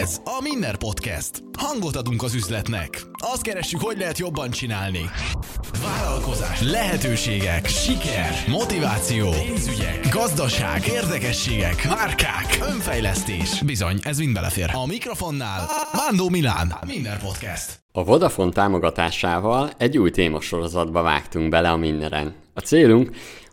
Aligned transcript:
Ez 0.00 0.20
a 0.24 0.42
Minner 0.42 0.76
Podcast. 0.76 1.42
Hangot 1.58 1.96
adunk 1.96 2.22
az 2.22 2.34
üzletnek. 2.34 3.02
Azt 3.32 3.42
keressük, 3.42 3.80
hogy 3.80 3.98
lehet 3.98 4.18
jobban 4.18 4.50
csinálni. 4.50 5.10
Vállalkozás, 5.82 6.62
lehetőségek, 6.62 7.66
siker, 7.66 8.44
motiváció, 8.48 9.30
pénzügyek, 9.30 10.08
gazdaság, 10.08 10.86
érdekességek, 10.86 11.88
márkák, 11.88 12.58
önfejlesztés. 12.60 13.62
Bizony, 13.62 13.98
ez 14.02 14.18
mind 14.18 14.32
belefér. 14.32 14.70
A 14.74 14.86
mikrofonnál 14.86 15.68
Mándó 15.92 16.28
Milán. 16.28 16.74
Minner 16.86 17.20
Podcast. 17.22 17.78
A 17.92 18.04
Vodafone 18.04 18.52
támogatásával 18.52 19.70
egy 19.78 19.98
új 19.98 20.10
témasorozatba 20.10 21.02
vágtunk 21.02 21.48
bele 21.48 21.70
a 21.70 21.76
Minneren. 21.76 22.34
A 22.54 22.60
célunk, 22.60 23.10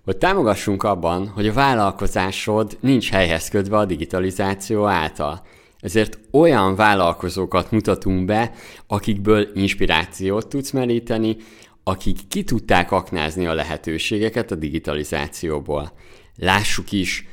hogy 0.07 0.17
támogassunk 0.17 0.83
abban, 0.83 1.27
hogy 1.27 1.47
a 1.47 1.53
vállalkozásod 1.53 2.77
nincs 2.79 3.09
helyhez 3.09 3.49
kötve 3.49 3.77
a 3.77 3.85
digitalizáció 3.85 4.85
által. 4.85 5.45
Ezért 5.79 6.19
olyan 6.31 6.75
vállalkozókat 6.75 7.71
mutatunk 7.71 8.25
be, 8.25 8.51
akikből 8.87 9.47
inspirációt 9.53 10.47
tudsz 10.47 10.71
meríteni, 10.71 11.35
akik 11.83 12.27
ki 12.27 12.43
tudták 12.43 12.91
aknázni 12.91 13.45
a 13.45 13.53
lehetőségeket 13.53 14.51
a 14.51 14.55
digitalizációból. 14.55 15.91
Lássuk 16.35 16.91
is, 16.91 17.27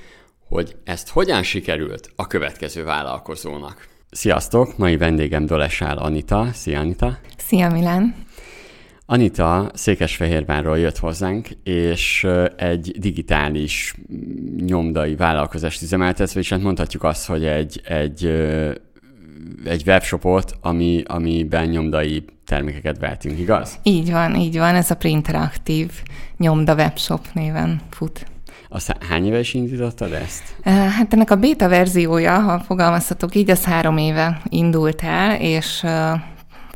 hogy 0.49 0.77
ezt 0.85 1.09
hogyan 1.09 1.43
sikerült 1.43 2.11
a 2.17 2.27
következő 2.27 2.85
vállalkozónak. 2.85 3.89
Sziasztok! 4.11 4.79
Mai 4.79 4.97
vendégem 4.97 5.47
Dolesál 5.47 5.99
Anita. 5.99 6.49
Szia 6.53 6.81
Anita! 6.81 7.19
Szia 7.37 7.71
Milán! 7.71 8.15
Anita 9.07 9.71
Székesfehérvárról 9.75 10.79
jött 10.79 10.99
hozzánk, 10.99 11.49
és 11.63 12.27
egy 12.57 12.95
digitális 12.99 13.95
nyomdai 14.67 15.17
vállalkozást 15.17 15.83
üzemeltet, 15.83 16.33
vagyis 16.33 16.51
hát 16.51 16.63
mondhatjuk 16.63 17.03
azt, 17.03 17.27
hogy 17.27 17.45
egy, 17.45 17.81
egy, 17.85 18.27
egy 19.65 19.83
webshopot, 19.87 20.55
ami, 20.61 21.03
amiben 21.07 21.69
nyomdai 21.69 22.25
termékeket 22.47 22.99
vehetünk, 22.99 23.39
igaz? 23.39 23.79
Így 23.83 24.11
van, 24.11 24.35
így 24.35 24.59
van, 24.59 24.75
ez 24.75 24.91
a 24.91 24.97
Printeraktív 24.97 25.91
nyomda 26.37 26.75
webshop 26.75 27.27
néven 27.33 27.81
fut. 27.91 28.27
Azt 28.69 28.97
hány 29.09 29.27
éve 29.27 29.39
is 29.39 29.55
indítottad 29.55 30.13
ezt? 30.13 30.57
Hát 30.65 31.13
ennek 31.13 31.31
a 31.31 31.37
beta 31.37 31.69
verziója, 31.69 32.39
ha 32.39 32.61
fogalmazhatok 32.61 33.35
így, 33.35 33.51
az 33.51 33.65
három 33.65 33.97
éve 33.97 34.41
indult 34.49 35.03
el, 35.03 35.41
és 35.41 35.87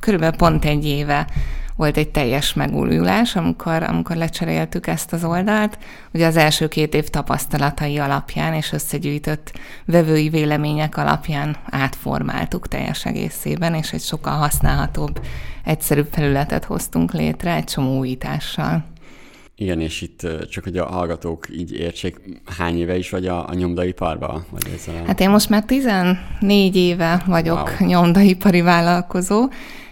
körülbelül 0.00 0.36
pont 0.36 0.64
egy 0.64 0.86
éve 0.86 1.26
volt 1.78 1.96
egy 1.96 2.08
teljes 2.08 2.54
megújulás, 2.54 3.36
amikor, 3.36 3.82
amikor 3.82 4.16
lecseréltük 4.16 4.86
ezt 4.86 5.12
az 5.12 5.24
oldalt. 5.24 5.78
Ugye 6.12 6.26
az 6.26 6.36
első 6.36 6.68
két 6.68 6.94
év 6.94 7.08
tapasztalatai 7.08 7.98
alapján 7.98 8.54
és 8.54 8.72
összegyűjtött 8.72 9.52
vevői 9.84 10.28
vélemények 10.28 10.96
alapján 10.96 11.56
átformáltuk 11.70 12.68
teljes 12.68 13.04
egészében, 13.04 13.74
és 13.74 13.92
egy 13.92 14.00
sokkal 14.00 14.36
használhatóbb, 14.36 15.20
egyszerűbb 15.64 16.08
felületet 16.10 16.64
hoztunk 16.64 17.12
létre 17.12 17.54
egy 17.54 17.64
csomó 17.64 17.98
újítással. 17.98 18.84
Igen, 19.56 19.80
és 19.80 20.02
itt 20.02 20.26
csak 20.50 20.64
hogy 20.64 20.76
a 20.76 20.86
hallgatók 20.86 21.46
így 21.58 21.72
értsék, 21.72 22.20
hány 22.58 22.78
éve 22.78 22.96
is 22.96 23.10
vagy 23.10 23.26
a, 23.26 23.48
a 23.48 23.54
nyomdaiparban? 23.54 24.44
Vagy 24.50 24.62
ezzel 24.74 25.02
a... 25.02 25.06
Hát 25.06 25.20
én 25.20 25.30
most 25.30 25.48
már 25.48 25.64
14 25.64 26.76
éve 26.76 27.22
vagyok 27.26 27.76
wow. 27.78 27.88
nyomdaipari 27.88 28.60
vállalkozó, 28.60 29.48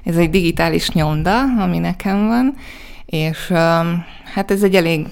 ez 0.07 0.17
egy 0.17 0.31
digitális 0.31 0.91
nyomda, 0.91 1.41
ami 1.41 1.79
nekem 1.79 2.27
van, 2.27 2.55
és 3.07 3.47
hát 4.35 4.51
ez 4.51 4.63
egy 4.63 4.75
elég 4.75 5.07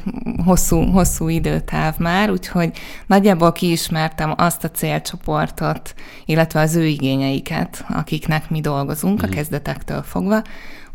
hosszú, 0.45 0.91
hosszú 0.91 1.29
időtáv 1.29 1.99
már, 1.99 2.31
úgyhogy 2.31 2.71
nagyjából 3.07 3.53
kiismertem 3.53 4.35
azt 4.37 4.65
a 4.65 4.71
célcsoportot, 4.71 5.95
illetve 6.25 6.61
az 6.61 6.75
ő 6.75 6.85
igényeiket, 6.87 7.85
akiknek 7.89 8.51
mi 8.51 8.61
dolgozunk 8.61 9.23
mm. 9.23 9.25
a 9.25 9.35
kezdetektől 9.35 10.03
fogva. 10.03 10.43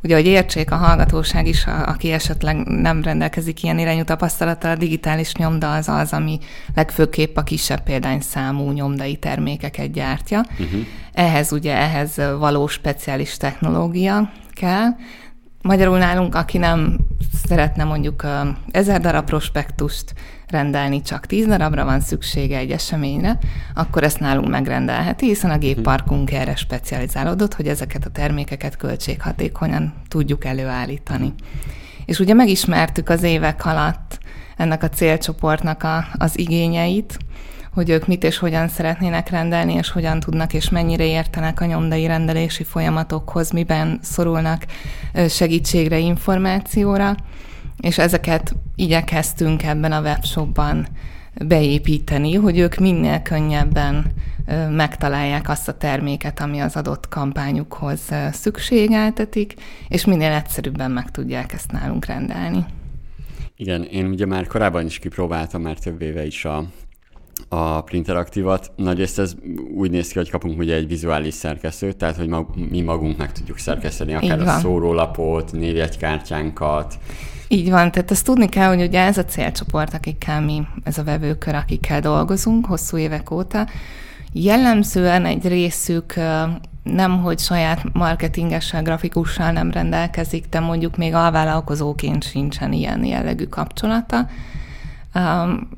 Ugye, 0.04 0.16
hogy 0.16 0.26
értsék 0.26 0.72
a 0.72 0.76
hallgatóság 0.76 1.48
is, 1.48 1.66
a, 1.66 1.88
aki 1.88 2.12
esetleg 2.12 2.56
nem 2.58 3.04
rendelkezik 3.04 3.64
ilyen 3.64 3.80
irányú 3.80 4.04
tapasztalattal, 4.04 4.72
a 4.72 4.76
digitális 4.76 5.34
nyomda 5.34 5.74
az 5.74 5.88
az, 5.88 6.14
ami 6.14 6.40
legfőképp 6.76 7.38
a 7.38 7.44
kisebb 7.44 7.84
példányszámú 7.84 8.72
nyomdai 8.72 9.16
termékeket 9.16 9.92
gyártja. 9.92 10.40
Uh-huh. 10.40 10.82
Ehhez 11.14 11.52
ugye, 11.52 11.76
ehhez 11.76 12.16
való 12.38 12.68
speciális 12.68 13.38
technológia 13.38 14.32
kell, 14.54 14.88
Magyarul 15.62 15.98
nálunk, 15.98 16.36
aki 16.36 16.58
nem 16.58 16.98
szeretne 17.46 17.84
mondjuk 17.84 18.26
ezer 18.72 19.02
darab 19.02 19.26
prospektust 19.26 20.14
rendelni, 20.52 21.02
csak 21.02 21.26
tíz 21.26 21.46
darabra 21.46 21.86
van 21.86 22.00
szüksége 22.00 22.58
egy 22.58 22.72
eseményre, 22.72 23.38
akkor 23.74 24.04
ezt 24.04 24.20
nálunk 24.20 24.50
megrendelheti, 24.50 25.26
hiszen 25.26 25.52
a 25.52 25.58
gépparkunk 25.58 26.32
erre 26.32 26.56
specializálódott, 26.56 27.54
hogy 27.54 27.68
ezeket 27.68 28.06
a 28.06 28.10
termékeket 28.10 28.78
költséghatékonyan 28.78 29.94
tudjuk 30.08 30.46
előállítani. 30.46 31.34
És 32.06 32.20
ugye 32.20 32.34
megismertük 32.34 33.10
az 33.10 33.24
évek 33.24 33.66
alatt 33.66 34.20
ennek 34.58 34.84
a 34.84 34.90
célcsoportnak 34.90 35.84
a, 35.84 36.08
az 36.18 36.40
igényeit, 36.40 37.18
hogy 37.74 37.90
ők 37.90 38.08
mit 38.08 38.24
és 38.24 38.38
hogyan 38.38 38.68
szeretnének 38.68 39.30
rendelni, 39.30 39.74
és 39.74 39.90
hogyan 39.90 40.20
tudnak 40.20 40.54
és 40.54 40.70
mennyire 40.70 41.06
értenek 41.06 41.62
a 41.62 41.66
nyomdai 41.66 42.06
rendelési 42.06 42.64
folyamatokhoz, 42.64 43.52
miben 43.52 44.00
szorulnak 44.02 44.66
segítségre, 45.30 45.98
információra, 45.98 47.16
és 47.82 47.98
ezeket 47.98 48.56
igyekeztünk 48.76 49.64
ebben 49.64 49.92
a 49.92 50.02
webshopban 50.02 50.88
beépíteni, 51.46 52.34
hogy 52.34 52.58
ők 52.58 52.76
minél 52.76 53.22
könnyebben 53.22 54.06
megtalálják 54.70 55.50
azt 55.50 55.68
a 55.68 55.78
terméket, 55.78 56.40
ami 56.40 56.60
az 56.60 56.76
adott 56.76 57.08
kampányukhoz 57.08 58.00
szükségeltetik, 58.32 59.54
és 59.88 60.06
minél 60.06 60.32
egyszerűbben 60.32 60.92
meg 60.92 61.12
tudják 61.12 61.54
ezt 61.54 61.72
nálunk 61.72 62.06
rendelni. 62.06 62.66
Igen, 63.56 63.84
én 63.84 64.06
ugye 64.06 64.26
már 64.26 64.48
korábban 64.48 64.86
is 64.86 65.00
kipróbáltam 65.00 65.62
már 65.62 65.78
több 65.78 66.02
éve 66.02 66.26
is 66.26 66.46
a 66.46 66.66
a 67.48 67.82
Printeraktívat. 67.82 68.72
Nagyrészt 68.76 69.20
ez 69.20 69.36
úgy 69.76 69.92
néz 69.92 70.08
ki, 70.08 70.18
hogy 70.18 70.30
kapunk 70.30 70.60
ugye 70.60 70.76
egy 70.76 70.88
vizuális 70.88 71.34
szerkesztőt, 71.34 71.98
tehát 71.98 72.16
hogy 72.16 72.28
mag, 72.28 72.48
mi 72.70 72.82
magunk 72.82 73.18
meg 73.18 73.32
tudjuk 73.32 73.58
szerkeszteni 73.58 74.14
akár 74.14 74.42
a 74.42 74.60
szórólapot, 74.60 75.52
névjegykártyánkat. 75.52 77.00
Így 77.52 77.70
van, 77.70 77.92
tehát 77.92 78.12
azt 78.12 78.26
tudni 78.26 78.50
kell, 78.50 78.68
hogy 78.68 78.82
ugye 78.82 79.02
ez 79.02 79.18
a 79.18 79.26
célcsoport, 79.26 79.94
akikkel 79.94 80.42
mi, 80.42 80.68
ez 80.84 80.98
a 80.98 81.04
vevőkör, 81.04 81.56
akikkel 81.56 82.00
dolgozunk 82.00 82.66
hosszú 82.66 82.98
évek 82.98 83.32
óta, 83.32 83.68
jellemzően 84.32 85.26
egy 85.26 85.48
részük 85.48 86.14
nem, 86.84 87.22
hogy 87.22 87.40
saját 87.40 87.94
marketingessel, 87.94 88.82
grafikussal 88.82 89.52
nem 89.52 89.72
rendelkezik, 89.72 90.46
de 90.50 90.60
mondjuk 90.60 90.98
még 90.98 91.14
alvállalkozóként 91.14 92.24
sincsen 92.24 92.74
ilyen 92.74 93.04
jellegű 93.04 93.46
kapcsolata, 93.46 94.28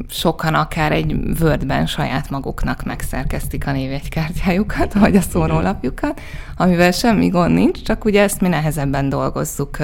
sokan 0.10 0.54
akár 0.54 0.92
egy 0.92 1.16
Wordben 1.40 1.86
saját 1.86 2.30
maguknak 2.30 2.84
megszerkeztik 2.84 3.68
a 3.68 3.72
névjegykártyájukat, 3.72 4.94
vagy 4.94 5.16
a 5.16 5.22
szórólapjukat, 5.22 6.22
amivel 6.58 6.92
semmi 6.92 7.28
gond 7.28 7.54
nincs, 7.54 7.82
csak 7.82 8.06
ugye 8.06 8.22
ezt 8.22 8.42
mi 8.42 8.48
nehezebben 8.48 9.10
dolgozzuk 9.10 9.78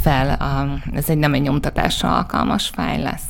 fel, 0.00 0.38
ez 0.94 1.08
egy 1.08 1.18
nem 1.18 1.34
egy 1.34 1.42
nyomtatásra 1.42 2.16
alkalmas 2.16 2.68
fájl 2.68 3.02
lesz. 3.02 3.28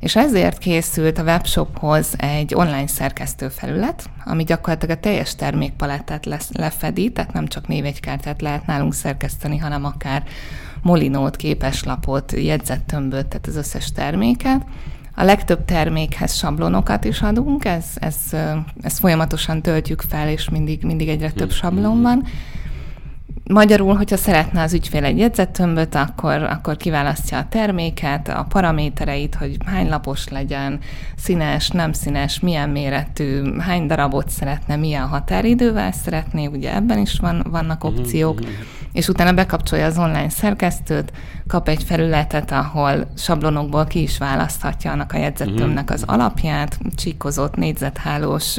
És 0.00 0.16
ezért 0.16 0.58
készült 0.58 1.18
a 1.18 1.22
webshophoz 1.22 2.14
egy 2.18 2.54
online 2.54 2.86
szerkesztő 2.86 3.48
felület, 3.48 4.10
ami 4.24 4.44
gyakorlatilag 4.44 4.96
a 4.96 5.00
teljes 5.00 5.34
termékpalettát 5.34 6.26
lesz, 6.26 6.52
lefedi, 6.52 7.12
tehát 7.12 7.32
nem 7.32 7.46
csak 7.46 7.68
névegykártyát 7.68 8.42
lehet 8.42 8.66
nálunk 8.66 8.94
szerkeszteni, 8.94 9.58
hanem 9.58 9.84
akár 9.84 10.22
molinót, 10.82 11.36
képeslapot, 11.36 12.32
jegyzettömböt, 12.32 13.26
tehát 13.26 13.46
az 13.46 13.56
összes 13.56 13.92
terméket. 13.92 14.62
A 15.14 15.24
legtöbb 15.24 15.64
termékhez 15.64 16.34
sablonokat 16.34 17.04
is 17.04 17.20
adunk, 17.20 17.64
ez, 17.64 17.84
ez, 17.94 18.16
ez 18.80 18.98
folyamatosan 18.98 19.62
töltjük 19.62 20.00
fel, 20.08 20.28
és 20.28 20.48
mindig, 20.48 20.82
mindig 20.82 21.08
egyre 21.08 21.30
több 21.30 21.50
sablon 21.50 22.02
van. 22.02 22.24
Magyarul, 23.48 23.94
hogyha 23.94 24.16
szeretne 24.16 24.62
az 24.62 24.72
ügyfél 24.72 25.04
egy 25.04 25.18
jegyzettömböt, 25.18 25.94
akkor, 25.94 26.42
akkor 26.42 26.76
kiválasztja 26.76 27.38
a 27.38 27.46
terméket, 27.48 28.28
a 28.28 28.46
paramétereit, 28.48 29.34
hogy 29.34 29.56
hány 29.66 29.88
lapos 29.88 30.28
legyen, 30.28 30.78
színes, 31.16 31.68
nem 31.68 31.92
színes, 31.92 32.40
milyen 32.40 32.70
méretű, 32.70 33.58
hány 33.58 33.86
darabot 33.86 34.28
szeretne, 34.28 34.76
milyen 34.76 35.06
határidővel 35.06 35.92
szeretné, 35.92 36.46
ugye 36.46 36.74
ebben 36.74 36.98
is 36.98 37.18
van, 37.18 37.46
vannak 37.50 37.82
mhm, 37.82 37.98
opciók, 37.98 38.38
uh-huh. 38.38 38.54
és 38.92 39.08
utána 39.08 39.32
bekapcsolja 39.32 39.86
az 39.86 39.98
online 39.98 40.28
szerkesztőt, 40.28 41.12
kap 41.46 41.68
egy 41.68 41.82
felületet, 41.82 42.52
ahol 42.52 43.06
sablonokból 43.16 43.84
ki 43.84 44.02
is 44.02 44.18
választhatja 44.18 44.90
annak 44.90 45.12
a 45.12 45.18
jegyzettömbnek 45.18 45.90
az 45.90 46.02
alapját, 46.06 46.78
csíkozott, 46.96 47.56
négyzethálós, 47.56 48.56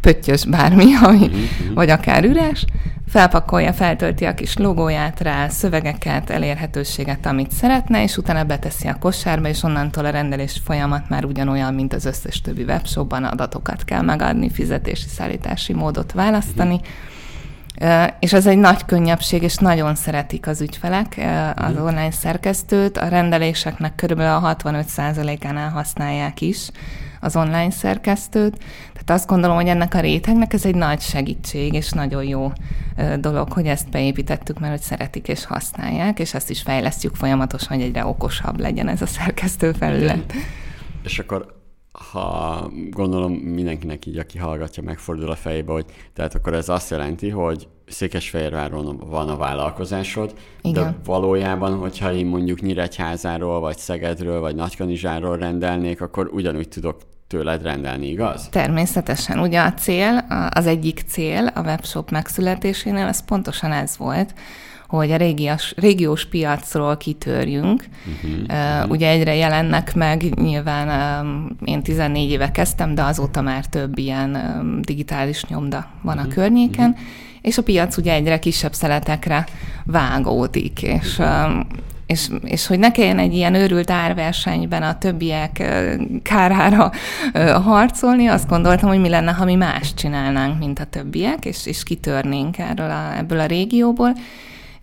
pöttyös, 0.00 0.44
bármi, 0.44 0.94
ami, 1.02 1.30
vagy 1.74 1.90
akár 1.90 2.24
üres, 2.24 2.64
felpakolja, 3.10 3.72
feltölti 3.72 4.24
a 4.24 4.34
kis 4.34 4.56
logóját 4.56 5.20
rá, 5.20 5.48
szövegeket, 5.48 6.30
elérhetőséget, 6.30 7.26
amit 7.26 7.50
szeretne, 7.50 8.02
és 8.02 8.16
utána 8.16 8.44
beteszi 8.44 8.88
a 8.88 8.98
kosárba, 8.98 9.48
és 9.48 9.62
onnantól 9.62 10.04
a 10.04 10.10
rendelés 10.10 10.60
folyamat 10.64 11.08
már 11.08 11.24
ugyanolyan, 11.24 11.74
mint 11.74 11.92
az 11.92 12.04
összes 12.04 12.40
többi 12.40 12.62
webshopban, 12.62 13.24
adatokat 13.24 13.84
kell 13.84 14.02
megadni, 14.02 14.50
fizetési, 14.50 15.08
szállítási 15.08 15.72
módot 15.72 16.12
választani. 16.12 16.74
Uh-huh. 16.74 18.06
És 18.18 18.32
ez 18.32 18.46
egy 18.46 18.58
nagy 18.58 18.84
könnyebbség, 18.84 19.42
és 19.42 19.56
nagyon 19.56 19.94
szeretik 19.94 20.46
az 20.46 20.60
ügyfelek 20.60 21.20
az 21.56 21.70
uh-huh. 21.70 21.84
online 21.86 22.10
szerkesztőt. 22.10 22.98
A 22.98 23.08
rendeléseknek 23.08 23.94
körülbelül 23.94 24.44
a 24.44 24.56
65%-ánál 24.56 25.70
használják 25.70 26.40
is 26.40 26.70
az 27.20 27.36
online 27.36 27.70
szerkesztőt. 27.70 28.62
Tehát 29.04 29.20
azt 29.20 29.26
gondolom, 29.28 29.56
hogy 29.56 29.66
ennek 29.66 29.94
a 29.94 30.00
rétegnek 30.00 30.52
ez 30.52 30.64
egy 30.64 30.74
nagy 30.74 31.00
segítség, 31.00 31.72
és 31.72 31.90
nagyon 31.90 32.24
jó 32.24 32.52
dolog, 33.20 33.52
hogy 33.52 33.66
ezt 33.66 33.90
beépítettük, 33.90 34.58
mert 34.58 34.72
hogy 34.72 34.82
szeretik 34.82 35.28
és 35.28 35.44
használják, 35.44 36.18
és 36.18 36.34
ezt 36.34 36.50
is 36.50 36.62
fejlesztjük 36.62 37.14
folyamatosan, 37.14 37.76
hogy 37.76 37.86
egyre 37.86 38.06
okosabb 38.06 38.60
legyen 38.60 38.88
ez 38.88 39.02
a 39.02 39.06
szerkesztő 39.06 39.72
felület. 39.72 40.32
És 41.02 41.18
akkor 41.18 41.58
ha 42.12 42.70
gondolom 42.90 43.32
mindenkinek 43.32 44.06
így, 44.06 44.18
aki 44.18 44.38
hallgatja, 44.38 44.82
megfordul 44.82 45.30
a 45.30 45.34
fejébe, 45.34 45.72
hogy 45.72 45.84
tehát 46.12 46.34
akkor 46.34 46.54
ez 46.54 46.68
azt 46.68 46.90
jelenti, 46.90 47.28
hogy 47.28 47.68
Székesfehérváron 47.86 49.02
van 49.08 49.28
a 49.28 49.36
vállalkozásod, 49.36 50.34
Igen. 50.62 50.82
de 50.82 50.98
valójában, 51.04 51.78
hogyha 51.78 52.12
én 52.12 52.26
mondjuk 52.26 52.60
Nyíregyházáról, 52.60 53.60
vagy 53.60 53.78
Szegedről, 53.78 54.40
vagy 54.40 54.54
Nagykanizsáról 54.54 55.36
rendelnék, 55.36 56.00
akkor 56.00 56.30
ugyanúgy 56.32 56.68
tudok 56.68 57.00
tőled 57.30 57.62
rendelni, 57.62 58.08
igaz? 58.08 58.48
Természetesen. 58.48 59.38
Ugye 59.38 59.60
a 59.60 59.72
cél, 59.72 60.24
az 60.50 60.66
egyik 60.66 61.02
cél 61.08 61.50
a 61.54 61.60
webshop 61.60 62.10
megszületésénél, 62.10 63.06
az 63.06 63.24
pontosan 63.24 63.72
ez 63.72 63.96
volt, 63.96 64.34
hogy 64.86 65.10
a 65.10 65.16
régiós, 65.16 65.74
régiós 65.76 66.26
piacról 66.26 66.96
kitörjünk. 66.96 67.84
Uh-huh, 68.22 68.82
uh, 68.82 68.90
ugye 68.90 69.08
egyre 69.08 69.34
jelennek 69.34 69.94
meg, 69.94 70.22
nyilván 70.22 71.20
um, 71.24 71.56
én 71.64 71.82
14 71.82 72.30
éve 72.30 72.50
kezdtem, 72.50 72.94
de 72.94 73.02
azóta 73.02 73.40
már 73.40 73.66
több 73.66 73.98
ilyen 73.98 74.34
um, 74.34 74.80
digitális 74.80 75.44
nyomda 75.44 75.86
van 76.02 76.16
uh-huh, 76.16 76.32
a 76.32 76.34
környéken, 76.34 76.90
uh-huh. 76.90 77.04
és 77.40 77.58
a 77.58 77.62
piac 77.62 77.96
ugye 77.96 78.12
egyre 78.12 78.38
kisebb 78.38 78.72
szeletekre 78.72 79.46
vágódik, 79.84 80.82
és 80.82 81.18
um, 81.18 81.66
és, 82.10 82.28
és 82.44 82.66
hogy 82.66 82.78
ne 82.78 82.90
kelljen 82.90 83.18
egy 83.18 83.34
ilyen 83.34 83.54
őrült 83.54 83.90
árversenyben 83.90 84.82
a 84.82 84.98
többiek 84.98 85.62
kárára 86.22 86.92
harcolni, 87.64 88.26
azt 88.26 88.48
gondoltam, 88.48 88.88
hogy 88.88 89.00
mi 89.00 89.08
lenne, 89.08 89.32
ha 89.32 89.44
mi 89.44 89.54
más 89.54 89.94
csinálnánk, 89.94 90.58
mint 90.58 90.78
a 90.78 90.84
többiek, 90.84 91.44
és, 91.44 91.66
és 91.66 91.82
kitörnénk 91.82 92.58
erről 92.58 92.90
a, 92.90 93.16
ebből 93.16 93.40
a 93.40 93.46
régióból, 93.46 94.12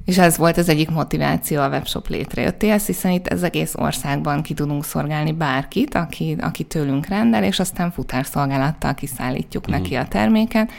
és 0.06 0.18
ez 0.18 0.38
volt 0.38 0.58
az 0.58 0.70
egyik 0.70 0.90
motiváció 0.90 1.62
a 1.62 1.68
webshop 1.68 2.08
létrejöttéhez, 2.08 2.86
hiszen 2.86 3.12
itt 3.12 3.28
ez 3.28 3.44
egész 3.44 3.74
országban 3.76 4.42
ki 4.42 4.54
tudunk 4.54 4.86
szolgálni 4.86 5.32
bárkit, 5.32 5.96
aki, 5.96 6.36
aki 6.40 6.64
tőlünk 6.64 7.08
rendel, 7.08 7.44
és 7.44 7.60
aztán 7.60 7.92
futárszolgálattal 7.92 8.94
kiszállítjuk 8.94 9.70
mm. 9.70 9.72
neki 9.72 9.96
a 9.96 10.08
terméket. 10.08 10.72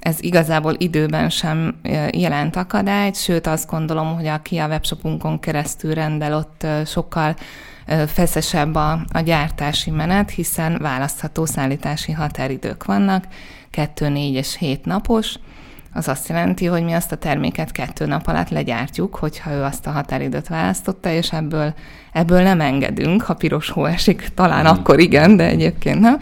Ez 0.00 0.16
igazából 0.20 0.74
időben 0.78 1.30
sem 1.30 1.80
jelent 2.12 2.56
akadályt, 2.56 3.16
sőt 3.16 3.46
azt 3.46 3.70
gondolom, 3.70 4.14
hogy 4.14 4.26
aki 4.26 4.58
a 4.58 4.66
webshopunkon 4.66 5.40
keresztül 5.40 5.94
rendel, 5.94 6.34
ott 6.34 6.66
sokkal 6.86 7.34
feszesebb 8.06 8.74
a, 8.74 9.00
a 9.12 9.20
gyártási 9.20 9.90
menet, 9.90 10.30
hiszen 10.30 10.78
választható 10.80 11.44
szállítási 11.44 12.12
határidők 12.12 12.84
vannak, 12.84 13.24
2, 13.70 14.08
4 14.08 14.34
és 14.34 14.56
7 14.56 14.84
napos, 14.84 15.34
az 15.92 16.08
azt 16.08 16.28
jelenti, 16.28 16.66
hogy 16.66 16.82
mi 16.82 16.92
azt 16.92 17.12
a 17.12 17.16
terméket 17.16 17.72
kettő 17.72 18.06
nap 18.06 18.26
alatt 18.26 18.48
legyártjuk, 18.48 19.14
hogyha 19.14 19.52
ő 19.52 19.62
azt 19.62 19.86
a 19.86 19.90
határidőt 19.90 20.48
választotta, 20.48 21.10
és 21.10 21.32
ebből, 21.32 21.74
ebből 22.12 22.42
nem 22.42 22.60
engedünk, 22.60 23.22
ha 23.22 23.34
piros 23.34 23.70
hó 23.70 23.84
esik, 23.84 24.28
talán 24.34 24.64
mm. 24.64 24.66
akkor 24.66 25.00
igen, 25.00 25.36
de 25.36 25.46
egyébként 25.46 26.00
nem. 26.00 26.20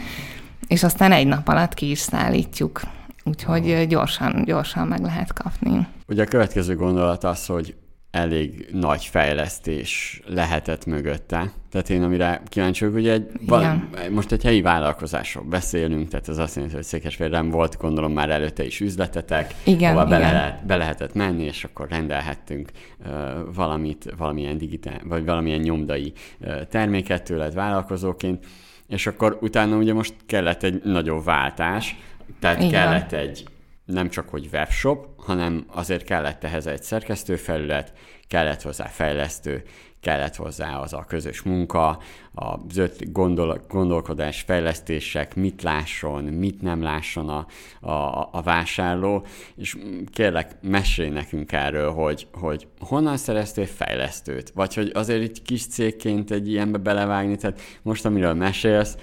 És 0.69 0.83
aztán 0.83 1.13
egy 1.13 1.27
nap 1.27 1.49
alatt 1.49 1.75
ki 1.75 1.91
is 1.91 1.99
szállítjuk. 1.99 2.81
Úgyhogy 3.29 3.87
gyorsan, 3.89 4.45
gyorsan 4.45 4.87
meg 4.87 5.01
lehet 5.01 5.33
kapni. 5.33 5.87
Ugye 6.07 6.23
a 6.23 6.27
következő 6.27 6.77
gondolat 6.77 7.25
az, 7.25 7.47
hogy 7.47 7.75
elég 8.11 8.69
nagy 8.73 9.05
fejlesztés 9.05 10.21
lehetett 10.27 10.87
mögötte. 10.87 11.53
Tehát 11.71 11.91
én 11.91 12.03
amire 12.03 12.43
kíváncsi 12.47 12.85
vagyok, 12.85 12.97
hogy 12.97 13.09
egy, 13.09 13.31
val- 13.47 14.11
most 14.11 14.33
egy 14.33 14.43
helyi 14.43 14.61
vállalkozásról 14.61 15.45
beszélünk, 15.45 16.09
tehát 16.09 16.29
ez 16.29 16.39
azt 16.39 16.55
jelenti, 16.55 16.77
hogy 16.77 16.85
Székesfehérben 16.85 17.51
volt, 17.51 17.77
gondolom 17.77 18.13
már 18.13 18.31
előtte 18.31 18.65
is 18.65 18.81
üzletetek, 18.81 19.55
igen, 19.65 19.97
ahol 19.97 20.07
igen. 20.07 20.21
Be, 20.21 20.33
lehet, 20.33 20.67
be 20.67 20.77
lehetett 20.77 21.15
menni, 21.15 21.45
és 21.45 21.65
akkor 21.65 21.89
rendelhettünk 21.89 22.71
uh, 22.99 23.09
valamit, 23.55 24.15
valamilyen 24.17 24.59
digitál, 24.59 25.01
vagy 25.05 25.25
valamilyen 25.25 25.61
nyomdai 25.61 26.13
uh, 26.41 26.63
terméket 26.63 27.23
tőled 27.23 27.55
vállalkozóként, 27.55 28.47
és 28.87 29.07
akkor 29.07 29.39
utána 29.41 29.77
ugye 29.77 29.93
most 29.93 30.15
kellett 30.27 30.63
egy 30.63 30.81
nagyobb 30.85 31.25
váltás, 31.25 31.97
tehát 32.41 32.59
igen. 32.59 32.71
kellett 32.71 33.13
egy 33.13 33.45
nem 33.85 34.09
csak 34.09 34.29
hogy 34.29 34.49
webshop, 34.53 35.07
hanem 35.17 35.65
azért 35.69 36.05
kellett 36.05 36.45
ehhez 36.45 36.67
egy 36.67 36.83
szerkesztőfelület, 36.83 37.93
kellett 38.27 38.63
hozzá 38.63 38.85
fejlesztő, 38.85 39.63
kellett 40.01 40.37
hozzá 40.37 40.79
az 40.79 40.93
a 40.93 41.05
közös 41.09 41.43
munka, 41.43 41.89
a 42.35 42.59
zöld 42.71 42.93
gondol, 43.13 43.61
gondolkodás, 43.69 44.41
fejlesztések, 44.41 45.35
mit 45.35 45.63
lásson, 45.63 46.25
mit 46.25 46.63
nem 46.63 46.83
lásson 46.83 47.29
a, 47.29 47.47
a, 47.91 48.29
a 48.33 48.43
vásárló, 48.43 49.27
és 49.57 49.77
kérlek, 50.13 50.57
mesélj 50.63 51.09
nekünk 51.09 51.53
erről, 51.53 51.93
hogy, 51.93 52.27
hogy 52.33 52.67
honnan 52.79 53.17
szereztél 53.17 53.67
fejlesztőt, 53.67 54.51
vagy 54.55 54.75
hogy 54.75 54.91
azért 54.95 55.23
itt 55.23 55.43
kis 55.43 55.67
cégként 55.67 56.31
egy 56.31 56.49
ilyenbe 56.49 56.79
belevágni, 56.79 57.37
tehát 57.37 57.61
most 57.83 58.05
amiről 58.05 58.35
mesélsz, 58.35 58.97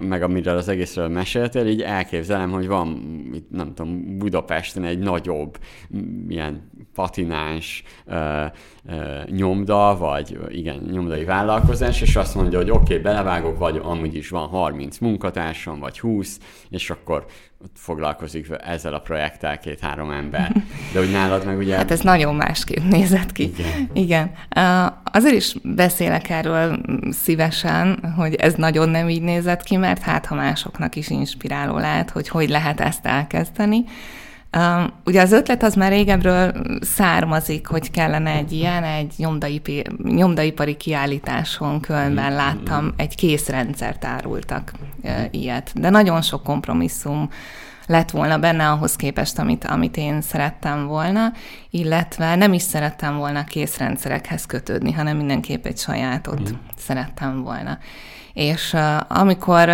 meg 0.00 0.22
amiről 0.22 0.56
az 0.56 0.68
egészről 0.68 1.08
meséltél, 1.08 1.66
így 1.66 1.82
elképzelem, 1.82 2.50
hogy 2.50 2.66
van, 2.66 3.02
nem 3.48 3.74
tudom, 3.74 4.18
Budapesten 4.18 4.84
egy 4.84 4.98
nagyobb, 4.98 5.58
ilyen 6.28 6.70
patináns 6.94 7.82
nyomda, 9.26 9.96
vagy 9.98 10.38
igen, 10.48 10.88
nyomdai 10.90 11.24
vállalkozás, 11.24 12.00
és 12.00 12.16
azt 12.16 12.34
mondja, 12.34 12.58
hogy 12.58 12.70
oké, 12.70 12.80
okay, 12.80 12.98
belevágok, 12.98 13.58
vagy 13.58 13.80
amúgy 13.82 14.14
is 14.14 14.28
van 14.28 14.48
30 14.48 14.98
munkatársam, 14.98 15.78
vagy 15.78 16.00
20, 16.00 16.38
és 16.70 16.90
akkor 16.90 17.24
foglalkozik 17.74 18.46
ezzel 18.64 18.94
a 18.94 18.98
projekttel 18.98 19.58
két-három 19.58 20.10
ember. 20.10 20.52
De 20.92 21.00
úgy 21.00 21.10
nálad 21.10 21.46
meg 21.46 21.58
ugye... 21.58 21.76
Hát 21.76 21.90
ez 21.90 22.00
nagyon 22.00 22.34
másképp 22.34 22.84
nézett 22.90 23.32
ki. 23.32 23.42
Igen. 23.42 23.90
Igen. 23.92 24.32
Azért 25.12 25.34
is 25.34 25.54
beszélek 25.62 26.30
erről 26.30 26.80
szívesen, 27.10 28.12
hogy 28.16 28.34
ez 28.34 28.54
nagyon 28.54 28.88
nem 28.88 29.08
így 29.08 29.22
nézett 29.22 29.62
ki, 29.62 29.76
mert 29.76 30.02
hát 30.02 30.26
ha 30.26 30.34
másoknak 30.34 30.96
is 30.96 31.08
inspiráló 31.08 31.78
lehet, 31.78 32.10
hogy 32.10 32.28
hogy 32.28 32.48
lehet 32.48 32.80
ezt 32.80 33.06
elkezdeni. 33.06 33.84
Uh, 34.56 34.90
ugye 35.04 35.20
az 35.20 35.32
ötlet 35.32 35.62
az 35.62 35.74
már 35.74 35.90
régebről 35.90 36.52
származik, 36.80 37.66
hogy 37.66 37.90
kellene 37.90 38.30
egy 38.30 38.52
ilyen, 38.52 38.84
egy 38.84 39.14
nyomdaipi, 39.16 39.84
nyomdaipari 40.02 40.76
kiállításon 40.76 41.80
Kölnben 41.80 42.32
láttam, 42.32 42.92
egy 42.96 43.14
készrendszert 43.14 44.04
árultak 44.04 44.72
uh, 45.02 45.10
ilyet. 45.30 45.70
De 45.74 45.90
nagyon 45.90 46.22
sok 46.22 46.42
kompromisszum 46.42 47.28
lett 47.86 48.10
volna 48.10 48.38
benne 48.38 48.70
ahhoz 48.70 48.96
képest, 48.96 49.38
amit, 49.38 49.64
amit 49.64 49.96
én 49.96 50.20
szerettem 50.20 50.86
volna, 50.86 51.32
illetve 51.70 52.34
nem 52.34 52.52
is 52.52 52.62
szerettem 52.62 53.16
volna 53.16 53.44
készrendszerekhez 53.44 54.46
kötődni, 54.46 54.92
hanem 54.92 55.16
mindenképp 55.16 55.66
egy 55.66 55.78
sajátot 55.78 56.50
mm. 56.50 56.54
szerettem 56.76 57.42
volna. 57.42 57.78
És 58.32 58.72
uh, 58.72 59.20
amikor 59.20 59.68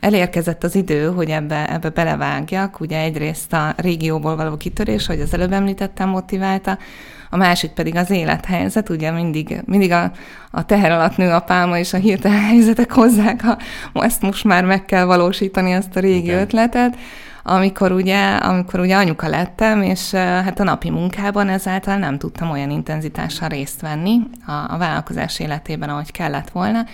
elérkezett 0.00 0.64
az 0.64 0.74
idő, 0.74 1.12
hogy 1.12 1.30
ebbe, 1.30 1.72
ebbe 1.72 1.90
belevágjak, 1.90 2.80
ugye 2.80 2.98
egyrészt 2.98 3.52
a 3.52 3.74
régióból 3.76 4.36
való 4.36 4.56
kitörés, 4.56 5.06
hogy 5.06 5.20
az 5.20 5.34
előbb 5.34 5.52
említettem, 5.52 6.08
motiválta, 6.08 6.78
a 7.30 7.36
másik 7.36 7.70
pedig 7.70 7.96
az 7.96 8.10
élethelyzet, 8.10 8.88
ugye 8.88 9.10
mindig, 9.10 9.62
mindig 9.64 9.92
a, 9.92 10.10
a 10.50 10.64
teher 10.64 10.90
alatt 10.90 11.16
nő 11.16 11.30
a 11.30 11.40
pálma, 11.40 11.78
és 11.78 11.92
a 11.92 11.96
hirtelen 11.96 12.40
helyzetek 12.40 12.92
hozzák, 12.92 13.42
ha 13.42 13.56
ezt 13.92 14.22
most 14.22 14.44
már 14.44 14.64
meg 14.64 14.84
kell 14.84 15.04
valósítani, 15.04 15.72
azt 15.72 15.96
a 15.96 16.00
régi 16.00 16.28
okay. 16.28 16.40
ötletet, 16.40 16.96
amikor 17.42 17.92
ugye, 17.92 18.36
amikor 18.36 18.80
ugye 18.80 18.96
anyuka 18.96 19.28
lettem, 19.28 19.82
és 19.82 20.10
hát 20.14 20.60
a 20.60 20.64
napi 20.64 20.90
munkában 20.90 21.48
ezáltal 21.48 21.96
nem 21.96 22.18
tudtam 22.18 22.50
olyan 22.50 22.70
intenzitással 22.70 23.48
részt 23.48 23.80
venni 23.80 24.20
a, 24.46 24.52
a 24.52 24.76
vállalkozás 24.78 25.40
életében, 25.40 25.88
ahogy 25.88 26.12
kellett 26.12 26.50
volna, 26.50 26.84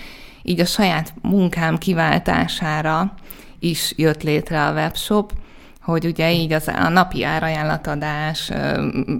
így 0.46 0.60
a 0.60 0.64
saját 0.64 1.14
munkám 1.22 1.78
kiváltására 1.78 3.14
is 3.58 3.92
jött 3.96 4.22
létre 4.22 4.66
a 4.66 4.72
webshop, 4.72 5.32
hogy 5.82 6.06
ugye 6.06 6.32
így 6.32 6.52
az, 6.52 6.68
a 6.68 6.88
napi 6.88 7.24
árajánlatadás, 7.24 8.50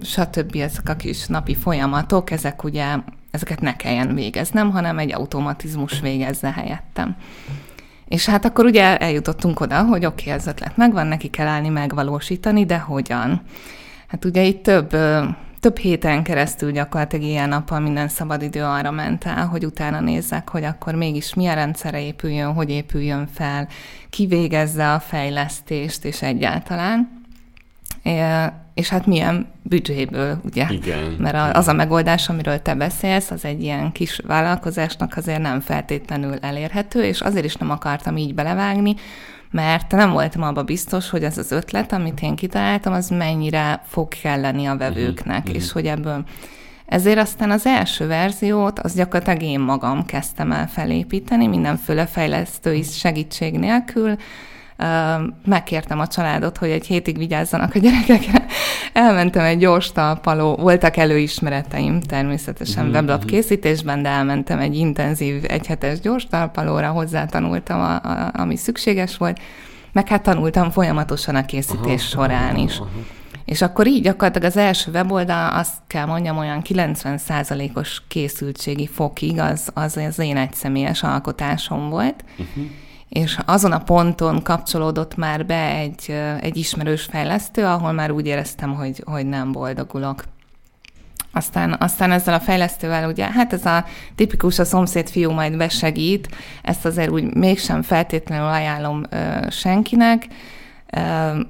stb. 0.02 0.56
ezek 0.56 0.88
a 0.88 0.94
kis 0.94 1.26
napi 1.26 1.54
folyamatok, 1.54 2.30
ezek 2.30 2.64
ugye, 2.64 2.86
ezeket 3.30 3.60
ne 3.60 3.76
kelljen 3.76 4.14
végeznem, 4.14 4.70
hanem 4.70 4.98
egy 4.98 5.12
automatizmus 5.12 6.00
végezze 6.00 6.52
helyettem. 6.52 7.16
És 8.08 8.26
hát 8.26 8.44
akkor 8.44 8.64
ugye 8.64 8.96
eljutottunk 8.96 9.60
oda, 9.60 9.82
hogy 9.82 10.04
oké, 10.04 10.22
okay, 10.22 10.38
ez 10.38 10.46
ötlet 10.46 10.76
megvan, 10.76 11.06
neki 11.06 11.28
kell 11.28 11.46
állni 11.46 11.68
megvalósítani, 11.68 12.64
de 12.64 12.78
hogyan? 12.78 13.42
Hát 14.06 14.24
ugye 14.24 14.42
itt 14.42 14.62
több, 14.62 14.96
több 15.64 15.78
héten 15.78 16.23
keresztül 16.23 16.73
gyakorlatilag 16.73 17.25
ilyen 17.25 17.49
nappal 17.49 17.80
minden 17.80 18.09
szabadidő 18.09 18.62
arra 18.62 18.90
ment 18.90 19.25
el, 19.25 19.47
hogy 19.47 19.64
utána 19.64 20.00
nézzek, 20.00 20.49
hogy 20.49 20.64
akkor 20.64 20.94
mégis 20.94 21.35
milyen 21.35 21.54
rendszere 21.54 22.02
épüljön, 22.02 22.52
hogy 22.52 22.71
épüljön 22.71 23.26
fel, 23.35 23.68
ki 24.11 24.26
végezze 24.26 24.92
a 24.92 25.00
fejlesztést, 25.00 26.04
és 26.04 26.23
egyáltalán. 26.23 27.23
És 28.75 28.88
hát 28.88 29.06
milyen 29.06 29.47
büdzséből, 29.62 30.40
ugye? 30.44 30.66
Igen. 30.71 31.16
Mert 31.18 31.56
az 31.56 31.68
a 31.68 31.73
megoldás, 31.73 32.28
amiről 32.28 32.62
te 32.62 32.75
beszélsz, 32.75 33.30
az 33.30 33.44
egy 33.44 33.62
ilyen 33.62 33.92
kis 33.92 34.21
vállalkozásnak 34.26 35.16
azért 35.16 35.42
nem 35.42 35.61
feltétlenül 35.61 36.38
elérhető, 36.40 37.04
és 37.04 37.21
azért 37.21 37.44
is 37.44 37.54
nem 37.54 37.71
akartam 37.71 38.16
így 38.16 38.35
belevágni, 38.35 38.94
mert 39.54 39.90
nem 39.90 40.11
voltam 40.11 40.42
abba 40.42 40.62
biztos, 40.62 41.11
hogy 41.11 41.25
az 41.25 41.38
az 41.38 41.52
ötlet, 41.52 41.92
amit 41.92 42.23
én 42.23 42.34
kitaláltam, 42.34 42.92
az 42.92 43.08
mennyire 43.08 43.82
fog 43.87 44.08
kelleni 44.08 44.66
a 44.66 44.76
vevőknek, 44.76 45.38
uh-huh, 45.38 45.54
és 45.54 45.73
hogy 45.73 45.87
ebből. 45.87 46.25
Ezért 46.87 47.18
aztán 47.18 47.50
az 47.50 47.66
első 47.66 48.06
verziót, 48.06 48.78
az 48.78 48.94
gyakorlatilag 48.94 49.42
én 49.42 49.61
magam 49.61 50.06
kezdtem 50.06 50.52
el 50.52 50.68
felépíteni, 50.68 51.46
mindenféle 51.46 52.06
fejlesztői 52.06 52.82
segítség 52.82 53.58
nélkül, 53.58 54.16
megkértem 55.44 56.00
a 56.00 56.06
családot, 56.06 56.58
hogy 56.58 56.70
egy 56.70 56.86
hétig 56.86 57.18
vigyázzanak 57.18 57.74
a 57.74 57.78
gyerekekre. 57.78 58.44
Elmentem 58.92 59.44
egy 59.44 59.58
gyors 59.58 59.92
talpaló, 59.92 60.56
voltak 60.56 60.96
előismereteim 60.96 62.00
természetesen 62.00 62.84
mm-hmm. 62.84 62.92
weblap 62.92 63.24
készítésben, 63.24 64.02
de 64.02 64.08
elmentem 64.08 64.58
egy 64.58 64.76
intenzív, 64.76 65.44
egyhetes 65.48 66.00
gyors 66.00 66.26
talpalóra, 66.26 66.88
hozzátanultam, 66.88 67.80
a, 67.80 67.94
a, 67.94 68.30
ami 68.32 68.56
szükséges 68.56 69.16
volt, 69.16 69.40
meg 69.92 70.08
hát 70.08 70.22
tanultam 70.22 70.70
folyamatosan 70.70 71.34
a 71.34 71.44
készítés 71.44 72.12
aha, 72.12 72.22
során 72.26 72.56
is. 72.56 72.76
Aha, 72.76 72.84
aha. 72.84 73.04
És 73.44 73.62
akkor 73.62 73.86
így 73.86 74.02
gyakorlatilag 74.02 74.48
az 74.48 74.56
első 74.56 74.90
weboldal, 74.90 75.52
azt 75.52 75.74
kell 75.86 76.06
mondjam, 76.06 76.38
olyan 76.38 76.62
90%-os 76.64 78.02
készültségi 78.08 78.86
fokig 78.86 79.40
az, 79.40 79.68
az 79.74 79.96
az 79.96 80.18
én 80.18 80.36
egyszemélyes 80.36 81.02
alkotásom 81.02 81.88
volt. 81.90 82.24
Uh-huh 82.38 82.64
és 83.14 83.38
azon 83.44 83.73
a 83.73 83.78
ponton 83.78 84.42
kapcsolódott 84.42 85.16
már 85.16 85.47
be 85.47 85.68
egy, 85.68 86.16
egy 86.40 86.56
ismerős 86.56 87.02
fejlesztő, 87.02 87.64
ahol 87.64 87.92
már 87.92 88.11
úgy 88.11 88.26
éreztem, 88.26 88.75
hogy, 88.75 89.02
hogy 89.06 89.26
nem 89.26 89.52
boldogulok. 89.52 90.25
Aztán, 91.33 91.76
aztán 91.80 92.11
ezzel 92.11 92.35
a 92.35 92.40
fejlesztővel 92.40 93.09
ugye, 93.09 93.30
hát 93.30 93.52
ez 93.52 93.66
a 93.66 93.85
tipikus 94.14 94.59
a 94.59 94.64
szomszéd 94.64 95.09
fiú 95.09 95.30
majd 95.30 95.56
besegít, 95.56 96.28
ezt 96.62 96.85
azért 96.85 97.11
úgy 97.11 97.35
mégsem 97.35 97.83
feltétlenül 97.83 98.47
ajánlom 98.47 99.02
ö, 99.11 99.50
senkinek, 99.50 100.26
ö, 100.90 101.40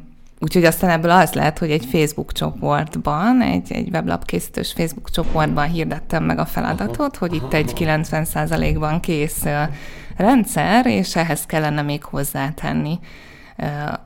Úgyhogy 0.40 0.64
aztán 0.64 0.90
ebből 0.90 1.10
az 1.10 1.32
lehet, 1.32 1.58
hogy 1.58 1.70
egy 1.70 1.84
Facebook 1.84 2.32
csoportban, 2.32 3.42
egy, 3.42 3.72
egy 3.72 3.88
weblapkészítős 3.88 4.72
Facebook 4.72 5.10
csoportban 5.10 5.68
hirdettem 5.68 6.24
meg 6.24 6.38
a 6.38 6.44
feladatot, 6.44 7.16
hogy 7.16 7.34
itt 7.34 7.52
egy 7.52 7.72
90%-ban 7.74 9.00
kész 9.00 9.44
rendszer, 10.16 10.86
és 10.86 11.16
ehhez 11.16 11.46
kellene 11.46 11.82
még 11.82 12.04
hozzátenni 12.04 12.98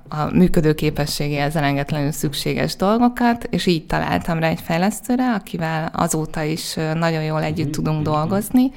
a 0.09 0.25
működő 0.33 0.75
képességéhez 0.75 1.57
elengedlenül 1.57 2.11
szükséges 2.11 2.77
dolgokat, 2.77 3.45
és 3.51 3.67
így 3.67 3.87
találtam 3.87 4.39
rá 4.39 4.49
egy 4.49 4.61
fejlesztőre, 4.61 5.33
akivel 5.33 5.91
azóta 5.93 6.43
is 6.43 6.75
nagyon 6.95 7.23
jól 7.23 7.43
együtt 7.43 7.73
tudunk 7.73 8.03
dolgozni. 8.03 8.71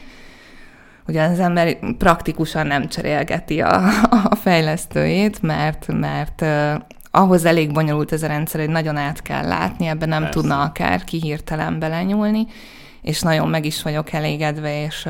Ugye 1.08 1.24
az 1.24 1.40
ember 1.40 1.78
praktikusan 1.98 2.68
nem 2.68 2.88
cserélgeti 2.88 3.62
a, 3.62 3.84
a 4.30 4.36
fejlesztőjét, 4.36 5.42
mert, 5.42 5.88
mert 5.88 6.46
ahhoz 7.12 7.46
elég 7.46 7.74
bonyolult 7.74 8.12
ez 8.12 8.24
a 8.24 8.28
rendszer, 8.28 8.60
hogy 8.60 8.70
nagyon 8.70 8.98
át 8.98 9.22
kell 9.22 9.48
látni, 9.48 9.88
ebben 9.88 10.10
nem 10.10 10.22
Persze. 10.22 10.40
tudna 10.40 10.62
akár 10.62 11.04
kihirtelen 11.04 11.80
belenyúlni, 11.80 12.46
és 13.02 13.22
nagyon 13.22 13.50
meg 13.50 13.66
is 13.66 13.82
vagyok 13.82 14.12
elégedve, 14.12 14.84
és, 14.84 15.08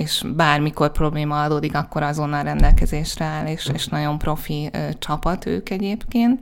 és 0.00 0.24
bármikor 0.36 0.92
probléma 0.92 1.42
adódik, 1.42 1.74
akkor 1.74 2.02
azonnal 2.02 2.42
rendelkezésre 2.42 3.24
áll, 3.24 3.46
és, 3.46 3.70
és 3.74 3.86
nagyon 3.86 4.18
profi 4.18 4.70
csapat 4.98 5.46
ők 5.46 5.70
egyébként, 5.70 6.40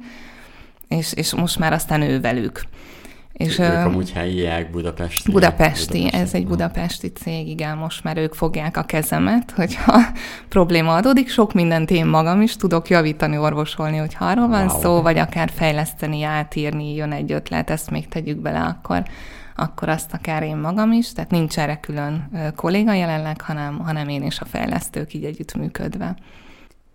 és, 0.89 1.13
és 1.13 1.35
most 1.35 1.59
már 1.59 1.73
aztán 1.73 2.03
ő 2.03 2.21
velük. 2.21 2.63
És, 3.33 3.59
ők 3.59 3.85
amúgy 3.85 4.13
helyiek, 4.13 4.71
budapesti. 4.71 5.31
Budapesti, 5.31 5.99
budapesti, 5.99 6.17
ez 6.17 6.35
egy 6.35 6.47
budapesti 6.47 7.13
cég, 7.13 7.49
igen, 7.49 7.77
most 7.77 8.05
már 8.05 8.17
ők 8.17 8.35
fogják 8.35 8.77
a 8.77 8.83
kezemet, 8.83 9.51
hogyha 9.57 10.01
probléma 10.49 10.95
adódik, 10.95 11.29
sok 11.29 11.53
mindent 11.53 11.91
én 11.91 12.07
magam 12.07 12.43
is 12.43 12.57
tudok 12.57 12.89
javítani, 12.89 13.39
orvosolni, 13.39 13.97
hogy 13.97 14.17
arról 14.19 14.49
van 14.49 14.67
wow. 14.67 14.81
szó, 14.81 15.03
vagy 15.03 15.19
akár 15.19 15.51
fejleszteni, 15.55 16.23
átírni, 16.23 16.95
jön 16.95 17.13
egy 17.13 17.33
ötlet, 17.33 17.71
ezt 17.71 17.91
még 17.91 18.09
tegyük 18.09 18.39
bele, 18.39 18.61
akkor 18.61 19.03
akkor 19.61 19.89
azt 19.89 20.13
akár 20.13 20.43
én 20.43 20.57
magam 20.57 20.93
is, 20.93 21.13
tehát 21.13 21.31
nincs 21.31 21.59
erre 21.59 21.81
külön 21.81 22.31
kolléga 22.57 22.93
jelenleg, 22.93 23.41
hanem, 23.41 23.79
hanem 23.79 24.09
én 24.09 24.23
és 24.23 24.41
a 24.41 24.45
fejlesztők 24.45 25.15
így 25.15 25.25
együttműködve. 25.25 26.17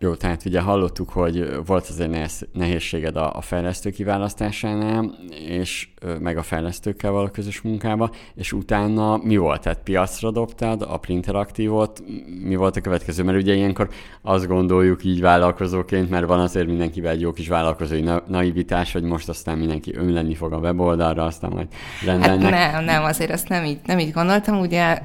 Jó, 0.03 0.15
tehát 0.15 0.45
ugye 0.45 0.61
hallottuk, 0.61 1.09
hogy 1.09 1.65
volt 1.65 1.87
azért 1.87 2.45
nehézséged 2.53 3.15
a, 3.15 3.35
a 3.35 3.41
fejlesztő 3.41 3.89
kiválasztásánál, 3.89 5.15
és 5.47 5.87
meg 6.19 6.37
a 6.37 6.41
fejlesztőkkel 6.41 7.11
való 7.11 7.27
közös 7.27 7.61
munkába, 7.61 8.09
és 8.35 8.53
utána 8.53 9.17
mi 9.17 9.37
volt? 9.37 9.61
Tehát 9.61 9.79
piacra 9.83 10.31
dobtad 10.31 10.81
a 10.81 10.97
Printeraktívot, 10.97 12.03
mi 12.43 12.55
volt 12.55 12.75
a 12.75 12.81
következő? 12.81 13.23
Mert 13.23 13.37
ugye 13.37 13.53
ilyenkor 13.53 13.89
azt 14.21 14.47
gondoljuk 14.47 15.03
így 15.03 15.21
vállalkozóként, 15.21 16.09
mert 16.09 16.25
van 16.25 16.39
azért 16.39 16.67
mindenkivel 16.67 17.11
egy 17.11 17.21
jó 17.21 17.31
kis 17.31 17.47
vállalkozói 17.47 18.01
na- 18.01 18.23
naivitás, 18.27 18.93
hogy 18.93 19.03
most 19.03 19.29
aztán 19.29 19.57
mindenki 19.57 19.95
önlenni 19.95 20.35
fog 20.35 20.53
a 20.53 20.57
weboldalra, 20.57 21.23
aztán 21.23 21.51
majd 21.51 21.67
rendelnek. 22.05 22.53
Hát 22.53 22.71
nem, 22.73 22.83
nem, 22.83 23.03
azért 23.03 23.31
ezt 23.31 23.49
nem 23.49 23.63
így, 23.63 23.79
nem 23.85 23.99
így 23.99 24.11
gondoltam. 24.11 24.59
Ugye 24.59 24.99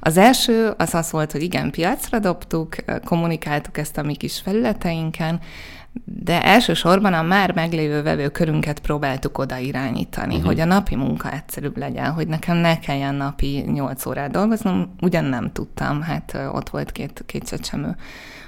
az 0.00 0.16
első 0.16 0.74
az 0.76 0.94
az 0.94 1.10
volt, 1.10 1.32
hogy 1.32 1.42
igen, 1.42 1.70
piacra 1.70 2.18
dobtuk, 2.18 2.74
kommunikáltuk 3.04 3.78
ezt 3.78 3.98
a 3.98 4.02
mi 4.02 4.14
kis 4.14 4.40
felületeinken, 4.40 5.40
de 6.04 6.42
elsősorban 6.42 7.12
a 7.12 7.22
már 7.22 7.54
meglévő 7.54 8.02
vevőkörünket 8.02 8.78
próbáltuk 8.78 9.38
oda 9.38 9.56
irányítani, 9.56 10.34
uh-huh. 10.34 10.46
hogy 10.46 10.60
a 10.60 10.64
napi 10.64 10.96
munka 10.96 11.32
egyszerűbb 11.32 11.76
legyen, 11.76 12.12
hogy 12.12 12.28
nekem 12.28 12.56
ne 12.56 12.78
kelljen 12.78 13.14
napi 13.14 13.64
8 13.72 14.06
órát 14.06 14.30
dolgoznom, 14.30 14.94
ugyan 15.00 15.24
nem 15.24 15.52
tudtam, 15.52 16.02
hát 16.02 16.38
ott 16.52 16.68
volt 16.68 16.92
két, 16.92 17.22
két 17.26 17.44
csecsemő. 17.48 17.96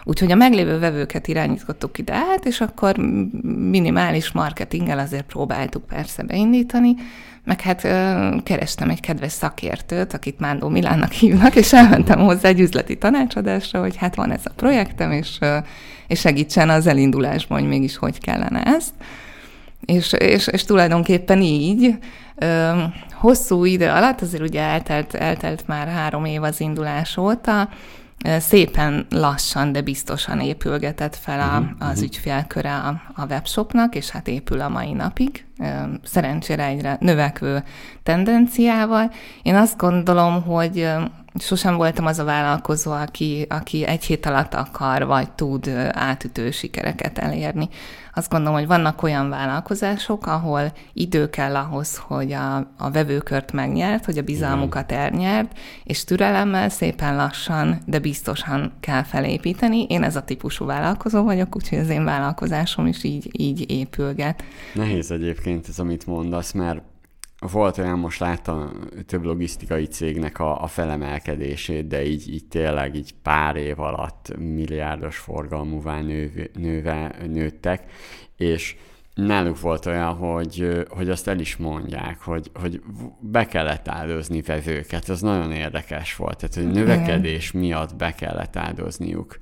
Úgyhogy 0.05 0.33
a 0.33 0.35
meglévő 0.35 0.79
vevőket 0.79 1.29
irányítottuk 1.29 1.99
ide 1.99 2.15
át, 2.15 2.45
és 2.45 2.61
akkor 2.61 2.97
minimális 3.57 4.33
marketinggel 4.33 4.99
azért 4.99 5.27
próbáltuk 5.27 5.87
persze 5.87 6.23
beindítani, 6.23 6.95
meg 7.45 7.61
hát 7.61 7.81
kerestem 8.43 8.91
egy 8.91 9.01
kedves 9.01 9.33
szakértőt, 9.33 10.13
akit 10.13 10.39
Mándó 10.39 10.69
Milánnak 10.69 11.13
hívnak, 11.13 11.55
és 11.55 11.73
elmentem 11.73 12.19
hozzá 12.19 12.49
egy 12.49 12.61
üzleti 12.61 12.99
tanácsadásra, 12.99 13.81
hogy 13.81 13.97
hát 13.97 14.15
van 14.15 14.31
ez 14.31 14.43
a 14.45 14.53
projektem, 14.57 15.13
és, 15.13 15.39
és 16.07 16.21
segítsen 16.21 16.71
az 16.71 16.87
elindulásban, 16.87 17.59
hogy 17.59 17.69
mégis 17.69 17.97
hogy 17.97 18.21
kellene 18.21 18.63
ezt. 18.63 18.95
És, 19.85 20.13
és, 20.13 20.47
és 20.47 20.65
tulajdonképpen 20.65 21.43
így 21.43 21.99
hosszú 23.13 23.65
idő 23.65 23.89
alatt, 23.89 24.21
azért 24.21 24.43
ugye 24.43 24.61
eltelt, 24.61 25.15
eltelt 25.15 25.67
már 25.67 25.89
három 25.89 26.25
év 26.25 26.43
az 26.43 26.61
indulás 26.61 27.17
óta, 27.17 27.69
szépen 28.39 29.07
lassan, 29.11 29.73
de 29.73 29.81
biztosan 29.81 30.41
épülgetett 30.41 31.17
fel 31.17 31.41
a, 31.41 31.61
mhm, 31.61 31.71
az 31.79 31.97
mhm. 31.97 32.05
ügyfélköre 32.05 32.75
a, 32.75 33.03
a 33.15 33.27
webshopnak, 33.27 33.95
és 33.95 34.11
hát 34.11 34.29
épül 34.29 34.61
a 34.61 34.69
mai 34.69 34.93
napig, 34.93 35.47
szerencsére 36.05 36.65
egyre 36.65 36.97
növekvő 37.01 37.65
tendenciával. 38.03 39.11
Én 39.43 39.55
azt 39.55 39.77
gondolom, 39.77 40.43
hogy 40.43 40.89
sosem 41.39 41.77
voltam 41.77 42.07
az 42.07 42.19
a 42.19 42.25
vállalkozó, 42.25 42.91
aki, 42.91 43.47
aki 43.49 43.87
egy 43.87 44.05
hét 44.05 44.27
alatt 44.27 44.55
akar, 44.55 45.07
vagy 45.07 45.31
tud 45.31 45.69
átütő 45.93 46.51
sikereket 46.51 47.19
elérni. 47.19 47.69
Azt 48.15 48.31
gondolom, 48.31 48.59
hogy 48.59 48.67
vannak 48.67 49.03
olyan 49.03 49.29
vállalkozások, 49.29 50.27
ahol 50.27 50.73
idő 50.93 51.31
kell 51.31 51.57
ahhoz, 51.57 51.97
hogy 51.97 52.33
a, 52.33 52.57
a 52.57 52.91
vevőkört 52.93 53.53
megnyert, 53.53 54.05
hogy 54.05 54.19
a 54.19 54.23
bizalmukat 54.23 54.93
elnyert, 54.93 55.59
és 55.85 56.05
türelemmel 56.05 56.69
szépen 56.69 57.17
lassan, 57.17 57.79
de 57.87 57.99
biztosan 57.99 58.73
kell 58.81 59.03
felépíteni. 59.03 59.85
Én 59.85 60.03
ez 60.03 60.17
a 60.17 60.23
típusú 60.23 60.65
vállalkozó 60.65 61.23
vagyok, 61.23 61.57
úgyhogy 61.57 61.79
az 61.79 61.89
én 61.89 62.05
vállalkozásom 62.05 62.87
is 62.87 63.05
így, 63.05 63.31
így 63.41 63.71
épülget. 63.71 64.43
Nehéz 64.75 65.11
egyébként 65.11 65.69
ez, 65.69 65.79
amit 65.79 66.07
mondasz, 66.07 66.53
mert 66.53 66.83
volt 67.51 67.79
olyan, 67.79 67.99
most 67.99 68.21
láttam 68.21 68.71
több 69.07 69.25
logisztikai 69.25 69.85
cégnek 69.85 70.39
a, 70.39 70.63
a 70.63 70.67
felemelkedését, 70.67 71.87
de 71.87 72.05
így, 72.05 72.33
így 72.33 72.45
tényleg 72.45 72.95
így 72.95 73.15
pár 73.23 73.57
év 73.57 73.81
alatt 73.81 74.33
milliárdos 74.39 75.17
forgalmúvá 75.17 76.01
nő, 76.01 76.51
nőve, 76.55 77.17
nőttek, 77.27 77.91
és 78.37 78.77
náluk 79.15 79.61
volt 79.61 79.87
olyan, 79.87 80.15
hogy, 80.15 80.87
hogy 80.89 81.11
azt 81.11 81.29
el 81.29 81.39
is 81.39 81.57
mondják, 81.57 82.21
hogy, 82.21 82.51
hogy 82.55 82.83
be 83.21 83.47
kellett 83.47 83.89
áldozni 83.89 84.43
vevőket, 84.43 85.09
ez 85.09 85.21
nagyon 85.21 85.53
érdekes 85.53 86.17
volt, 86.17 86.37
tehát 86.37 86.55
hogy 86.55 86.83
növekedés 86.83 87.53
miatt 87.53 87.97
be 87.97 88.15
kellett 88.15 88.57
áldozniuk 88.57 89.39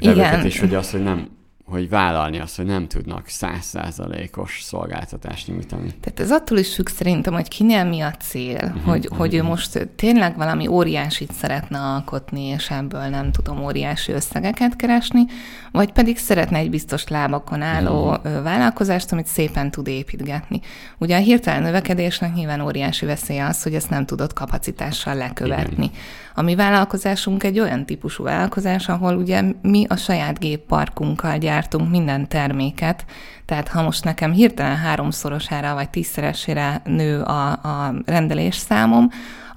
vevőket, 0.00 0.32
Igen. 0.32 0.46
és 0.46 0.60
hogy 0.60 0.74
az, 0.74 0.90
hogy 0.90 1.02
nem 1.02 1.35
hogy 1.66 1.88
vállalni 1.88 2.38
azt, 2.38 2.56
hogy 2.56 2.66
nem 2.66 2.88
tudnak 2.88 3.28
százszázalékos 3.28 4.60
szolgáltatást 4.62 5.46
nyújtani. 5.46 5.94
Tehát 6.00 6.20
ez 6.20 6.30
attól 6.30 6.58
is 6.58 6.74
függ 6.74 6.88
szerintem, 6.88 7.32
hogy 7.34 7.48
kinél 7.48 7.84
mi 7.84 8.00
a 8.00 8.10
cél, 8.10 8.54
uh-huh, 8.54 8.82
hogy, 8.82 9.04
uh-huh. 9.04 9.18
hogy 9.18 9.34
ő 9.34 9.42
most 9.42 9.88
tényleg 9.96 10.36
valami 10.36 10.66
óriásit 10.66 11.32
szeretne 11.32 11.78
alkotni, 11.78 12.44
és 12.44 12.70
ebből 12.70 13.06
nem 13.06 13.32
tudom 13.32 13.64
óriási 13.64 14.12
összegeket 14.12 14.76
keresni, 14.76 15.24
vagy 15.72 15.92
pedig 15.92 16.18
szeretne 16.18 16.58
egy 16.58 16.70
biztos 16.70 17.08
lábakon 17.08 17.62
álló 17.62 18.08
uh-huh. 18.10 18.42
vállalkozást, 18.42 19.12
amit 19.12 19.26
szépen 19.26 19.70
tud 19.70 19.86
építgetni. 19.86 20.60
Ugye 20.98 21.16
a 21.16 21.20
hirtelen 21.20 21.62
növekedésnek 21.62 22.34
nyilván 22.34 22.60
óriási 22.60 23.06
veszélye 23.06 23.46
az, 23.46 23.62
hogy 23.62 23.74
ezt 23.74 23.90
nem 23.90 24.06
tudod 24.06 24.32
kapacitással 24.32 25.14
lekövetni. 25.14 25.84
Igen. 25.84 25.98
A 26.34 26.42
mi 26.42 26.54
vállalkozásunk 26.54 27.44
egy 27.44 27.60
olyan 27.60 27.86
típusú 27.86 28.24
vállalkozás, 28.24 28.88
ahol 28.88 29.16
ugye 29.16 29.42
mi 29.62 29.86
a 29.88 29.96
saját 29.96 30.38
gépparkunkkal 30.38 31.38
gyártunk 31.38 31.54
minden 31.90 32.28
terméket, 32.28 33.04
tehát 33.44 33.68
ha 33.68 33.82
most 33.82 34.04
nekem 34.04 34.32
hirtelen 34.32 34.76
háromszorosára 34.76 35.74
vagy 35.74 35.90
tízszeresére 35.90 36.80
nő 36.84 37.22
a, 37.22 37.50
a 37.50 37.94
rendelés 38.04 38.54
számom, 38.54 39.08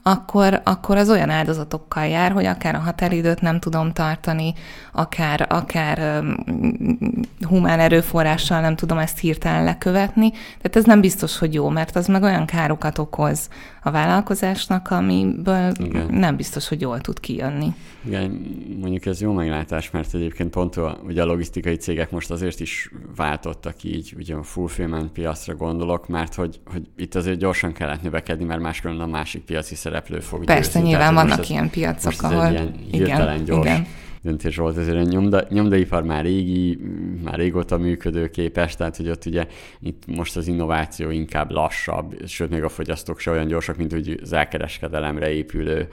akkor, 0.04 0.62
akkor 0.64 0.98
az 0.98 1.10
olyan 1.10 1.30
áldozatokkal 1.30 2.06
jár, 2.06 2.32
hogy 2.32 2.46
akár 2.46 2.76
a 2.76 2.80
határidőt 2.80 3.42
nem 3.42 3.60
tudom 3.60 3.92
tartani, 3.92 4.54
akár, 4.92 5.46
akár 5.50 6.22
um, 6.22 6.36
humán 7.48 7.80
erőforrással 7.80 8.62
nem 8.62 8.76
tudom 8.76 8.98
ezt 8.98 9.20
hirtelen 9.20 9.64
lekövetni. 9.64 10.32
Tehát 10.32 10.76
ez 10.76 10.84
nem 10.84 11.02
biztos, 11.02 11.38
hogy 11.38 11.54
jó, 11.54 11.70
mert 11.70 11.96
az 11.96 12.08
meg 12.08 12.24
olyan 12.24 12.46
károkat 12.46 12.98
okoz 12.98 13.50
a 13.82 13.92
vállalkozásnak, 13.92 14.92
amiből 14.92 15.72
Igen. 15.80 16.08
nem 16.14 16.36
biztos, 16.36 16.68
hogy 16.68 16.82
jól 16.82 17.02
tud 17.02 17.20
kijönni. 17.20 17.74
Igen, 18.06 18.56
mondjuk 18.80 19.06
ez 19.06 19.22
jó 19.22 19.34
meglátás, 19.34 19.92
mert 19.92 20.14
egyébként 20.14 20.50
pont 20.50 20.76
a, 20.76 21.00
ugye 21.04 21.22
a 21.22 21.26
logisztikai 21.26 21.76
cégek 21.76 22.12
most 22.12 22.32
azért 22.32 22.60
is 22.60 22.92
váltottak 23.16 23.84
így, 23.84 24.14
ugye 24.18 24.36
a 24.36 24.44
fulfillment 24.44 25.12
piacra 25.12 25.56
gondolok, 25.56 26.08
mert 26.08 26.36
hogy, 26.36 26.60
hogy 26.66 26.82
itt 26.98 27.16
azért 27.16 27.40
gyorsan 27.40 27.74
kellett 27.74 28.02
növekedni, 28.02 28.46
mert 28.46 28.62
máskülönben 28.62 29.08
a 29.08 29.12
másik 29.12 29.42
piaci 29.42 29.76
szereplő 29.76 30.20
fog 30.20 30.44
Persze, 30.46 30.72
győzni. 30.72 30.88
nyilván 30.88 31.14
Tehát, 31.14 31.28
vannak 31.28 31.44
ez, 31.44 31.50
ilyen 31.50 31.70
piacok, 31.70 32.22
ahol... 32.22 32.52
Ilyen 32.52 32.74
igen, 32.92 33.44
gyors 33.44 33.66
igen 33.66 33.86
döntés 34.22 34.56
volt, 34.56 34.78
ezért 34.78 34.98
a 34.98 35.10
nyomda, 35.10 35.46
nyomdaipar 35.50 36.04
már 36.04 36.24
régi, 36.24 36.80
már 37.24 37.36
régóta 37.36 37.78
működőképes, 37.78 38.76
tehát 38.76 38.98
hogy 38.98 39.10
ott 39.10 39.26
ugye 39.26 39.48
itt 39.80 40.04
most 40.06 40.38
az 40.38 40.48
innováció 40.48 41.10
inkább 41.10 41.52
lassabb, 41.52 42.16
sőt 42.26 42.50
még 42.50 42.64
a 42.64 42.70
fogyasztók 42.70 43.20
se 43.20 43.32
olyan 43.32 43.48
gyorsak, 43.48 43.78
mint 43.78 43.92
hogy 43.92 44.20
az 44.22 44.34
elkereskedelemre 44.34 45.32
épülő 45.32 45.88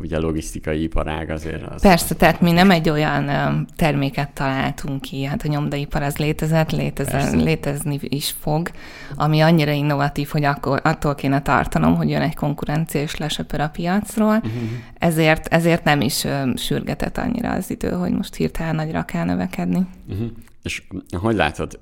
ugye 0.00 0.18
logisztikai 0.18 0.82
iparág 0.82 1.30
azért. 1.30 1.66
Az 1.66 1.82
Persze, 1.82 2.14
tehát 2.14 2.40
mi 2.40 2.52
nem 2.52 2.70
egy 2.70 2.88
olyan 2.88 3.66
terméket 3.76 4.30
találtunk 4.30 5.00
ki, 5.00 5.24
hát 5.24 5.42
a 5.42 5.48
nyomdaipar 5.48 6.02
az 6.02 6.16
létezett, 6.16 6.70
létezen, 6.70 7.36
létezni 7.36 7.98
is 8.02 8.34
fog, 8.40 8.70
ami 9.14 9.40
annyira 9.40 9.70
innovatív, 9.70 10.28
hogy 10.28 10.44
akkor, 10.44 10.80
attól 10.84 11.14
kéne 11.14 11.42
tartanom, 11.42 11.94
hogy 11.94 12.10
jön 12.10 12.22
egy 12.22 12.34
konkurencia 12.34 13.00
és 13.00 13.16
lesöpör 13.16 13.60
a 13.60 13.68
piacról, 13.68 14.34
uh-huh. 14.36 14.52
ezért, 14.98 15.46
ezért 15.46 15.84
nem 15.84 16.00
is 16.00 16.26
sürgetett 16.56 17.18
annyira 17.32 17.52
az 17.52 17.70
idő, 17.70 17.90
hogy 17.90 18.12
most 18.12 18.34
hirtelen 18.34 18.74
nagyra 18.74 19.02
kell 19.04 19.24
növekedni. 19.24 19.86
Uh-huh. 20.08 20.28
És 20.62 20.82
hogy 21.20 21.34
látod, 21.34 21.80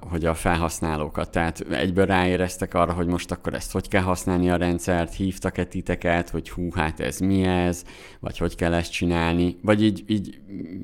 hogy 0.00 0.24
a 0.24 0.34
felhasználókat, 0.34 1.30
tehát 1.30 1.60
egyből 1.70 2.06
ráéreztek 2.06 2.74
arra, 2.74 2.92
hogy 2.92 3.06
most 3.06 3.30
akkor 3.30 3.54
ezt 3.54 3.72
hogy 3.72 3.88
kell 3.88 4.02
használni 4.02 4.50
a 4.50 4.56
rendszert, 4.56 5.14
hívtak-e 5.14 5.64
titeket, 5.64 6.30
hogy 6.30 6.50
hú, 6.50 6.68
hát 6.74 7.00
ez 7.00 7.18
mi 7.18 7.42
ez, 7.42 7.82
vagy 8.20 8.38
hogy 8.38 8.54
kell 8.54 8.74
ezt 8.74 8.92
csinálni, 8.92 9.56
vagy 9.62 9.82
így, 9.82 10.04
így 10.06 10.40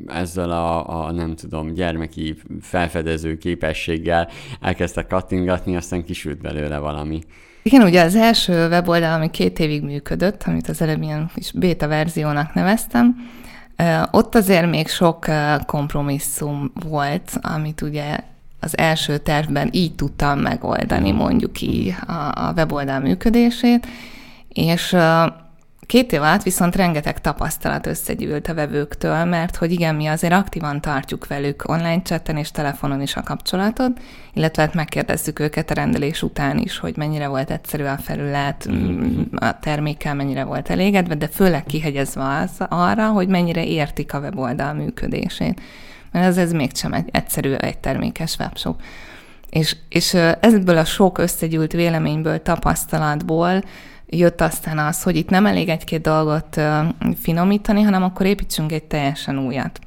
ezzel 0.07 0.51
a, 0.51 1.05
a, 1.05 1.13
nem 1.13 1.35
tudom, 1.35 1.75
gyermeki 1.75 2.37
felfedező 2.61 3.39
képességgel 3.39 4.29
elkezdtek 4.61 5.07
kattingatni, 5.07 5.77
aztán 5.77 6.05
kisült 6.05 6.41
belőle 6.41 6.79
valami. 6.79 7.21
Igen, 7.63 7.83
ugye 7.83 8.03
az 8.03 8.15
első 8.15 8.69
weboldal, 8.69 9.13
ami 9.13 9.31
két 9.31 9.59
évig 9.59 9.83
működött, 9.83 10.43
amit 10.43 10.69
az 10.69 10.83
előbb 10.83 11.03
ilyen 11.03 11.31
kis 11.35 11.53
beta 11.53 11.89
verziónak 11.89 12.55
neveztem, 12.55 13.17
ott 14.11 14.35
azért 14.35 14.71
még 14.71 14.89
sok 14.89 15.27
kompromisszum 15.67 16.73
volt, 16.89 17.39
amit 17.43 17.81
ugye 17.81 18.19
az 18.61 18.79
első 18.79 19.19
tervben 19.19 19.69
így 19.73 19.95
tudtam 19.95 20.39
megoldani, 20.39 21.13
mondjuk 21.13 21.61
így 21.61 21.95
a, 22.07 22.13
a 22.13 22.53
weboldal 22.57 22.99
működését, 22.99 23.87
és 24.49 24.97
Két 25.87 26.13
év 26.13 26.23
alatt 26.23 26.43
viszont 26.43 26.77
rengeteg 26.77 27.21
tapasztalat 27.21 27.87
összegyűlt 27.87 28.49
a 28.49 28.55
vevőktől, 28.55 29.25
mert 29.25 29.57
hogy 29.57 29.73
igen, 29.73 29.95
mi 29.95 30.07
azért 30.07 30.33
aktívan 30.33 30.81
tartjuk 30.81 31.27
velük 31.27 31.69
online 31.69 32.03
chatten 32.03 32.37
és 32.37 32.51
telefonon 32.51 33.01
is 33.01 33.17
a 33.17 33.23
kapcsolatot, 33.23 34.01
illetve 34.33 34.63
hát 34.63 34.75
megkérdezzük 34.75 35.39
őket 35.39 35.71
a 35.71 35.75
rendelés 35.75 36.23
után 36.23 36.59
is, 36.59 36.79
hogy 36.79 36.97
mennyire 36.97 37.29
volt 37.29 37.51
egyszerű 37.51 37.85
a 37.85 37.97
felület, 37.97 38.67
mm-hmm. 38.71 39.23
a 39.37 39.59
termékkel 39.59 40.15
mennyire 40.15 40.45
volt 40.45 40.71
elégedve, 40.71 41.15
de 41.15 41.29
főleg 41.29 41.65
kihegyezve 41.65 42.25
az 42.25 42.67
arra, 42.69 43.09
hogy 43.09 43.29
mennyire 43.29 43.65
értik 43.65 44.15
a 44.15 44.19
weboldal 44.19 44.73
működését. 44.73 45.61
Mert 46.13 46.27
ez, 46.27 46.39
ez 46.39 46.53
mégsem 46.53 46.93
egy 46.93 47.09
egyszerű, 47.13 47.53
egy 47.53 47.79
termékes 47.79 48.37
webshop. 48.39 48.81
És, 49.51 49.77
és 49.89 50.15
ebből 50.41 50.77
a 50.77 50.85
sok 50.85 51.19
összegyűlt 51.19 51.73
véleményből, 51.73 52.43
tapasztalatból 52.43 53.63
jött 54.07 54.41
aztán 54.41 54.79
az, 54.79 55.03
hogy 55.03 55.17
itt 55.17 55.29
nem 55.29 55.47
elég 55.47 55.69
egy-két 55.69 56.01
dolgot 56.01 56.61
finomítani, 57.21 57.83
hanem 57.83 58.03
akkor 58.03 58.27
építsünk 58.27 58.73
egy 58.73 58.85
teljesen 58.85 59.39
újat. 59.39 59.79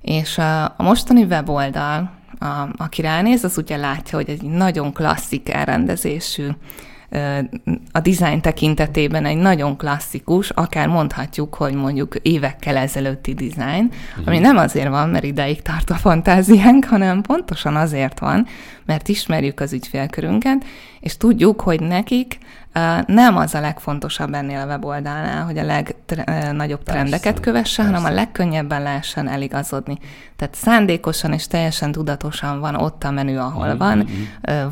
És 0.00 0.38
a 0.38 0.74
mostani 0.76 1.22
weboldal, 1.22 2.10
a, 2.38 2.68
aki 2.76 3.00
ránéz, 3.02 3.44
az 3.44 3.58
ugye 3.58 3.76
látja, 3.76 4.18
hogy 4.18 4.28
egy 4.28 4.42
nagyon 4.42 4.92
klasszik 4.92 5.48
elrendezésű 5.48 6.48
a 7.92 8.00
design 8.00 8.40
tekintetében 8.40 9.24
egy 9.24 9.36
nagyon 9.36 9.76
klasszikus, 9.76 10.50
akár 10.50 10.88
mondhatjuk, 10.88 11.54
hogy 11.54 11.74
mondjuk 11.74 12.16
évekkel 12.22 12.76
ezelőtti 12.76 13.34
design, 13.34 13.90
ami 14.24 14.38
nem 14.38 14.56
azért 14.56 14.88
van, 14.88 15.08
mert 15.08 15.24
ideig 15.24 15.62
tart 15.62 15.90
a 15.90 15.94
fantáziánk, 15.94 16.84
hanem 16.84 17.20
pontosan 17.20 17.76
azért 17.76 18.18
van, 18.18 18.46
mert 18.84 19.08
ismerjük 19.08 19.60
az 19.60 19.72
ügyfélkörünket, 19.72 20.64
és 21.00 21.16
tudjuk, 21.16 21.60
hogy 21.60 21.80
nekik 21.80 22.38
nem 23.06 23.36
az 23.36 23.54
a 23.54 23.60
legfontosabb 23.60 24.34
ennél 24.34 24.60
a 24.60 24.66
weboldalnál, 24.66 25.44
hogy 25.44 25.58
a 25.58 25.64
legnagyobb 25.64 26.82
trendeket 26.82 27.40
kövesse, 27.40 27.82
persze. 27.82 27.96
hanem 27.96 28.12
a 28.12 28.14
legkönnyebben 28.14 28.82
lehessen 28.82 29.28
eligazodni. 29.28 29.98
Tehát 30.36 30.54
szándékosan 30.54 31.32
és 31.32 31.46
teljesen 31.46 31.92
tudatosan 31.92 32.60
van 32.60 32.74
ott 32.74 33.04
a 33.04 33.10
menü, 33.10 33.36
ahol 33.36 33.66
mm-hmm. 33.66 33.78
van, 33.78 34.08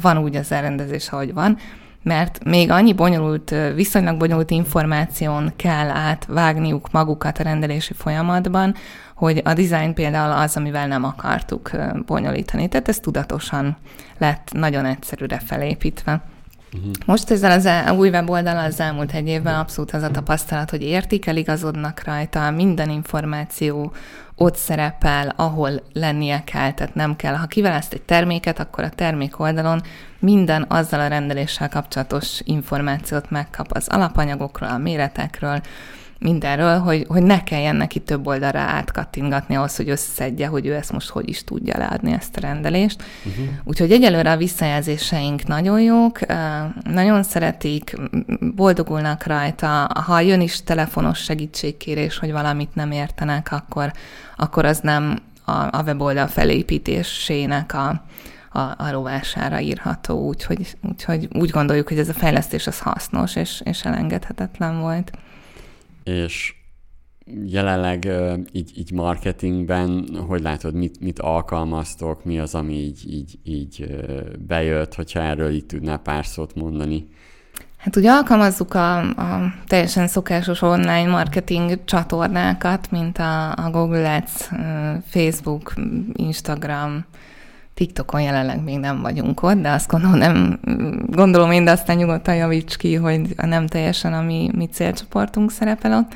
van 0.00 0.18
úgy 0.18 0.36
az 0.36 0.52
elrendezés, 0.52 1.08
ahogy 1.08 1.32
van, 1.34 1.58
mert 2.04 2.44
még 2.44 2.70
annyi 2.70 2.92
bonyolult, 2.92 3.54
viszonylag 3.74 4.16
bonyolult 4.16 4.50
információn 4.50 5.52
kell 5.56 5.88
átvágniuk 5.88 6.90
magukat 6.90 7.38
a 7.38 7.42
rendelési 7.42 7.92
folyamatban, 7.94 8.74
hogy 9.14 9.40
a 9.44 9.52
design 9.52 9.94
például 9.94 10.32
az, 10.32 10.56
amivel 10.56 10.86
nem 10.86 11.04
akartuk 11.04 11.70
bonyolítani. 12.06 12.68
Tehát 12.68 12.88
ez 12.88 13.00
tudatosan 13.00 13.76
lett 14.18 14.48
nagyon 14.52 14.84
egyszerűre 14.84 15.38
felépítve. 15.38 16.22
Uh-huh. 16.74 16.92
Most 17.06 17.30
ezzel 17.30 17.50
az 17.50 17.66
el, 17.66 17.96
új 17.96 18.08
weboldal 18.08 18.58
az 18.58 18.80
elmúlt 18.80 19.12
egy 19.12 19.28
évben 19.28 19.54
abszolút 19.54 19.90
az 19.90 20.02
a 20.02 20.10
tapasztalat, 20.10 20.70
hogy 20.70 20.82
értik, 20.82 21.26
eligazodnak 21.26 22.02
rajta, 22.04 22.50
minden 22.50 22.90
információ 22.90 23.92
ott 24.36 24.56
szerepel, 24.56 25.32
ahol 25.36 25.82
lennie 25.92 26.44
kell, 26.44 26.72
tehát 26.72 26.94
nem 26.94 27.16
kell. 27.16 27.34
Ha 27.34 27.46
kiválaszt 27.46 27.92
egy 27.92 28.02
terméket, 28.02 28.58
akkor 28.58 28.84
a 28.84 28.88
termék 28.88 29.40
oldalon 29.40 29.82
minden 30.18 30.64
azzal 30.68 31.00
a 31.00 31.06
rendeléssel 31.06 31.68
kapcsolatos 31.68 32.40
információt 32.44 33.30
megkap 33.30 33.66
az 33.70 33.88
alapanyagokról, 33.88 34.68
a 34.68 34.78
méretekről, 34.78 35.60
mindenről, 36.24 36.78
hogy, 36.78 37.04
hogy 37.08 37.22
ne 37.22 37.42
kelljen 37.42 37.76
neki 37.76 38.00
több 38.00 38.26
oldalra 38.26 38.58
átkattingatni 38.58 39.54
ahhoz, 39.54 39.76
hogy 39.76 39.88
összeszedje, 39.88 40.46
hogy 40.46 40.66
ő 40.66 40.74
ezt 40.74 40.92
most 40.92 41.08
hogy 41.08 41.28
is 41.28 41.44
tudja 41.44 41.78
leadni 41.78 42.12
ezt 42.12 42.36
a 42.36 42.40
rendelést. 42.40 43.02
Uh-huh. 43.24 43.44
Úgyhogy 43.64 43.92
egyelőre 43.92 44.30
a 44.30 44.36
visszajelzéseink 44.36 45.46
nagyon 45.46 45.80
jók, 45.80 46.18
nagyon 46.84 47.22
szeretik, 47.22 47.96
boldogulnak 48.54 49.26
rajta. 49.26 49.88
Ha 50.06 50.20
jön 50.20 50.40
is 50.40 50.62
telefonos 50.62 51.18
segítségkérés, 51.18 52.18
hogy 52.18 52.32
valamit 52.32 52.74
nem 52.74 52.90
értenek, 52.90 53.52
akkor, 53.52 53.92
akkor 54.36 54.64
az 54.64 54.78
nem 54.78 55.18
a, 55.44 55.52
a 55.52 55.82
weboldal 55.86 56.26
felépítésének 56.26 57.74
a, 57.74 58.04
a, 58.52 58.60
a 58.60 58.90
rovására 58.90 59.60
írható, 59.60 60.26
úgyhogy, 60.26 60.76
úgyhogy 60.82 61.28
úgy 61.32 61.50
gondoljuk, 61.50 61.88
hogy 61.88 61.98
ez 61.98 62.08
a 62.08 62.12
fejlesztés 62.12 62.66
az 62.66 62.80
hasznos 62.80 63.36
és, 63.36 63.62
és 63.64 63.84
elengedhetetlen 63.84 64.80
volt 64.80 65.10
és 66.04 66.54
jelenleg 67.46 68.08
így, 68.52 68.78
így 68.78 68.92
marketingben, 68.92 70.08
hogy 70.28 70.42
látod, 70.42 70.74
mit, 70.74 71.00
mit 71.00 71.18
alkalmaztok, 71.18 72.24
mi 72.24 72.38
az, 72.38 72.54
ami 72.54 72.74
így, 72.74 73.12
így, 73.12 73.38
így 73.42 73.86
bejött, 74.46 74.94
hogyha 74.94 75.20
erről 75.20 75.50
így 75.50 75.66
tudnál 75.66 75.98
pár 75.98 76.26
szót 76.26 76.54
mondani? 76.54 77.08
Hát 77.76 77.96
ugye 77.96 78.10
alkalmazzuk 78.10 78.74
a, 78.74 78.98
a 78.98 79.54
teljesen 79.66 80.06
szokásos 80.06 80.62
online 80.62 81.10
marketing 81.10 81.84
csatornákat, 81.84 82.90
mint 82.90 83.18
a, 83.18 83.52
a 83.52 83.70
Google 83.70 84.14
Ads, 84.14 84.50
Facebook, 85.06 85.74
Instagram, 86.12 87.04
TikTokon 87.74 88.20
jelenleg 88.20 88.62
még 88.62 88.78
nem 88.78 89.00
vagyunk 89.00 89.42
ott, 89.42 89.60
de 89.60 89.70
azt 89.70 89.88
gondolom, 89.88 90.16
nem, 90.18 90.60
gondolom 91.06 91.50
én, 91.50 91.64
de 91.64 91.70
aztán 91.70 91.96
nyugodtan 91.96 92.34
javíts 92.34 92.76
ki, 92.76 92.94
hogy 92.94 93.34
nem 93.36 93.66
teljesen 93.66 94.12
a 94.12 94.22
mi, 94.22 94.50
mi 94.54 94.66
célcsoportunk 94.66 95.50
szerepel 95.50 95.92
ott. 95.92 96.14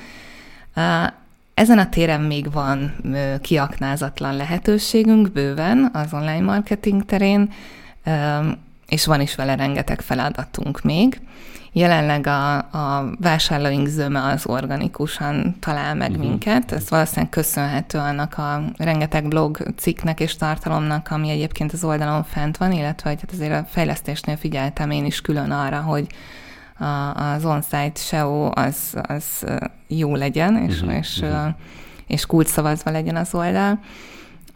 Ezen 1.55 1.79
a 1.79 1.89
téren 1.89 2.21
még 2.21 2.53
van 2.53 2.95
kiaknázatlan 3.41 4.37
lehetőségünk 4.37 5.33
bőven 5.33 5.91
az 5.93 6.13
online 6.13 6.41
marketing 6.41 7.05
terén, 7.05 7.53
és 8.89 9.07
van 9.07 9.21
is 9.21 9.35
vele 9.35 9.57
rengeteg 9.57 10.01
feladatunk 10.01 10.83
még. 10.83 11.21
Jelenleg 11.79 12.27
a, 12.27 12.57
a 12.57 13.11
vásárlóink 13.21 13.87
zöme 13.87 14.23
az 14.23 14.47
organikusan 14.47 15.57
talál 15.61 15.95
meg 15.95 16.11
uh-huh. 16.11 16.27
minket. 16.27 16.73
Ez 16.73 16.91
valószínűleg 16.91 17.29
köszönhető 17.29 17.99
annak 17.99 18.39
a 18.39 18.63
rengeteg 18.77 19.29
blog 19.29 19.59
cikknek 19.77 20.21
és 20.21 20.37
tartalomnak, 20.37 21.11
ami 21.11 21.31
egyébként 21.31 21.73
az 21.73 21.85
oldalon 21.85 22.25
fent 22.25 22.57
van, 22.57 22.73
illetve 22.73 23.11
hogy 23.11 23.21
hát 23.21 23.33
azért 23.33 23.53
a 23.53 23.67
fejlesztésnél 23.69 24.37
figyeltem 24.37 24.91
én 24.91 25.05
is 25.05 25.21
külön 25.21 25.51
arra, 25.51 25.81
hogy 25.81 26.07
a, 26.79 26.85
az 27.15 27.45
on-site 27.45 27.93
SEO 27.95 28.51
az, 28.55 28.95
az 29.03 29.45
jó 29.87 30.15
legyen, 30.15 30.57
és, 30.69 30.81
uh-huh. 30.81 30.97
és, 30.97 31.19
uh-huh. 31.23 31.55
és 32.07 32.27
kulcsszavazva 32.27 32.91
legyen 32.91 33.17
az 33.17 33.35
oldal. 33.35 33.79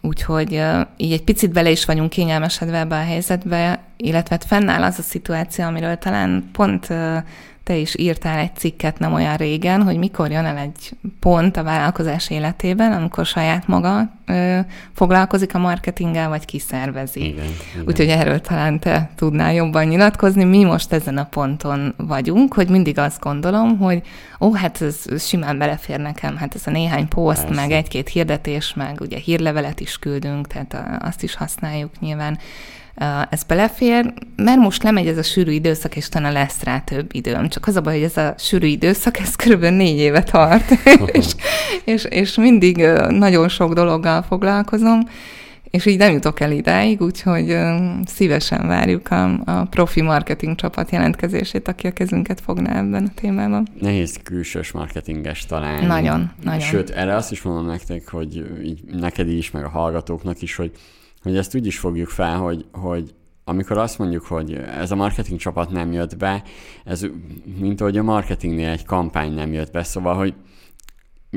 Úgyhogy 0.04 0.62
így 0.96 1.12
egy 1.12 1.24
picit 1.24 1.52
bele 1.52 1.70
is 1.70 1.84
vagyunk 1.84 2.10
kényelmesedve 2.10 2.78
ebbe 2.78 2.96
a 2.96 3.04
helyzetbe, 3.04 3.80
illetve 3.96 4.34
hát 4.34 4.44
fennáll 4.44 4.82
az 4.82 4.98
a 4.98 5.02
szituáció, 5.02 5.64
amiről 5.64 5.96
talán 5.96 6.48
pont 6.52 6.88
te 7.64 7.76
is 7.76 7.98
írtál 7.98 8.38
egy 8.38 8.56
cikket 8.56 8.98
nem 8.98 9.12
olyan 9.12 9.36
régen, 9.36 9.82
hogy 9.82 9.96
mikor 9.96 10.30
jön 10.30 10.44
el 10.44 10.56
egy 10.56 10.90
pont 11.20 11.56
a 11.56 11.62
vállalkozás 11.62 12.30
életében, 12.30 12.92
amikor 12.92 13.26
saját 13.26 13.66
maga 13.66 14.12
ö, 14.26 14.58
foglalkozik 14.92 15.54
a 15.54 15.58
marketinggel, 15.58 16.28
vagy 16.28 16.44
kiszervezi. 16.44 17.24
Igen, 17.24 17.44
igen. 17.44 17.86
Úgyhogy 17.86 18.08
erről 18.08 18.40
talán 18.40 18.78
te 18.78 19.10
tudnál 19.16 19.54
jobban 19.54 19.84
nyilatkozni. 19.84 20.44
Mi 20.44 20.64
most 20.64 20.92
ezen 20.92 21.18
a 21.18 21.24
ponton 21.24 21.94
vagyunk, 21.96 22.54
hogy 22.54 22.68
mindig 22.68 22.98
azt 22.98 23.20
gondolom, 23.20 23.78
hogy 23.78 24.02
ó, 24.40 24.54
hát 24.54 24.82
ez, 24.82 24.96
ez 25.10 25.26
simán 25.26 25.58
belefér 25.58 26.00
nekem, 26.00 26.36
hát 26.36 26.54
ez 26.54 26.62
a 26.66 26.70
néhány 26.70 27.08
poszt, 27.08 27.44
Persze. 27.44 27.60
meg 27.60 27.70
egy-két 27.70 28.08
hirdetés, 28.08 28.74
meg 28.74 29.00
ugye 29.00 29.18
hírlevelet 29.18 29.80
is 29.80 29.98
küldünk, 29.98 30.46
tehát 30.46 31.02
azt 31.02 31.22
is 31.22 31.34
használjuk 31.34 31.90
nyilván 32.00 32.38
ez 33.30 33.42
belefér, 33.42 34.12
mert 34.36 34.58
most 34.58 34.82
lemegy 34.82 35.06
ez 35.06 35.18
a 35.18 35.22
sűrű 35.22 35.52
időszak, 35.52 35.96
és 35.96 36.08
talán 36.08 36.32
lesz 36.32 36.62
rá 36.62 36.78
több 36.78 37.14
időm. 37.14 37.48
Csak 37.48 37.66
az 37.66 37.76
a 37.76 37.80
baj, 37.80 37.94
hogy 37.94 38.02
ez 38.02 38.16
a 38.16 38.34
sűrű 38.38 38.66
időszak, 38.66 39.18
ez 39.18 39.36
körülbelül 39.36 39.76
négy 39.76 39.98
éve 39.98 40.22
tart, 40.22 40.70
és, 41.12 41.26
és, 41.84 42.04
és 42.04 42.36
mindig 42.36 42.76
nagyon 43.08 43.48
sok 43.48 43.72
dologgal 43.72 44.22
foglalkozom, 44.22 45.00
és 45.72 45.86
így 45.86 45.98
nem 45.98 46.12
jutok 46.12 46.40
el 46.40 46.52
idáig, 46.52 47.00
úgyhogy 47.00 47.56
szívesen 48.04 48.66
várjuk 48.66 49.10
a, 49.10 49.40
a 49.44 49.64
profi 49.64 50.00
marketing 50.00 50.54
csapat 50.56 50.90
jelentkezését, 50.90 51.68
aki 51.68 51.86
a 51.86 51.92
kezünket 51.92 52.40
fogná 52.40 52.78
ebben 52.78 53.04
a 53.04 53.20
témában. 53.20 53.68
Nehéz 53.80 54.18
külsős 54.22 54.72
marketinges 54.72 55.46
találni. 55.46 55.86
Nagyon, 55.86 56.30
nagyon. 56.42 56.60
Sőt, 56.60 56.90
erre 56.90 57.14
azt 57.14 57.32
is 57.32 57.42
mondom 57.42 57.66
nektek, 57.66 58.08
hogy 58.08 58.60
így 58.64 58.80
neked 58.84 59.28
is, 59.28 59.50
meg 59.50 59.64
a 59.64 59.68
hallgatóknak 59.68 60.42
is, 60.42 60.56
hogy 60.56 60.72
hogy 61.22 61.36
ezt 61.36 61.54
úgy 61.54 61.66
is 61.66 61.78
fogjuk 61.78 62.08
fel, 62.08 62.38
hogy, 62.38 62.66
hogy 62.72 63.14
amikor 63.44 63.78
azt 63.78 63.98
mondjuk, 63.98 64.24
hogy 64.24 64.52
ez 64.54 64.90
a 64.90 64.96
marketing 64.96 65.38
csapat 65.38 65.70
nem 65.70 65.92
jött 65.92 66.16
be, 66.16 66.42
ez 66.84 67.06
mint 67.58 67.80
ahogy 67.80 67.98
a 67.98 68.02
marketingnél 68.02 68.70
egy 68.70 68.84
kampány 68.84 69.32
nem 69.32 69.52
jött 69.52 69.72
be, 69.72 69.82
szóval, 69.82 70.14
hogy 70.14 70.34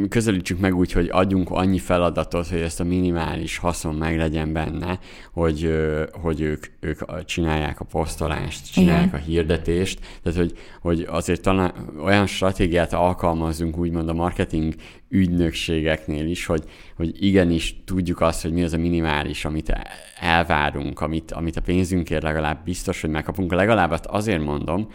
közelítsük 0.09 0.59
meg 0.59 0.75
úgy, 0.75 0.91
hogy 0.91 1.09
adjunk 1.11 1.49
annyi 1.49 1.79
feladatot, 1.79 2.47
hogy 2.47 2.59
ezt 2.59 2.79
a 2.79 2.83
minimális 2.83 3.57
haszon 3.57 3.95
meg 3.95 4.17
legyen 4.17 4.53
benne, 4.53 4.99
hogy, 5.33 5.75
hogy 6.11 6.41
ők, 6.41 6.65
ők 6.79 7.25
csinálják 7.25 7.79
a 7.79 7.85
posztolást, 7.85 8.71
csinálják 8.71 9.07
Igen. 9.07 9.19
a 9.19 9.23
hirdetést, 9.23 9.99
tehát 10.23 10.39
hogy, 10.39 10.53
hogy 10.81 11.05
azért 11.09 11.41
talán 11.41 11.73
olyan 12.03 12.27
stratégiát 12.27 12.93
alkalmazunk 12.93 13.77
úgymond 13.77 14.09
a 14.09 14.13
marketing 14.13 14.73
ügynökségeknél 15.09 16.25
is, 16.25 16.45
hogy, 16.45 16.63
hogy 16.95 17.23
igenis 17.23 17.75
tudjuk 17.85 18.21
azt, 18.21 18.41
hogy 18.41 18.51
mi 18.51 18.63
az 18.63 18.73
a 18.73 18.77
minimális, 18.77 19.45
amit 19.45 19.73
elvárunk, 20.19 21.01
amit, 21.01 21.31
amit 21.31 21.57
a 21.57 21.61
pénzünkért 21.61 22.23
legalább 22.23 22.63
biztos, 22.63 23.01
hogy 23.01 23.09
megkapunk. 23.09 23.53
Legalább 23.53 23.91
azt 23.91 24.05
azért 24.05 24.43
mondom, 24.43 24.89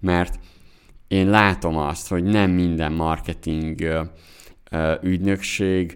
mert 0.00 0.38
én 1.08 1.30
látom 1.30 1.76
azt, 1.76 2.08
hogy 2.08 2.24
nem 2.24 2.50
minden 2.50 2.92
marketing 2.92 4.08
ügynökség 5.02 5.94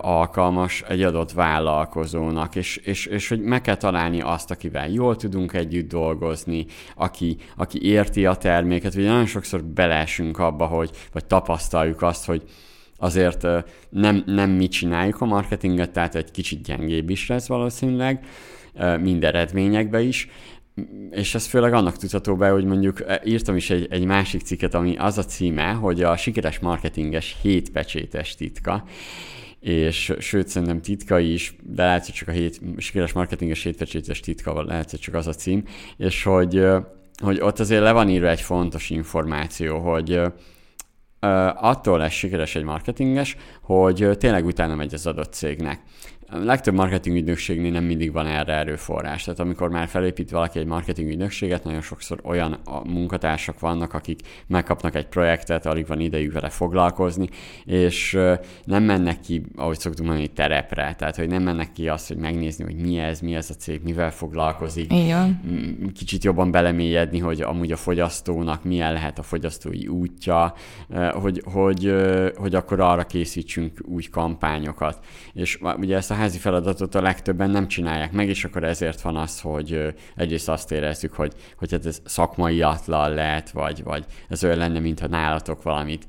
alkalmas 0.00 0.82
egy 0.88 1.02
adott 1.02 1.32
vállalkozónak, 1.32 2.56
és, 2.56 2.76
és, 2.76 3.06
és 3.06 3.28
hogy 3.28 3.40
meg 3.40 3.60
kell 3.60 3.76
találni 3.76 4.20
azt, 4.20 4.50
akivel 4.50 4.88
jól 4.88 5.16
tudunk 5.16 5.52
együtt 5.52 5.88
dolgozni, 5.88 6.66
aki, 6.94 7.36
aki 7.56 7.82
érti 7.82 8.26
a 8.26 8.34
terméket, 8.34 8.94
vagy 8.94 9.04
nagyon 9.04 9.26
sokszor 9.26 9.64
belesünk 9.64 10.38
abba, 10.38 10.66
hogy, 10.66 10.90
vagy 11.12 11.24
tapasztaljuk 11.24 12.02
azt, 12.02 12.24
hogy 12.24 12.42
azért 12.96 13.46
nem, 13.88 14.22
nem 14.26 14.50
mi 14.50 14.68
csináljuk 14.68 15.20
a 15.20 15.24
marketinget, 15.24 15.90
tehát 15.90 16.14
egy 16.14 16.30
kicsit 16.30 16.62
gyengébb 16.62 17.10
is 17.10 17.28
lesz 17.28 17.48
valószínűleg, 17.48 18.24
mind 19.00 19.24
eredményekbe 19.24 20.00
is, 20.00 20.28
és 21.10 21.34
ez 21.34 21.46
főleg 21.46 21.72
annak 21.72 21.96
tudható 21.96 22.36
be, 22.36 22.48
hogy 22.48 22.64
mondjuk 22.64 23.00
e, 23.00 23.20
írtam 23.24 23.56
is 23.56 23.70
egy, 23.70 23.86
egy 23.90 24.04
másik 24.04 24.40
cikket, 24.40 24.74
ami 24.74 24.96
az 24.96 25.18
a 25.18 25.24
címe, 25.24 25.72
hogy 25.72 26.02
a 26.02 26.16
sikeres 26.16 26.58
marketinges 26.58 27.36
hét 27.42 27.70
pecsétes 27.70 28.34
titka, 28.34 28.84
és 29.60 30.12
sőt, 30.18 30.48
szerintem 30.48 30.80
titka 30.80 31.18
is, 31.18 31.56
de 31.62 31.84
lehet, 31.84 32.04
hogy 32.04 32.14
csak 32.14 32.28
a 32.28 32.32
hét, 32.32 32.60
sikeres 32.76 33.12
marketinges 33.12 33.68
pecsétes 33.78 34.20
titka, 34.20 34.62
lehet, 34.62 34.90
hogy 34.90 35.00
csak 35.00 35.14
az 35.14 35.26
a 35.26 35.32
cím, 35.32 35.64
és 35.96 36.22
hogy, 36.22 36.66
hogy 37.22 37.40
ott 37.40 37.58
azért 37.58 37.82
le 37.82 37.92
van 37.92 38.08
írva 38.08 38.28
egy 38.28 38.40
fontos 38.40 38.90
információ, 38.90 39.78
hogy 39.78 40.20
attól 41.54 41.98
lesz 41.98 42.12
sikeres 42.12 42.56
egy 42.56 42.62
marketinges, 42.62 43.36
hogy 43.62 44.10
tényleg 44.18 44.44
utána 44.44 44.74
megy 44.74 44.94
az 44.94 45.06
adott 45.06 45.32
cégnek 45.32 45.80
a 46.32 46.38
legtöbb 46.38 46.74
marketing 46.74 47.16
ügynökségnél 47.16 47.70
nem 47.70 47.84
mindig 47.84 48.12
van 48.12 48.26
erre 48.26 48.52
erőforrás. 48.52 49.24
Tehát 49.24 49.40
amikor 49.40 49.68
már 49.68 49.88
felépít 49.88 50.30
valaki 50.30 50.58
egy 50.58 50.66
marketing 50.66 51.08
ügynökséget, 51.08 51.64
nagyon 51.64 51.80
sokszor 51.80 52.20
olyan 52.24 52.52
a 52.64 52.88
munkatársak 52.88 53.60
vannak, 53.60 53.94
akik 53.94 54.20
megkapnak 54.46 54.94
egy 54.94 55.06
projektet, 55.06 55.66
alig 55.66 55.86
van 55.86 56.00
idejük 56.00 56.32
vele 56.32 56.48
foglalkozni, 56.48 57.28
és 57.64 58.18
nem 58.64 58.82
mennek 58.82 59.20
ki, 59.20 59.42
ahogy 59.56 59.78
szoktunk 59.78 60.08
mondani, 60.08 60.28
terepre. 60.28 60.94
Tehát, 60.98 61.16
hogy 61.16 61.28
nem 61.28 61.42
mennek 61.42 61.72
ki 61.72 61.88
azt, 61.88 62.08
hogy 62.08 62.16
megnézni, 62.16 62.64
hogy 62.64 62.76
mi 62.76 62.98
ez, 62.98 63.20
mi 63.20 63.34
ez 63.34 63.50
a 63.50 63.54
cég, 63.54 63.80
mivel 63.82 64.10
foglalkozik. 64.10 64.92
Igen. 64.92 65.40
Kicsit 65.94 66.24
jobban 66.24 66.50
belemélyedni, 66.50 67.18
hogy 67.18 67.40
amúgy 67.40 67.72
a 67.72 67.76
fogyasztónak 67.76 68.64
milyen 68.64 68.92
lehet 68.92 69.18
a 69.18 69.22
fogyasztói 69.22 69.86
útja, 69.86 70.54
hogy, 71.12 71.42
hogy, 71.44 71.94
hogy 72.36 72.54
akkor 72.54 72.80
arra 72.80 73.04
készítsünk 73.04 73.80
úgy 73.82 74.10
kampányokat. 74.10 75.04
És 75.32 75.58
ugye 75.78 75.96
ezt 75.96 76.10
a 76.10 76.14
házi 76.20 76.38
feladatot 76.38 76.94
a 76.94 77.02
legtöbben 77.02 77.50
nem 77.50 77.68
csinálják 77.68 78.12
meg, 78.12 78.28
és 78.28 78.44
akkor 78.44 78.64
ezért 78.64 79.00
van 79.00 79.16
az, 79.16 79.40
hogy 79.40 79.94
egyrészt 80.16 80.48
azt 80.48 80.72
érezzük, 80.72 81.12
hogy, 81.12 81.32
hogy 81.56 81.70
hát 81.70 81.86
ez 81.86 82.02
szakmai 82.04 82.62
atlan 82.62 83.14
lehet, 83.14 83.50
vagy, 83.50 83.82
vagy 83.82 84.04
ez 84.28 84.44
olyan 84.44 84.56
lenne, 84.56 84.78
mintha 84.78 85.06
nálatok 85.06 85.62
valamit, 85.62 86.06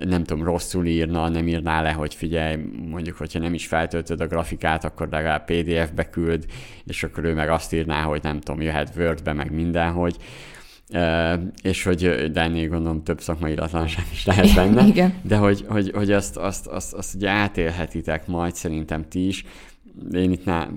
nem 0.00 0.24
tudom, 0.24 0.44
rosszul 0.44 0.86
írna, 0.86 1.28
nem 1.28 1.48
írná 1.48 1.82
le, 1.82 1.92
hogy 1.92 2.14
figyelj, 2.14 2.56
mondjuk, 2.88 3.16
hogyha 3.16 3.38
nem 3.38 3.54
is 3.54 3.66
feltöltöd 3.66 4.20
a 4.20 4.26
grafikát, 4.26 4.84
akkor 4.84 5.08
legalább 5.08 5.44
PDF-be 5.44 6.10
küld, 6.10 6.44
és 6.84 7.02
akkor 7.02 7.24
ő 7.24 7.34
meg 7.34 7.48
azt 7.48 7.72
írná, 7.72 8.02
hogy 8.02 8.22
nem 8.22 8.40
tudom, 8.40 8.60
jöhet 8.60 8.92
Word-be, 8.96 9.32
meg 9.32 9.52
mindenhogy. 9.52 10.16
És 11.62 11.82
hogy, 11.82 12.30
de 12.32 12.40
ennél 12.40 12.68
gondolom 12.68 13.02
több 13.02 13.20
szakmai 13.20 13.52
iratlanság 13.52 14.04
is 14.12 14.26
lehet 14.26 14.54
benne, 14.60 14.86
Igen. 14.86 15.14
de 15.22 15.36
hogy, 15.36 15.64
hogy, 15.68 15.90
hogy 15.94 16.12
azt, 16.12 16.36
azt, 16.36 16.66
azt, 16.66 16.92
azt 16.92 17.14
ugye 17.14 17.28
átélhetitek 17.28 18.26
majd 18.26 18.54
szerintem 18.54 19.08
ti 19.08 19.26
is. 19.26 19.44
Én 20.12 20.32
itt, 20.32 20.44
ná, 20.44 20.68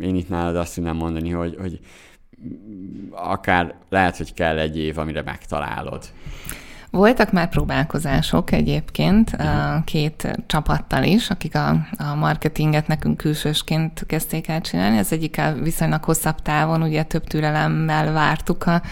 én 0.00 0.14
itt 0.14 0.28
nálad 0.28 0.56
azt 0.56 0.74
tudnám 0.74 0.96
mondani, 0.96 1.30
hogy, 1.30 1.56
hogy 1.60 1.80
akár 3.10 3.74
lehet, 3.88 4.16
hogy 4.16 4.34
kell 4.34 4.58
egy 4.58 4.78
év, 4.78 4.98
amire 4.98 5.22
megtalálod. 5.22 6.04
Voltak 6.94 7.32
már 7.32 7.48
próbálkozások 7.48 8.52
egyébként 8.52 9.36
két 9.84 10.38
csapattal 10.46 11.02
is, 11.02 11.30
akik 11.30 11.54
a, 11.54 11.68
a 11.96 12.14
marketinget 12.14 12.86
nekünk 12.86 13.16
külsősként 13.16 14.04
kezdték 14.06 14.48
el 14.48 14.60
csinálni. 14.60 14.98
Ez 14.98 15.12
egyik 15.12 15.40
viszonylag 15.62 16.04
hosszabb 16.04 16.42
távon, 16.42 16.82
ugye 16.82 17.02
több 17.02 17.24
türelemmel 17.24 18.12
vártuk 18.12 18.66
a, 18.66 18.82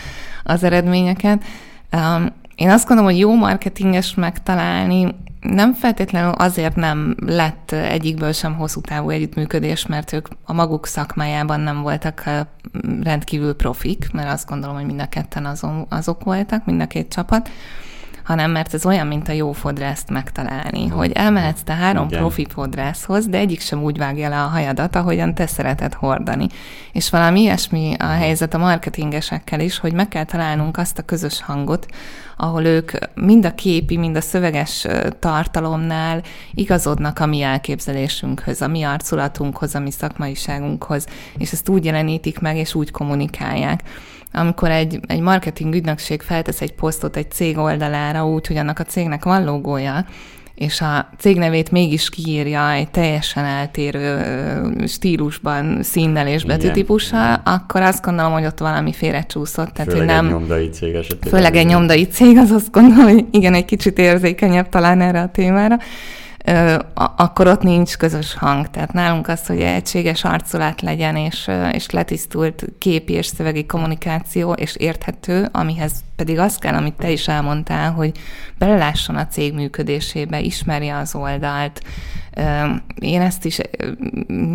az 0.43 0.63
eredményeket. 0.63 1.45
Én 2.55 2.71
azt 2.71 2.87
gondolom, 2.87 3.13
hogy 3.13 3.21
jó 3.21 3.35
marketinges 3.37 4.15
megtalálni 4.15 5.15
nem 5.41 5.75
feltétlenül 5.75 6.31
azért 6.31 6.77
nem 6.77 7.15
lett 7.27 7.73
egyikből 7.73 8.33
sem 8.33 8.55
hosszú 8.55 8.81
távú 8.81 9.11
együttműködés, 9.11 9.87
mert 9.87 10.13
ők 10.13 10.29
a 10.45 10.53
maguk 10.53 10.87
szakmájában 10.87 11.61
nem 11.61 11.83
voltak 11.83 12.25
rendkívül 13.03 13.55
profik, 13.55 14.09
mert 14.13 14.33
azt 14.33 14.49
gondolom, 14.49 14.77
hogy 14.77 14.87
mind 14.87 15.01
a 15.01 15.09
ketten 15.09 15.45
azon, 15.45 15.87
azok 15.89 16.25
voltak, 16.25 16.65
mind 16.65 16.81
a 16.81 16.87
két 16.87 17.09
csapat, 17.09 17.51
hanem 18.25 18.51
mert 18.51 18.75
ez 18.75 18.87
olyan, 18.87 19.07
mint 19.07 19.29
a 19.29 19.33
jó 19.33 19.53
fodrászt 19.53 20.11
megtalálni, 20.11 20.89
hogy 20.89 21.13
elmehetsz 21.13 21.63
te 21.63 21.73
három 21.73 22.07
Igen. 22.07 22.19
profi 22.19 22.47
fodrászhoz, 22.51 23.27
de 23.27 23.39
egyik 23.39 23.61
sem 23.61 23.83
úgy 23.83 23.99
vágja 23.99 24.29
le 24.29 24.43
a 24.43 24.47
hajadat, 24.47 24.97
ahogyan 24.97 25.35
te 25.35 25.47
szereted 25.47 25.95
hordani. 25.95 26.47
És 26.93 27.11
valami 27.11 27.41
ilyesmi 27.41 27.95
a 27.99 28.07
helyzet 28.07 28.55
a 28.55 28.59
marketingesekkel 28.59 29.61
is, 29.61 29.79
hogy 29.79 29.93
meg 29.93 30.09
kell 30.09 30.25
találnunk 30.25 30.77
azt 30.77 30.99
a 30.99 31.03
közös 31.03 31.43
hangot, 31.43 31.87
ahol 32.37 32.65
ők 32.65 32.91
mind 33.15 33.45
a 33.45 33.55
képi, 33.55 33.97
mind 33.97 34.17
a 34.17 34.21
szöveges 34.21 34.87
tartalomnál 35.19 36.23
igazodnak 36.55 37.19
a 37.19 37.27
mi 37.27 37.43
elképzelésünkhöz, 37.43 38.63
a 38.63 38.69
mi 38.69 38.83
arculatunkhoz, 38.83 39.75
a 39.75 39.79
mi 39.79 39.91
szakmaiságunkhoz, 39.91 41.07
és 41.39 41.53
ezt 41.53 41.69
úgy 41.69 41.85
jelenítik 41.85 42.39
meg, 42.39 42.57
és 42.57 42.75
úgy 42.75 42.91
kommunikálják 42.91 43.83
amikor 44.33 44.71
egy, 44.71 45.01
egy 45.07 45.21
marketing 45.21 45.75
ügynökség 45.75 46.23
feltesz 46.23 46.61
egy 46.61 46.73
posztot 46.73 47.17
egy 47.17 47.31
cég 47.31 47.59
oldalára 47.59 48.27
úgy, 48.27 48.47
hogy 48.47 48.57
annak 48.57 48.79
a 48.79 48.85
cégnek 48.85 49.25
van 49.25 49.45
logója, 49.45 50.05
és 50.55 50.81
a 50.81 51.09
cégnevét 51.19 51.71
mégis 51.71 52.09
kiírja 52.09 52.71
egy 52.71 52.91
teljesen 52.91 53.45
eltérő 53.45 54.25
stílusban, 54.87 55.83
színnel 55.83 56.27
és 56.27 56.45
betűtípussal, 56.45 57.43
akkor 57.45 57.81
azt 57.81 58.05
gondolom, 58.05 58.33
hogy 58.33 58.45
ott 58.45 58.59
valami 58.59 58.93
félrecsúszott. 58.93 59.69
Tehát, 59.73 59.93
főleg 59.93 59.97
hogy 59.97 60.07
nem, 60.07 60.25
egy 60.25 60.33
nyomdai 60.33 60.69
cég 60.69 60.95
esetében. 60.95 61.31
Főleg 61.31 61.57
egy 61.57 61.67
nyomdai 61.67 62.07
cég, 62.07 62.37
az 62.37 62.51
azt 62.51 62.71
gondolom, 62.71 63.13
hogy 63.13 63.25
igen, 63.31 63.55
egy 63.55 63.65
kicsit 63.65 63.99
érzékenyebb 63.99 64.69
talán 64.69 65.01
erre 65.01 65.21
a 65.21 65.29
témára 65.29 65.79
akkor 67.17 67.47
ott 67.47 67.63
nincs 67.63 67.97
közös 67.97 68.35
hang. 68.35 68.71
Tehát 68.71 68.93
nálunk 68.93 69.29
az, 69.29 69.47
hogy 69.47 69.61
egységes 69.61 70.25
arculat 70.25 70.81
legyen, 70.81 71.17
és, 71.17 71.51
és 71.73 71.91
letisztult 71.91 72.65
képi 72.79 73.13
és 73.13 73.27
szövegi 73.27 73.67
kommunikáció, 73.67 74.53
és 74.53 74.77
érthető, 74.77 75.49
amihez 75.53 75.93
pedig 76.17 76.39
az 76.39 76.57
kell, 76.57 76.75
amit 76.75 76.95
te 76.95 77.11
is 77.11 77.29
elmondtál, 77.29 77.93
hogy 77.93 78.13
belelásson 78.59 79.17
a 79.17 79.27
cég 79.27 79.55
működésébe, 79.55 80.41
ismerje 80.41 80.97
az 80.97 81.15
oldalt. 81.15 81.83
Én 82.99 83.21
ezt 83.21 83.45
is 83.45 83.59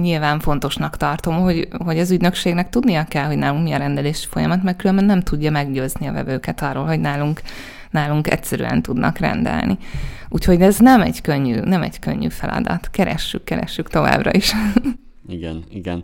nyilván 0.01 0.39
fontosnak 0.39 0.97
tartom, 0.97 1.35
hogy, 1.35 1.67
hogy 1.85 1.99
az 1.99 2.11
ügynökségnek 2.11 2.69
tudnia 2.69 3.03
kell, 3.03 3.25
hogy 3.25 3.37
nálunk 3.37 3.63
mi 3.63 3.71
a 3.71 3.77
rendelés 3.77 4.27
folyamat, 4.31 4.63
mert 4.63 4.77
különben 4.77 5.05
nem 5.05 5.21
tudja 5.21 5.51
meggyőzni 5.51 6.07
a 6.07 6.11
vevőket 6.11 6.61
arról, 6.61 6.85
hogy 6.85 6.99
nálunk 6.99 7.41
nálunk 7.97 8.31
egyszerűen 8.31 8.81
tudnak 8.81 9.17
rendelni. 9.17 9.77
Úgyhogy 10.29 10.61
ez 10.61 10.77
nem 10.77 11.01
egy 11.01 11.21
könnyű, 11.21 11.59
nem 11.59 11.81
egy 11.81 11.99
könnyű 11.99 12.29
feladat. 12.29 12.89
Keressük, 12.91 13.43
keressük 13.43 13.89
továbbra 13.89 14.31
is. 14.33 14.53
Igen, 15.27 15.63
igen. 15.69 16.03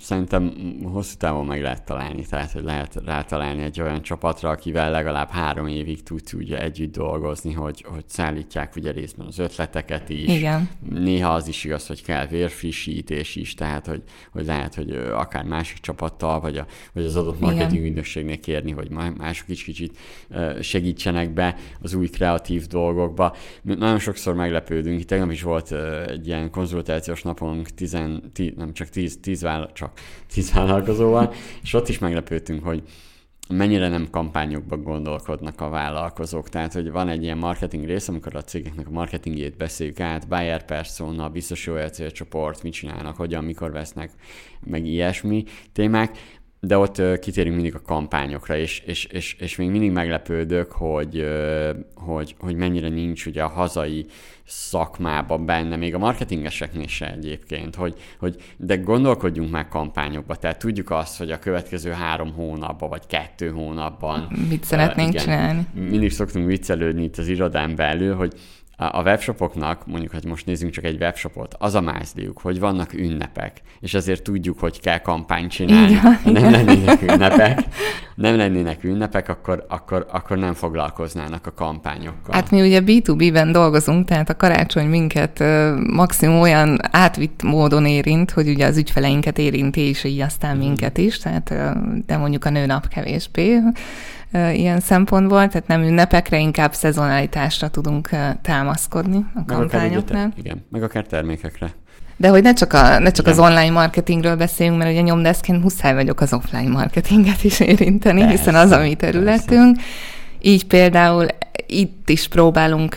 Szerintem 0.00 0.52
hosszú 0.82 1.16
távon 1.16 1.46
meg 1.46 1.62
lehet 1.62 1.84
találni, 1.84 2.26
tehát 2.26 2.52
hogy 2.52 2.62
lehet 2.62 3.00
rátalálni 3.04 3.62
egy 3.62 3.80
olyan 3.80 4.02
csapatra, 4.02 4.48
akivel 4.48 4.90
legalább 4.90 5.28
három 5.28 5.66
évig 5.66 6.02
tudsz 6.02 6.32
ugye 6.32 6.62
együtt 6.62 6.92
dolgozni, 6.92 7.52
hogy, 7.52 7.84
hogy 7.88 8.04
szállítják 8.06 8.76
ugye 8.76 8.90
részben 8.90 9.26
az 9.26 9.38
ötleteket 9.38 10.08
is. 10.08 10.28
Igen. 10.28 10.68
Néha 10.90 11.32
az 11.32 11.48
is 11.48 11.64
igaz, 11.64 11.86
hogy 11.86 12.02
kell 12.02 12.26
vérfrissítés 12.26 13.36
is, 13.36 13.54
tehát 13.54 13.86
hogy, 13.86 14.02
hogy 14.32 14.46
lehet, 14.46 14.74
hogy 14.74 14.90
akár 15.12 15.44
másik 15.44 15.78
csapattal, 15.78 16.40
vagy, 16.40 16.56
a, 16.56 16.66
vagy 16.92 17.04
az 17.04 17.16
adott 17.16 17.40
marketing 17.40 17.84
ügynökségnek 17.84 18.40
kérni, 18.40 18.70
hogy 18.70 18.90
mások 19.16 19.48
is 19.48 19.64
kicsit 19.64 19.98
segítsenek 20.60 21.32
be 21.32 21.56
az 21.80 21.94
új 21.94 22.08
kreatív 22.08 22.66
dolgokba. 22.66 23.36
Nagyon 23.62 23.98
sokszor 23.98 24.34
meglepődünk, 24.34 25.04
tegnap 25.04 25.30
is 25.30 25.42
volt 25.42 25.72
egy 26.06 26.26
ilyen 26.26 26.50
konzultációs 26.50 27.22
napunk, 27.22 27.68
tizen, 27.68 28.30
tí, 28.32 28.54
nem 28.56 28.72
csak 28.72 28.88
tíz, 28.88 29.18
tíz 29.20 29.39
tíz, 29.40 29.48
vála, 29.48 29.70
csak 29.72 29.92
tíz 30.32 30.52
vállalkozóval, 30.52 31.32
és 31.62 31.74
ott 31.74 31.88
is 31.88 31.98
meglepődtünk, 31.98 32.64
hogy 32.64 32.82
mennyire 33.48 33.88
nem 33.88 34.10
kampányokba 34.10 34.76
gondolkodnak 34.76 35.60
a 35.60 35.68
vállalkozók. 35.68 36.48
Tehát, 36.48 36.72
hogy 36.72 36.90
van 36.90 37.08
egy 37.08 37.22
ilyen 37.22 37.38
marketing 37.38 37.84
rész, 37.84 38.08
amikor 38.08 38.36
a 38.36 38.42
cégeknek 38.42 38.86
a 38.86 38.90
marketingjét 38.90 39.56
beszéljük 39.56 40.00
át, 40.00 40.28
buyer 40.28 40.64
persona, 40.64 41.28
biztos 41.28 41.66
jó 41.66 41.74
célcsoport, 41.86 42.62
mit 42.62 42.72
csinálnak, 42.72 43.16
hogyan, 43.16 43.44
mikor 43.44 43.72
vesznek, 43.72 44.10
meg 44.66 44.86
ilyesmi 44.86 45.44
témák, 45.72 46.18
de 46.60 46.78
ott 46.78 47.18
kitérünk 47.18 47.54
mindig 47.54 47.74
a 47.74 47.82
kampányokra, 47.82 48.56
és, 48.56 48.82
és, 48.86 49.04
és, 49.04 49.36
és 49.38 49.56
még 49.56 49.70
mindig 49.70 49.90
meglepődök, 49.90 50.72
hogy, 50.72 51.26
hogy, 51.94 52.34
hogy 52.38 52.56
mennyire 52.56 52.88
nincs 52.88 53.26
ugye 53.26 53.42
a 53.42 53.48
hazai 53.48 54.06
szakmában 54.46 55.46
benne, 55.46 55.76
még 55.76 55.94
a 55.94 55.98
marketingeseknél 55.98 56.86
se 56.86 57.12
egyébként, 57.12 57.74
hogy, 57.74 57.94
hogy 58.18 58.36
de 58.56 58.76
gondolkodjunk 58.76 59.50
már 59.50 59.68
kampányokba, 59.68 60.34
tehát 60.36 60.58
tudjuk 60.58 60.90
azt, 60.90 61.18
hogy 61.18 61.30
a 61.30 61.38
következő 61.38 61.90
három 61.90 62.32
hónapban, 62.32 62.88
vagy 62.88 63.06
kettő 63.06 63.50
hónapban 63.50 64.32
mit 64.48 64.64
szeretnénk 64.64 65.08
uh, 65.08 65.14
igen, 65.14 65.24
csinálni. 65.24 65.66
Mindig 65.74 66.10
szoktunk 66.10 66.46
viccelődni 66.46 67.02
itt 67.02 67.18
az 67.18 67.28
irodán 67.28 67.76
belül, 67.76 68.14
hogy 68.14 68.34
a 68.88 69.02
webshopoknak, 69.02 69.86
mondjuk, 69.86 70.12
hogy 70.12 70.24
most 70.24 70.46
nézzünk 70.46 70.72
csak 70.72 70.84
egy 70.84 71.00
webshopot, 71.00 71.54
az 71.58 71.74
a 71.74 71.80
mázliuk, 71.80 72.40
hogy 72.40 72.60
vannak 72.60 72.92
ünnepek, 72.94 73.60
és 73.80 73.94
ezért 73.94 74.22
tudjuk, 74.22 74.58
hogy 74.58 74.80
kell 74.80 74.98
kampányt 74.98 75.50
csinálni. 75.50 75.90
Igen, 75.90 76.02
ha 76.02 76.30
nem 76.30 76.50
lennének 76.50 77.02
ünnepek, 77.02 77.58
nem 78.14 78.36
lennének 78.36 78.84
ünnepek, 78.84 79.28
akkor, 79.28 79.66
akkor, 79.68 80.06
akkor 80.10 80.38
nem 80.38 80.54
foglalkoznának 80.54 81.46
a 81.46 81.52
kampányokkal. 81.52 82.34
Hát 82.34 82.50
mi 82.50 82.60
ugye 82.60 82.80
B2B-ben 82.84 83.52
dolgozunk, 83.52 84.06
tehát 84.06 84.30
a 84.30 84.36
karácsony 84.36 84.86
minket 84.86 85.44
maximum 85.92 86.40
olyan 86.40 86.78
átvitt 86.90 87.42
módon 87.42 87.86
érint, 87.86 88.30
hogy 88.30 88.48
ugye 88.48 88.66
az 88.66 88.76
ügyfeleinket 88.76 89.38
érinti, 89.38 89.80
és 89.80 90.04
így 90.04 90.20
aztán 90.20 90.56
mhm. 90.56 90.66
minket 90.66 90.98
is, 90.98 91.18
tehát 91.18 91.54
de 92.06 92.16
mondjuk 92.16 92.44
a 92.44 92.50
nőnap 92.50 92.88
kevésbé 92.88 93.58
ilyen 94.32 94.80
szempontból, 94.80 95.48
tehát 95.48 95.66
nem 95.66 95.82
ünnepekre, 95.82 96.38
inkább 96.38 96.72
szezonalitásra 96.72 97.68
tudunk 97.68 98.10
támaszkodni 98.42 99.26
a 99.34 99.44
kampányoknál. 99.46 100.32
igen, 100.36 100.66
meg 100.70 100.82
akár 100.82 101.04
termékekre. 101.04 101.70
De 102.16 102.28
hogy 102.28 102.42
ne 102.42 102.52
csak, 102.52 102.72
a, 102.72 102.98
ne 102.98 103.10
csak 103.10 103.26
az 103.26 103.38
online 103.38 103.70
marketingről 103.70 104.36
beszéljünk, 104.36 104.78
mert 104.78 104.90
ugye 104.90 105.00
nyomdeszként 105.00 105.62
muszáj 105.62 105.94
vagyok 105.94 106.20
az 106.20 106.32
offline 106.32 106.70
marketinget 106.70 107.44
is 107.44 107.60
érinteni, 107.60 108.20
persze, 108.20 108.36
hiszen 108.36 108.54
az 108.54 108.70
a 108.70 108.78
mi 108.78 108.94
területünk. 108.94 109.76
Persze. 109.76 109.90
Így 110.40 110.66
például 110.66 111.26
itt 111.66 112.08
is 112.08 112.28
próbálunk 112.28 112.94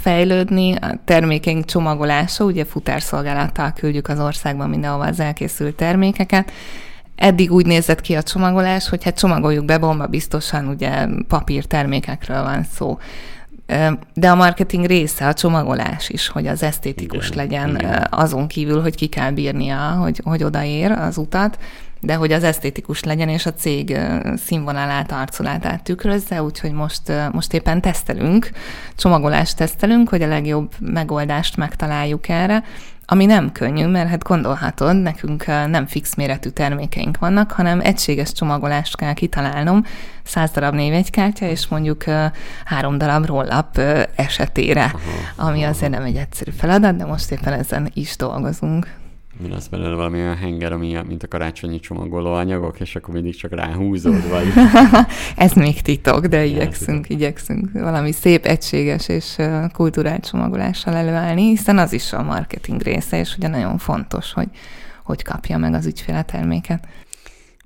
fejlődni, 0.00 0.74
a 0.74 0.98
termékeink 1.04 1.64
csomagolása, 1.64 2.44
ugye 2.44 2.64
futárszolgálattal 2.64 3.72
küldjük 3.72 4.08
az 4.08 4.20
országban 4.20 4.68
mindenhova 4.68 5.04
az 5.04 5.20
elkészült 5.20 5.74
termékeket, 5.74 6.52
Eddig 7.16 7.52
úgy 7.52 7.66
nézett 7.66 8.00
ki 8.00 8.14
a 8.14 8.22
csomagolás, 8.22 8.88
hogy 8.88 9.04
hát 9.04 9.18
csomagoljuk 9.18 9.64
be, 9.64 9.78
bomba 9.78 10.06
biztosan 10.06 10.66
ugye 10.66 11.06
papírtermékekről 11.28 12.42
van 12.42 12.64
szó. 12.74 12.98
De 14.14 14.30
a 14.30 14.34
marketing 14.34 14.84
része 14.84 15.26
a 15.26 15.34
csomagolás 15.34 16.08
is, 16.08 16.28
hogy 16.28 16.46
az 16.46 16.62
esztétikus 16.62 17.30
igen, 17.30 17.36
legyen, 17.36 17.74
igen. 17.74 18.06
azon 18.10 18.46
kívül, 18.46 18.82
hogy 18.82 18.94
ki 18.94 19.06
kell 19.06 19.30
bírnia, 19.30 19.76
hogy, 19.76 20.20
hogy 20.24 20.44
odaér 20.44 20.90
az 20.90 21.16
utat, 21.16 21.58
de 22.00 22.14
hogy 22.14 22.32
az 22.32 22.44
esztétikus 22.44 23.02
legyen, 23.02 23.28
és 23.28 23.46
a 23.46 23.54
cég 23.54 23.98
színvonalát, 24.46 25.12
arculatát 25.12 25.82
tükrözze, 25.82 26.42
úgyhogy 26.42 26.72
most, 26.72 27.12
most 27.32 27.52
éppen 27.52 27.80
tesztelünk, 27.80 28.50
csomagolást 28.96 29.56
tesztelünk, 29.56 30.08
hogy 30.08 30.22
a 30.22 30.26
legjobb 30.26 30.72
megoldást 30.80 31.56
megtaláljuk 31.56 32.28
erre, 32.28 32.64
ami 33.06 33.24
nem 33.26 33.52
könnyű, 33.52 33.86
mert 33.86 34.08
hát 34.08 34.22
gondolhatod, 34.22 35.02
nekünk 35.02 35.46
nem 35.46 35.86
fix 35.86 36.14
méretű 36.14 36.48
termékeink 36.48 37.18
vannak, 37.18 37.52
hanem 37.52 37.80
egységes 37.80 38.32
csomagolást 38.32 38.96
kell 38.96 39.12
kitalálnom, 39.12 39.84
száz 40.22 40.50
darab 40.50 40.74
névjegykártya, 40.74 41.46
és 41.46 41.66
mondjuk 41.66 42.04
három 42.64 42.98
darab 42.98 43.26
rollap 43.26 43.78
esetére, 44.14 44.94
ami 45.36 45.62
azért 45.62 45.90
nem 45.90 46.02
egy 46.02 46.16
egyszerű 46.16 46.50
feladat, 46.50 46.96
de 46.96 47.04
most 47.04 47.30
éppen 47.30 47.52
ezen 47.52 47.90
is 47.94 48.16
dolgozunk. 48.16 49.02
Mi 49.42 49.48
lesz 49.48 49.66
belőle 49.66 49.94
valami 49.94 50.18
olyan 50.18 50.36
henger, 50.36 50.72
ami 50.72 50.98
mint 51.06 51.22
a 51.22 51.28
karácsonyi 51.28 51.80
csomagoló 51.80 52.32
anyagok, 52.32 52.80
és 52.80 52.96
akkor 52.96 53.14
mindig 53.14 53.36
csak 53.36 53.54
ráhúzod, 53.54 54.28
vagy... 54.28 54.46
Ez 55.36 55.52
még 55.52 55.80
titok, 55.80 56.26
de 56.26 56.44
igyekszünk, 56.44 57.08
igyekszünk 57.08 57.72
valami 57.72 58.12
szép, 58.12 58.44
egységes 58.44 59.08
és 59.08 59.36
kulturált 59.72 60.28
csomagolással 60.28 60.94
előállni, 60.94 61.42
hiszen 61.42 61.78
az 61.78 61.92
is 61.92 62.12
a 62.12 62.22
marketing 62.22 62.82
része, 62.82 63.18
és 63.18 63.36
ugye 63.36 63.48
nagyon 63.48 63.78
fontos, 63.78 64.32
hogy 64.32 64.48
hogy 65.04 65.22
kapja 65.22 65.58
meg 65.58 65.74
az 65.74 65.86
ügyfél 65.86 66.14
a 66.14 66.22
terméket. 66.22 66.88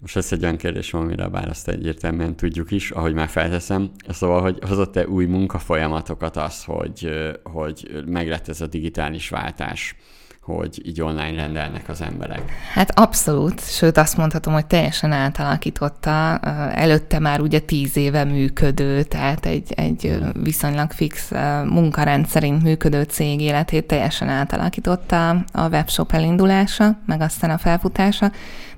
Most 0.00 0.16
ez 0.16 0.32
egy 0.32 0.42
olyan 0.42 0.56
kérdés, 0.56 0.94
amire 0.94 1.24
a 1.24 1.30
választ 1.30 1.68
egyértelműen 1.68 2.36
tudjuk 2.36 2.70
is, 2.70 2.90
ahogy 2.90 3.14
már 3.14 3.28
felteszem. 3.28 3.90
Szóval, 4.08 4.40
hogy 4.40 4.58
hozott-e 4.68 5.06
új 5.06 5.24
munkafolyamatokat 5.24 6.36
az, 6.36 6.64
hogy, 6.64 7.08
hogy 7.42 8.04
meg 8.06 8.28
lett 8.28 8.48
ez 8.48 8.60
a 8.60 8.66
digitális 8.66 9.28
váltás? 9.28 9.96
Hogy 10.54 10.86
így 10.86 11.00
online 11.00 11.42
rendelnek 11.42 11.88
az 11.88 12.02
emberek. 12.02 12.42
Hát 12.72 12.98
abszolút, 12.98 13.70
sőt 13.70 13.96
azt 13.96 14.16
mondhatom, 14.16 14.52
hogy 14.52 14.66
teljesen 14.66 15.12
átalakította. 15.12 16.38
Előtte 16.74 17.18
már 17.18 17.40
ugye 17.40 17.58
tíz 17.58 17.96
éve 17.96 18.24
működő, 18.24 19.02
tehát 19.02 19.46
egy, 19.46 19.72
egy 19.76 20.18
viszonylag 20.42 20.90
fix 20.90 21.30
munkarend 21.64 22.26
szerint 22.26 22.62
működő 22.62 23.02
cég 23.02 23.40
életét 23.40 23.86
teljesen 23.86 24.28
átalakította 24.28 25.30
a 25.52 25.68
webshop 25.70 26.12
elindulása, 26.12 26.98
meg 27.06 27.20
aztán 27.20 27.50
a 27.50 27.58
felfutása 27.58 28.30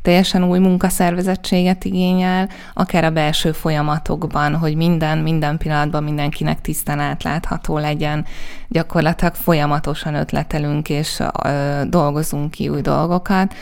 teljesen 0.03 0.45
új 0.45 0.59
munkaszervezettséget 0.59 1.85
igényel, 1.85 2.49
akár 2.75 3.05
a 3.05 3.11
belső 3.11 3.53
folyamatokban, 3.53 4.57
hogy 4.57 4.77
minden, 4.77 5.19
minden 5.19 5.59
pillanatban 5.59 6.05
mindenkinek 6.05 6.61
tisztán 6.61 6.99
átlátható 6.99 7.79
legyen. 7.79 8.27
Gyakorlatilag 8.69 9.35
folyamatosan 9.35 10.15
ötletelünk 10.15 10.89
és 10.89 11.23
ö, 11.45 11.81
dolgozunk 11.89 12.51
ki 12.51 12.69
új 12.69 12.81
dolgokat 12.81 13.55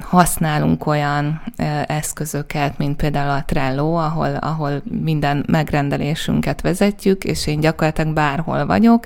használunk 0.00 0.86
olyan 0.86 1.42
eszközöket, 1.86 2.78
mint 2.78 2.96
például 2.96 3.30
a 3.30 3.44
Trello, 3.44 3.94
ahol, 3.94 4.34
ahol 4.34 4.82
minden 5.00 5.44
megrendelésünket 5.48 6.60
vezetjük, 6.60 7.24
és 7.24 7.46
én 7.46 7.60
gyakorlatilag 7.60 8.14
bárhol 8.14 8.66
vagyok, 8.66 9.04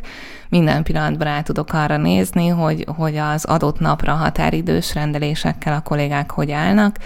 minden 0.48 0.82
pillanatban 0.82 1.26
rá 1.26 1.40
tudok 1.40 1.72
arra 1.72 1.96
nézni, 1.96 2.48
hogy, 2.48 2.86
hogy 2.96 3.16
az 3.16 3.44
adott 3.44 3.78
napra 3.78 4.12
határidős 4.12 4.94
rendelésekkel 4.94 5.72
a 5.72 5.80
kollégák 5.80 6.30
hogy 6.30 6.50
állnak, 6.50 6.96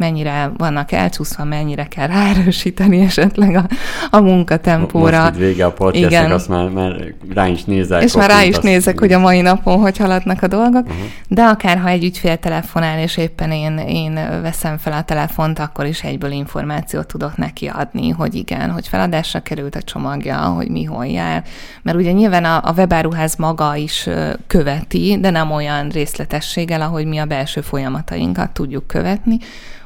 mennyire 0.00 0.52
vannak 0.56 0.92
elcsúszva, 0.92 1.44
mennyire 1.44 1.84
kell 1.84 2.06
ráerősíteni 2.06 3.00
esetleg 3.00 3.54
a, 3.54 3.68
a 4.10 4.20
munkatempóra. 4.20 5.22
Most 5.22 5.36
vége 5.36 5.64
a 5.64 5.72
podcastnek, 5.72 6.10
Igen. 6.10 6.30
azt 6.30 6.48
már, 6.48 6.68
már 6.68 7.14
rá 7.34 7.46
is 7.46 7.64
nézek. 7.64 8.02
És 8.02 8.14
már 8.14 8.30
rá 8.30 8.42
is 8.42 8.54
azt... 8.54 8.62
nézek, 8.62 8.98
hogy 8.98 9.12
a 9.12 9.18
mai 9.18 9.40
napon 9.40 9.78
hogy 9.78 9.96
haladnak 9.96 10.42
a 10.42 10.46
dolgok, 10.46 10.86
uh-huh. 10.86 11.06
de 11.28 11.42
akár 11.42 11.78
ha 11.78 11.88
egy 11.88 12.04
ügyfél 12.04 12.36
telefonál, 12.36 12.98
és 12.98 13.16
éppen 13.16 13.50
én, 13.50 13.78
én 13.78 14.14
veszem 14.42 14.78
fel 14.78 14.92
a 14.92 15.02
telefont, 15.02 15.58
akkor 15.58 15.86
is 15.86 16.02
egyből 16.02 16.30
információt 16.30 17.06
tudok 17.06 17.36
neki 17.36 17.66
adni, 17.66 18.10
hogy 18.10 18.34
igen, 18.34 18.70
hogy 18.70 18.88
feladásra 18.88 19.40
került 19.40 19.74
a 19.74 19.82
csomagja, 19.82 20.36
hogy 20.36 20.68
mi 20.68 20.84
hol 20.84 21.06
jár. 21.06 21.44
Mert 21.82 21.98
ugye 21.98 22.12
nyilván 22.12 22.44
a, 22.44 22.60
a 22.64 22.72
webáruház 22.76 23.36
maga 23.36 23.76
is 23.76 24.08
követi, 24.46 25.18
de 25.20 25.30
nem 25.30 25.50
olyan 25.50 25.88
részletességgel, 25.88 26.80
ahogy 26.80 27.06
mi 27.06 27.18
a 27.18 27.24
belső 27.24 27.60
folyamatainkat 27.60 28.50
tudjuk 28.50 28.86
követni. 28.86 29.38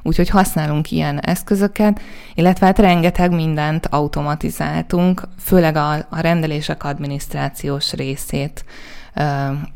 Úgyhogy 0.07 0.29
használunk 0.29 0.91
ilyen 0.91 1.21
eszközöket, 1.21 2.01
illetve 2.35 2.67
hát 2.67 2.79
rengeteg 2.79 3.31
mindent 3.31 3.87
automatizáltunk, 3.87 5.23
főleg 5.39 5.77
a, 5.77 5.93
a 5.93 6.21
rendelések 6.21 6.85
adminisztrációs 6.85 7.93
részét 7.93 8.65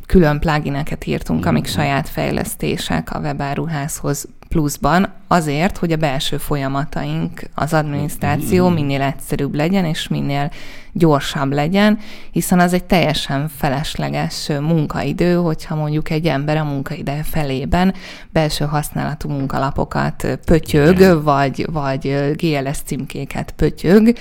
külön 0.06 0.38
plugineket 0.38 1.06
írtunk, 1.06 1.46
amik 1.46 1.62
mm-hmm. 1.62 1.72
saját 1.72 2.08
fejlesztések 2.08 3.14
a 3.14 3.18
webáruházhoz 3.18 4.28
pluszban, 4.48 5.12
azért, 5.28 5.78
hogy 5.78 5.92
a 5.92 5.96
belső 5.96 6.36
folyamataink, 6.36 7.42
az 7.54 7.72
adminisztráció 7.72 8.64
mm-hmm. 8.64 8.74
minél 8.74 9.02
egyszerűbb 9.02 9.54
legyen, 9.54 9.84
és 9.84 10.08
minél 10.08 10.50
gyorsabb 10.92 11.52
legyen, 11.52 11.98
hiszen 12.30 12.60
az 12.60 12.72
egy 12.72 12.84
teljesen 12.84 13.48
felesleges 13.56 14.48
munkaidő, 14.60 15.34
hogyha 15.34 15.74
mondjuk 15.74 16.10
egy 16.10 16.26
ember 16.26 16.56
a 16.56 16.64
munkaideje 16.64 17.22
felében 17.22 17.94
belső 18.30 18.64
használatú 18.64 19.28
munkalapokat 19.28 20.38
pötyög, 20.44 21.22
vagy, 21.22 21.66
vagy 21.72 22.34
GLS 22.36 22.78
címkéket 22.84 23.50
pötyög. 23.50 24.12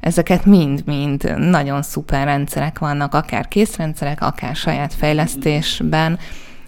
Ezeket 0.00 0.44
mind-mind 0.44 1.34
nagyon 1.38 1.82
szuper 1.82 2.24
rendszerek 2.24 2.78
vannak, 2.78 3.14
akár 3.14 3.48
készrendszerek, 3.48 4.20
akár 4.20 4.56
saját 4.56 4.94
fejlesztésben, 4.94 6.18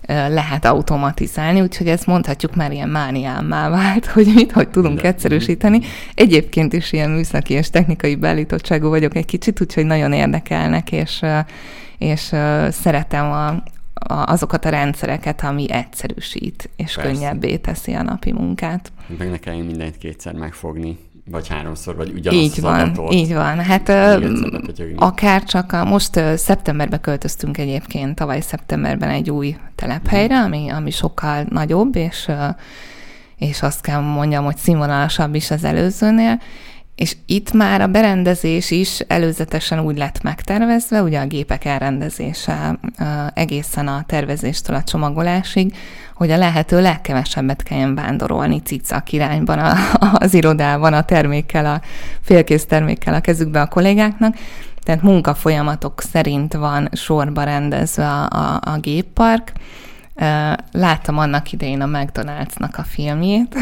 lehet 0.06 0.64
automatizálni, 0.64 1.60
úgyhogy 1.60 1.88
ezt 1.88 2.06
mondhatjuk 2.06 2.54
már 2.54 2.72
ilyen 2.72 2.88
mániámmá 2.88 3.68
vált, 3.68 4.06
hogy 4.14 4.32
mit, 4.34 4.52
hogy 4.52 4.68
tudunk 4.68 5.02
egyszerűsíteni. 5.02 5.80
Egyébként 6.14 6.72
is 6.72 6.92
ilyen 6.92 7.10
műszaki 7.10 7.54
és 7.54 7.70
technikai 7.70 8.14
beállítottságú 8.14 8.88
vagyok 8.88 9.16
egy 9.16 9.24
kicsit, 9.24 9.60
úgyhogy 9.60 9.86
nagyon 9.86 10.12
érdekelnek, 10.12 10.92
és, 10.92 11.22
és 11.98 12.20
szeretem 12.70 13.30
a, 13.30 13.46
a, 13.48 13.62
azokat 14.26 14.64
a 14.64 14.68
rendszereket, 14.68 15.42
ami 15.42 15.72
egyszerűsít, 15.72 16.70
és 16.76 16.94
Persze. 16.94 17.10
könnyebbé 17.10 17.56
teszi 17.56 17.92
a 17.92 18.02
napi 18.02 18.32
munkát. 18.32 18.92
Meg 19.18 19.30
ne 19.30 19.38
kelljen 19.38 19.64
mindent 19.64 19.98
kétszer 19.98 20.34
megfogni 20.34 20.98
vagy 21.30 21.48
háromszor, 21.48 21.96
vagy 21.96 22.12
ugyanazt 22.14 22.42
így 22.42 22.60
van, 22.60 22.80
adatot. 22.80 23.12
Így 23.12 23.34
van, 23.34 23.58
hát 23.58 23.88
akár 24.96 25.44
csak 25.44 25.72
a, 25.72 25.84
most 25.84 26.16
ö, 26.16 26.36
szeptemberbe 26.36 27.00
költöztünk 27.00 27.58
egyébként, 27.58 28.14
tavaly 28.14 28.40
szeptemberben 28.40 29.08
egy 29.08 29.30
új 29.30 29.56
telephelyre, 29.74 30.40
ami, 30.40 30.68
ami 30.68 30.90
sokkal 30.90 31.46
nagyobb, 31.48 31.96
és, 31.96 32.24
ö, 32.28 32.46
és 33.36 33.62
azt 33.62 33.80
kell 33.80 34.00
mondjam, 34.00 34.44
hogy 34.44 34.56
színvonalasabb 34.56 35.34
is 35.34 35.50
az 35.50 35.64
előzőnél, 35.64 36.40
és 36.96 37.16
itt 37.26 37.52
már 37.52 37.80
a 37.80 37.86
berendezés 37.86 38.70
is 38.70 39.00
előzetesen 39.00 39.80
úgy 39.80 39.96
lett 39.96 40.22
megtervezve, 40.22 41.02
ugye 41.02 41.20
a 41.20 41.26
gépek 41.26 41.64
elrendezése 41.64 42.78
egészen 43.34 43.88
a 43.88 44.04
tervezéstől 44.06 44.76
a 44.76 44.82
csomagolásig, 44.82 45.76
hogy 46.14 46.30
a 46.30 46.36
lehető 46.36 46.80
legkevesebbet 46.80 47.62
kelljen 47.62 47.94
vándorolni 47.94 48.60
cicak 48.60 49.12
irányban 49.12 49.58
a, 49.58 49.74
az 50.18 50.34
irodában 50.34 50.92
a 50.92 51.04
termékkel, 51.04 51.66
a 51.66 51.80
félkész 52.20 52.66
termékkel 52.66 53.14
a 53.14 53.20
kezükbe 53.20 53.60
a 53.60 53.66
kollégáknak, 53.66 54.36
tehát 54.82 55.02
munkafolyamatok 55.02 56.00
szerint 56.00 56.54
van 56.54 56.88
sorba 56.92 57.42
rendezve 57.42 58.08
a, 58.08 58.28
a, 58.28 58.60
a 58.62 58.78
géppark, 58.80 59.52
Láttam 60.72 61.18
annak 61.18 61.52
idején 61.52 61.80
a 61.80 61.86
McDonald's-nak 61.86 62.76
a 62.76 62.82
filmjét, 62.82 63.56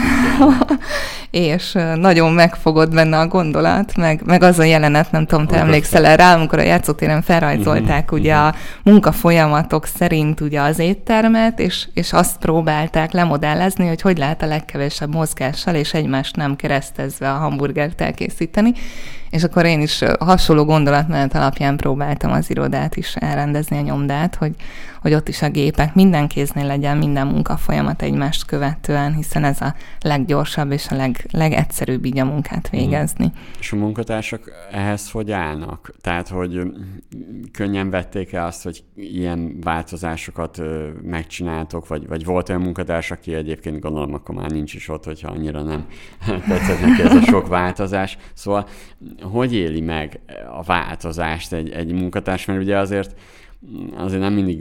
és 1.31 1.77
nagyon 1.95 2.33
megfogott 2.33 2.90
benne 2.90 3.19
a 3.19 3.27
gondolat, 3.27 3.97
meg, 3.97 4.23
meg 4.25 4.43
az 4.43 4.59
a 4.59 4.62
jelenet, 4.62 5.11
nem 5.11 5.27
tudom, 5.27 5.47
te 5.47 5.59
emlékszel 5.59 6.07
el 6.07 6.17
rá, 6.17 6.35
amikor 6.35 6.59
a 6.59 6.62
játszótéren 6.62 7.23
felrajzolták 7.23 8.03
uh-huh, 8.03 8.19
ugye 8.19 8.35
uh-huh. 8.35 8.49
a 8.49 8.55
munkafolyamatok 8.83 9.87
szerint 9.87 10.40
ugye 10.40 10.61
az 10.61 10.79
éttermet, 10.79 11.61
és, 11.61 11.88
és 11.95 12.12
azt 12.12 12.38
próbálták 12.38 13.12
lemodellezni, 13.12 13.87
hogy 13.87 14.01
hogy 14.01 14.19
lehet 14.19 14.43
a 14.43 14.47
legkevesebb 14.47 15.14
mozgással 15.14 15.75
és 15.75 15.95
egymást 15.95 16.37
nem 16.37 16.57
keresztezve 16.57 17.31
a 17.31 17.37
hamburgert 17.37 18.01
elkészíteni, 18.01 18.73
és 19.35 19.42
akkor 19.42 19.64
én 19.64 19.81
is 19.81 20.03
hasonló 20.18 20.64
gondolatmenet 20.64 21.35
alapján 21.35 21.77
próbáltam 21.77 22.33
az 22.33 22.51
irodát 22.51 22.97
is 22.97 23.16
elrendezni, 23.16 23.77
a 23.77 23.81
nyomdát, 23.81 24.35
hogy, 24.35 24.55
hogy 25.01 25.14
ott 25.14 25.29
is 25.29 25.42
a 25.42 25.49
gépek 25.49 25.94
minden 25.94 26.29
kéznél 26.29 26.66
legyen 26.66 26.97
minden 26.97 27.27
munkafolyamat 27.27 28.03
egymást 28.03 28.44
követően, 28.44 29.14
hiszen 29.14 29.44
ez 29.44 29.61
a 29.61 29.75
leggyorsabb 30.01 30.70
és 30.70 30.88
a 30.88 30.94
leg, 30.94 31.27
legegyszerűbb 31.31 32.05
így 32.05 32.18
a 32.18 32.25
munkát 32.25 32.68
mhm. 32.70 32.81
végezni. 32.81 33.25
Mm. 33.25 33.38
És 33.59 33.73
a 33.73 33.77
munkatársak 33.77 34.51
ehhez 34.70 35.11
hogy 35.11 35.31
állnak? 35.31 35.94
Tehát, 36.01 36.29
hogy 36.29 36.61
könnyen 37.53 37.90
vették 37.90 38.33
el 38.33 38.47
azt, 38.47 38.62
hogy 38.62 38.85
ilyen 38.97 39.61
változásokat 39.61 40.61
megcsináltok, 41.03 41.88
vagy, 41.88 42.09
vagy 42.09 42.25
volt 42.25 42.49
olyan 42.49 42.61
munkatárs, 42.61 43.11
aki 43.11 43.35
egyébként 43.35 43.81
gondolom, 43.81 44.14
akkor 44.14 44.35
már 44.35 44.51
nincs 44.51 44.75
is 44.75 44.88
ott, 44.88 45.05
hogyha 45.05 45.31
annyira 45.31 45.62
nem 45.62 45.87
tetszett 46.49 46.81
neki 46.81 47.03
ez 47.03 47.14
a 47.14 47.20
sok 47.20 47.49
változás. 47.49 48.18
Szóval 48.35 48.66
hogy 49.31 49.55
éli 49.55 49.81
meg 49.81 50.21
a 50.59 50.63
változást 50.63 51.53
egy, 51.53 51.71
egy 51.71 51.93
munkatárs, 51.93 52.45
mert 52.45 52.61
ugye 52.61 52.79
azért 52.79 53.19
azért 53.97 54.21
nem 54.21 54.33
mindig, 54.33 54.59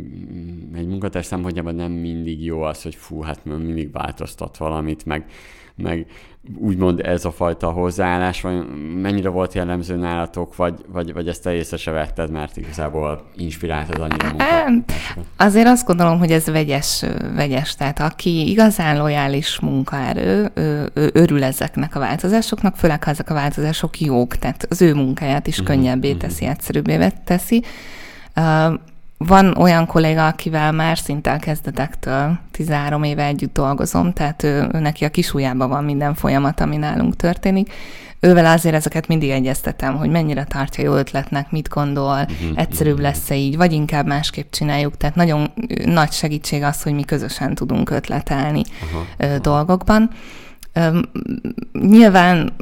egy 0.75 0.87
munkatárs 0.87 1.25
szempontjában 1.25 1.75
nem 1.75 1.91
mindig 1.91 2.43
jó 2.43 2.61
az, 2.61 2.83
hogy 2.83 2.95
fú, 2.95 3.21
hát 3.21 3.45
mindig 3.45 3.91
változtat 3.91 4.57
valamit, 4.57 5.05
meg, 5.05 5.25
meg 5.75 6.07
úgymond 6.57 6.99
ez 6.99 7.25
a 7.25 7.31
fajta 7.31 7.71
hozzáállás, 7.71 8.41
vagy 8.41 8.65
mennyire 9.01 9.29
volt 9.29 9.53
jellemző 9.53 9.95
nálatok, 9.95 10.55
vagy, 10.55 10.73
vagy, 10.87 11.13
vagy 11.13 11.27
ezt 11.27 11.43
te 11.43 11.53
észre 11.53 11.77
se 11.77 11.91
vetted, 11.91 12.31
mert 12.31 12.57
igazából 12.57 13.23
inspiráltad 13.35 13.99
annyira 13.99 14.27
munkát? 14.27 14.93
Azért 15.37 15.67
azt 15.67 15.85
gondolom, 15.85 16.19
hogy 16.19 16.31
ez 16.31 16.45
vegyes, 16.45 17.05
vegyes. 17.35 17.75
Tehát 17.75 17.99
aki 17.99 18.49
igazán 18.49 18.97
lojális 18.97 19.59
munkaerő, 19.59 20.51
ő, 20.53 20.89
ő 20.93 21.09
örül 21.13 21.43
ezeknek 21.43 21.95
a 21.95 21.99
változásoknak, 21.99 22.75
főleg 22.75 23.03
ha 23.03 23.11
ezek 23.11 23.29
a 23.29 23.33
változások 23.33 23.99
jók, 23.99 24.35
tehát 24.35 24.65
az 24.69 24.81
ő 24.81 24.93
munkáját 24.93 25.47
is 25.47 25.59
uh-huh, 25.59 25.75
könnyebbé 25.75 26.07
uh-huh. 26.07 26.21
teszi, 26.21 26.45
egyszerűbbé 26.45 27.11
teszi. 27.25 27.63
Van 29.27 29.57
olyan 29.57 29.85
kolléga, 29.85 30.27
akivel 30.27 30.71
már 30.71 30.97
szinte 30.97 31.31
a 31.31 31.37
kezdetektől 31.37 32.39
13 32.51 33.03
éve 33.03 33.25
együtt 33.25 33.53
dolgozom, 33.53 34.13
tehát 34.13 34.43
ő, 34.43 34.69
ő 34.73 34.79
neki 34.79 35.05
a 35.05 35.09
kisujjában 35.09 35.69
van 35.69 35.83
minden 35.83 36.13
folyamat, 36.13 36.59
ami 36.59 36.77
nálunk 36.77 37.15
történik. 37.15 37.73
Ővel 38.19 38.45
azért 38.45 38.75
ezeket 38.75 39.07
mindig 39.07 39.29
egyeztetem, 39.29 39.97
hogy 39.97 40.09
mennyire 40.09 40.43
tartja 40.43 40.83
jó 40.83 40.95
ötletnek, 40.95 41.51
mit 41.51 41.69
gondol, 41.69 42.19
uh-huh, 42.19 42.51
egyszerűbb 42.55 42.93
uh-huh. 42.93 43.09
lesz-e 43.09 43.35
így, 43.35 43.57
vagy 43.57 43.71
inkább 43.71 44.05
másképp 44.05 44.51
csináljuk. 44.51 44.97
Tehát 44.97 45.15
nagyon 45.15 45.51
nagy 45.85 46.11
segítség 46.11 46.63
az, 46.63 46.83
hogy 46.83 46.93
mi 46.93 47.03
közösen 47.03 47.55
tudunk 47.55 47.89
ötletelni 47.89 48.61
uh-huh, 49.17 49.35
dolgokban. 49.35 50.09
Nyilván 51.71 52.53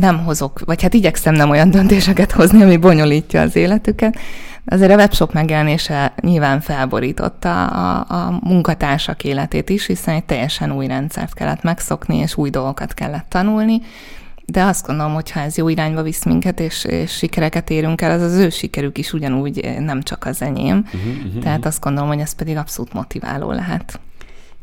nem 0.00 0.24
hozok, 0.24 0.60
vagy 0.64 0.82
hát 0.82 0.94
igyekszem 0.94 1.34
nem 1.34 1.50
olyan 1.50 1.70
döntéseket 1.70 2.32
hozni, 2.32 2.62
ami 2.62 2.76
bonyolítja 2.76 3.40
az 3.40 3.56
életüket. 3.56 4.18
Azért 4.66 4.92
a 4.92 4.96
webshop 4.96 5.32
megjelenése 5.32 6.14
nyilván 6.20 6.60
felborította 6.60 7.66
a, 7.66 8.04
a 8.08 8.38
munkatársak 8.42 9.24
életét 9.24 9.70
is, 9.70 9.86
hiszen 9.86 10.14
egy 10.14 10.24
teljesen 10.24 10.72
új 10.72 10.86
rendszert 10.86 11.34
kellett 11.34 11.62
megszokni, 11.62 12.16
és 12.16 12.36
új 12.36 12.50
dolgokat 12.50 12.94
kellett 12.94 13.26
tanulni. 13.28 13.80
De 14.46 14.62
azt 14.62 14.86
gondolom, 14.86 15.14
hogy 15.14 15.30
ha 15.30 15.40
ez 15.40 15.56
jó 15.56 15.68
irányba 15.68 16.02
visz 16.02 16.24
minket, 16.24 16.60
és, 16.60 16.84
és 16.84 17.12
sikereket 17.12 17.70
érünk 17.70 18.00
el, 18.00 18.10
az 18.10 18.22
az 18.22 18.34
ő 18.36 18.50
sikerük 18.50 18.98
is 18.98 19.12
ugyanúgy, 19.12 19.74
nem 19.78 20.02
csak 20.02 20.26
az 20.26 20.42
enyém. 20.42 20.84
Uh-huh, 20.84 21.26
uh-huh. 21.26 21.42
Tehát 21.42 21.66
azt 21.66 21.80
gondolom, 21.80 22.08
hogy 22.08 22.18
ez 22.18 22.34
pedig 22.34 22.56
abszolút 22.56 22.92
motiváló 22.92 23.50
lehet. 23.50 24.00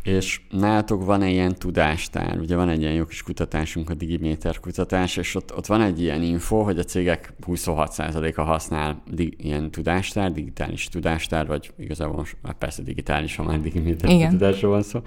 És 0.04 0.42
nálatok 0.50 1.06
van-e 1.06 1.30
ilyen 1.30 1.56
tudástár? 1.56 2.40
Ugye 2.40 2.56
van 2.56 2.70
egy 2.70 2.82
ilyen 2.82 2.94
jó 2.94 3.06
kis 3.06 3.24
kutatásunk, 3.24 3.90
a 3.90 3.94
Digiméter 3.94 4.60
kutatás, 4.60 5.18
és 5.18 5.36
ott, 5.36 5.56
ott 5.56 5.66
van 5.66 5.82
egy 5.82 6.02
ilyen 6.02 6.22
info, 6.22 6.64
hogy 6.64 6.80
a 6.80 6.84
cégek 6.84 7.34
26%-a 7.48 8.42
használ 8.42 9.04
di- 9.12 9.36
ilyen 9.38 9.72
tudástár, 9.72 10.32
digitális 10.32 10.88
tudástár, 10.88 11.48
vagy 11.48 11.72
igazából 11.78 12.16
most 12.16 12.38
már 12.42 12.54
persze 12.54 12.82
digitális, 12.82 13.36
ha 13.36 13.44
már 13.44 13.62
Digiméter 13.62 14.30
tudásról 14.30 14.72
van 14.72 14.82
szó. 14.82 15.00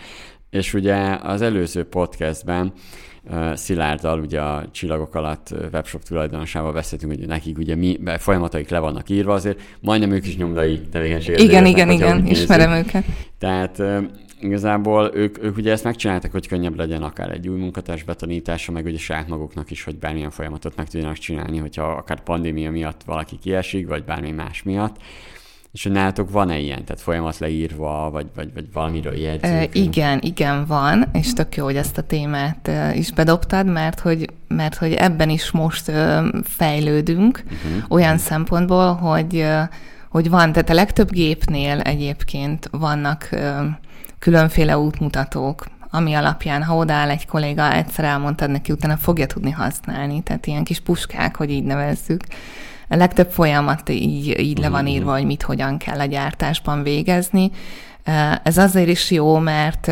És 0.50 0.74
ugye 0.74 0.94
az 1.22 1.42
előző 1.42 1.84
podcastben 1.84 2.72
uh, 3.24 3.54
Szilárddal, 3.54 4.20
ugye 4.20 4.40
a 4.40 4.68
Csillagok 4.70 5.14
alatt 5.14 5.54
webshop 5.72 6.02
tulajdonosával 6.02 6.72
beszéltünk, 6.72 7.14
hogy 7.14 7.26
nekik 7.26 7.58
ugye 7.58 7.74
mi 7.74 7.98
folyamataik 8.18 8.68
le 8.68 8.78
vannak 8.78 9.10
írva, 9.10 9.32
azért 9.32 9.60
majdnem 9.80 10.10
ők 10.10 10.26
is 10.26 10.36
nyomdai 10.36 10.80
tevékenységet. 10.80 11.40
Igen, 11.40 11.66
igen, 11.66 11.90
igen, 11.90 12.26
ismerem 12.26 12.70
őket. 12.72 13.04
Tehát 13.38 13.82
igazából 14.44 15.10
ők, 15.14 15.42
ők 15.42 15.56
ugye 15.56 15.72
ezt 15.72 15.84
megcsináltak, 15.84 16.32
hogy 16.32 16.48
könnyebb 16.48 16.76
legyen 16.76 17.02
akár 17.02 17.30
egy 17.30 17.48
új 17.48 17.58
munkatárs 17.58 18.02
betanítása, 18.02 18.72
meg 18.72 18.84
ugye 18.84 18.98
saját 18.98 19.28
maguknak 19.28 19.70
is, 19.70 19.84
hogy 19.84 19.96
bármilyen 19.96 20.30
folyamatot 20.30 20.76
meg 20.76 20.88
tudjanak 20.88 21.18
csinálni, 21.18 21.58
hogyha 21.58 21.82
akár 21.82 22.22
pandémia 22.22 22.70
miatt 22.70 23.02
valaki 23.06 23.38
kiesik, 23.38 23.88
vagy 23.88 24.04
bármi 24.04 24.30
más 24.30 24.62
miatt. 24.62 24.96
És 25.72 25.82
hogy 25.82 25.92
nálatok 25.92 26.30
van-e 26.30 26.58
ilyen, 26.58 26.84
tehát 26.84 27.02
folyamat 27.02 27.38
leírva, 27.38 28.10
vagy, 28.10 28.26
vagy, 28.34 28.52
vagy 28.54 28.72
valamiről 28.72 29.14
jegyzők? 29.14 29.52
E, 29.52 29.68
igen, 29.72 30.18
igen, 30.22 30.64
van, 30.66 31.08
és 31.12 31.32
tök 31.32 31.56
jó, 31.56 31.64
hogy 31.64 31.76
ezt 31.76 31.98
a 31.98 32.02
témát 32.02 32.70
is 32.94 33.12
bedobtad, 33.12 33.66
mert 33.66 34.00
hogy, 34.00 34.30
mert 34.48 34.74
hogy 34.74 34.92
ebben 34.92 35.30
is 35.30 35.50
most 35.50 35.92
fejlődünk, 36.42 37.42
uh-huh. 37.44 37.82
olyan 37.88 38.18
szempontból, 38.18 38.92
hogy, 38.92 39.46
hogy 40.08 40.30
van, 40.30 40.52
tehát 40.52 40.70
a 40.70 40.74
legtöbb 40.74 41.10
gépnél 41.10 41.80
egyébként 41.80 42.68
vannak 42.70 43.28
különféle 44.24 44.78
útmutatók, 44.78 45.66
ami 45.90 46.14
alapján, 46.14 46.62
ha 46.62 46.76
odáll 46.76 47.10
egy 47.10 47.26
kolléga, 47.26 47.72
egyszer 47.72 48.04
elmondtad 48.04 48.50
neki, 48.50 48.72
utána 48.72 48.96
fogja 48.96 49.26
tudni 49.26 49.50
használni. 49.50 50.22
Tehát 50.22 50.46
ilyen 50.46 50.64
kis 50.64 50.80
puskák, 50.80 51.36
hogy 51.36 51.50
így 51.50 51.64
nevezzük. 51.64 52.20
A 52.88 52.96
legtöbb 52.96 53.30
folyamat 53.30 53.88
így, 53.88 54.38
így 54.40 54.58
le 54.58 54.68
van 54.68 54.82
mhm. 54.82 54.92
írva, 54.92 55.12
hogy 55.12 55.24
mit, 55.24 55.42
hogyan 55.42 55.78
kell 55.78 56.00
a 56.00 56.04
gyártásban 56.04 56.82
végezni. 56.82 57.50
Ez 58.42 58.58
azért 58.58 58.88
is 58.88 59.10
jó, 59.10 59.38
mert 59.38 59.90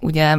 ugye 0.00 0.36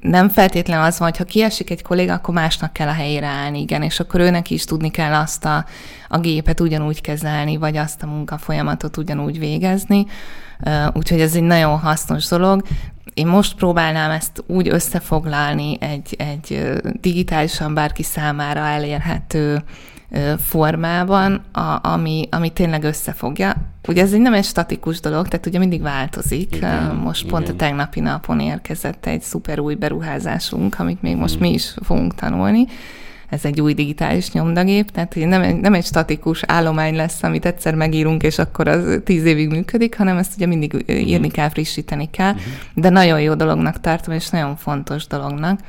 nem 0.00 0.28
feltétlenül 0.28 0.84
az 0.84 0.98
van, 0.98 1.08
hogy 1.08 1.18
ha 1.18 1.24
kiesik 1.24 1.70
egy 1.70 1.82
kolléga, 1.82 2.12
akkor 2.12 2.34
másnak 2.34 2.72
kell 2.72 2.88
a 2.88 2.92
helyére 2.92 3.26
állni, 3.26 3.60
igen, 3.60 3.82
és 3.82 4.00
akkor 4.00 4.20
őnek 4.20 4.50
is 4.50 4.64
tudni 4.64 4.90
kell 4.90 5.14
azt 5.14 5.44
a, 5.44 5.64
a 6.08 6.18
gépet 6.18 6.60
ugyanúgy 6.60 7.00
kezelni, 7.00 7.56
vagy 7.56 7.76
azt 7.76 8.02
a 8.02 8.06
munkafolyamatot 8.06 8.96
ugyanúgy 8.96 9.38
végezni. 9.38 10.06
Úgyhogy 10.92 11.20
ez 11.20 11.34
egy 11.34 11.42
nagyon 11.42 11.78
hasznos 11.78 12.28
dolog. 12.28 12.62
Én 13.14 13.26
most 13.26 13.54
próbálnám 13.54 14.10
ezt 14.10 14.44
úgy 14.46 14.68
összefoglalni 14.68 15.76
egy, 15.80 16.14
egy 16.18 16.80
digitálisan 17.00 17.74
bárki 17.74 18.02
számára 18.02 18.60
elérhető 18.60 19.62
formában, 20.38 21.42
a, 21.52 21.78
ami, 21.82 22.28
ami 22.30 22.50
tényleg 22.50 22.84
összefogja. 22.84 23.54
Ugye 23.88 24.02
ez 24.02 24.12
egy 24.12 24.20
nem 24.20 24.34
egy 24.34 24.44
statikus 24.44 25.00
dolog, 25.00 25.28
tehát 25.28 25.46
ugye 25.46 25.58
mindig 25.58 25.82
változik. 25.82 26.56
Igen, 26.56 26.94
Most 26.94 27.24
igen. 27.24 27.32
pont 27.32 27.48
a 27.48 27.54
tegnapi 27.56 28.00
napon 28.00 28.40
érkezett 28.40 29.06
egy 29.06 29.22
szuper 29.22 29.58
új 29.58 29.74
beruházásunk, 29.74 30.78
amit 30.78 31.02
még 31.02 31.16
most 31.16 31.34
hmm. 31.34 31.42
mi 31.42 31.52
is 31.52 31.74
fogunk 31.84 32.14
tanulni. 32.14 32.66
Ez 33.28 33.44
egy 33.44 33.60
új 33.60 33.74
digitális 33.74 34.32
nyomdagép, 34.32 34.90
tehát 34.90 35.14
nem 35.14 35.42
egy, 35.42 35.56
nem 35.56 35.74
egy 35.74 35.84
statikus 35.84 36.42
állomány 36.46 36.96
lesz, 36.96 37.22
amit 37.22 37.46
egyszer 37.46 37.74
megírunk, 37.74 38.22
és 38.22 38.38
akkor 38.38 38.68
az 38.68 39.00
tíz 39.04 39.24
évig 39.24 39.48
működik, 39.48 39.96
hanem 39.96 40.16
ezt 40.16 40.32
ugye 40.36 40.46
mindig 40.46 40.84
írni 40.88 41.16
hmm. 41.16 41.28
kell, 41.28 41.48
frissíteni 41.48 42.10
kell. 42.10 42.32
Hmm. 42.32 42.42
De 42.74 42.88
nagyon 42.88 43.20
jó 43.20 43.34
dolognak 43.34 43.80
tartom, 43.80 44.14
és 44.14 44.28
nagyon 44.28 44.56
fontos 44.56 45.06
dolognak 45.06 45.60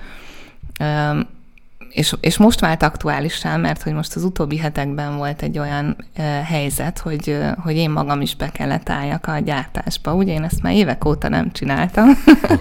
és, 1.93 2.15
és 2.19 2.37
most 2.37 2.59
vált 2.59 2.83
aktuálisan, 2.83 3.59
mert 3.59 3.81
hogy 3.81 3.93
most 3.93 4.15
az 4.15 4.23
utóbbi 4.23 4.57
hetekben 4.57 5.17
volt 5.17 5.41
egy 5.41 5.59
olyan 5.59 5.95
e, 6.13 6.23
helyzet, 6.23 6.99
hogy, 6.99 7.29
e, 7.29 7.55
hogy 7.63 7.75
én 7.75 7.89
magam 7.89 8.21
is 8.21 8.35
be 8.35 8.49
kellett 8.49 8.89
álljak 8.89 9.27
a 9.27 9.39
gyártásba. 9.39 10.13
Ugye 10.13 10.33
én 10.33 10.43
ezt 10.43 10.61
már 10.61 10.73
évek 10.73 11.05
óta 11.05 11.29
nem 11.29 11.51
csináltam, 11.51 12.09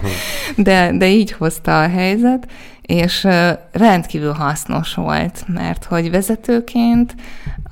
de, 0.55 0.91
de 0.97 1.07
így 1.07 1.31
hozta 1.31 1.81
a 1.81 1.87
helyzet, 1.87 2.47
és 2.81 3.27
rendkívül 3.71 4.31
hasznos 4.31 4.93
volt, 4.93 5.43
mert 5.47 5.83
hogy 5.83 6.11
vezetőként 6.11 7.15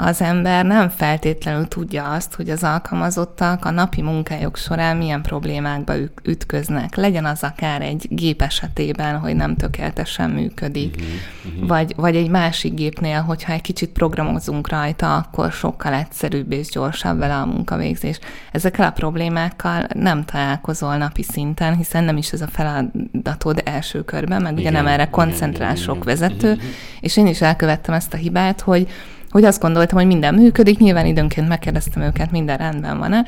az 0.03 0.21
ember 0.21 0.65
nem 0.65 0.89
feltétlenül 0.89 1.67
tudja 1.67 2.11
azt, 2.11 2.35
hogy 2.35 2.49
az 2.49 2.63
alkalmazottak 2.63 3.65
a 3.65 3.71
napi 3.71 4.01
munkájuk 4.01 4.57
során 4.57 4.97
milyen 4.97 5.21
problémákba 5.21 5.93
ütköznek. 6.23 6.95
Legyen 6.95 7.25
az 7.25 7.43
akár 7.43 7.81
egy 7.81 8.07
gép 8.09 8.41
esetében, 8.41 9.19
hogy 9.19 9.35
nem 9.35 9.55
tökéletesen 9.55 10.29
működik, 10.29 10.95
uh-huh, 10.95 11.53
uh-huh. 11.53 11.67
Vagy, 11.67 11.93
vagy 11.95 12.15
egy 12.15 12.29
másik 12.29 12.73
gépnél, 12.73 13.21
hogyha 13.21 13.53
egy 13.53 13.61
kicsit 13.61 13.89
programozunk 13.89 14.69
rajta, 14.69 15.15
akkor 15.15 15.51
sokkal 15.51 15.93
egyszerűbb 15.93 16.51
és 16.51 16.67
gyorsabb 16.69 17.17
vele 17.17 17.35
a 17.35 17.45
munkavégzés. 17.45 18.19
Ezekkel 18.51 18.87
a 18.87 18.91
problémákkal 18.91 19.87
nem 19.93 20.25
találkozol 20.25 20.97
napi 20.97 21.23
szinten, 21.23 21.75
hiszen 21.75 22.03
nem 22.03 22.17
is 22.17 22.31
ez 22.31 22.41
a 22.41 22.47
feladatod 22.47 23.61
első 23.65 24.03
körben, 24.03 24.41
meg 24.41 24.53
ugye 24.53 24.69
nem 24.69 24.87
erre 24.87 25.09
koncentrál 25.09 25.75
sok 25.75 26.03
vezető, 26.03 26.57
és 26.99 27.17
én 27.17 27.27
is 27.27 27.41
elkövettem 27.41 27.95
ezt 27.95 28.13
a 28.13 28.17
hibát, 28.17 28.61
hogy, 28.61 28.87
hogy 29.31 29.43
azt 29.43 29.61
gondoltam, 29.61 29.97
hogy 29.97 30.07
minden 30.07 30.33
működik, 30.33 30.77
nyilván 30.77 31.05
időnként 31.05 31.47
megkérdeztem 31.47 32.03
őket, 32.03 32.31
minden 32.31 32.57
rendben 32.57 32.97
van-e, 32.97 33.25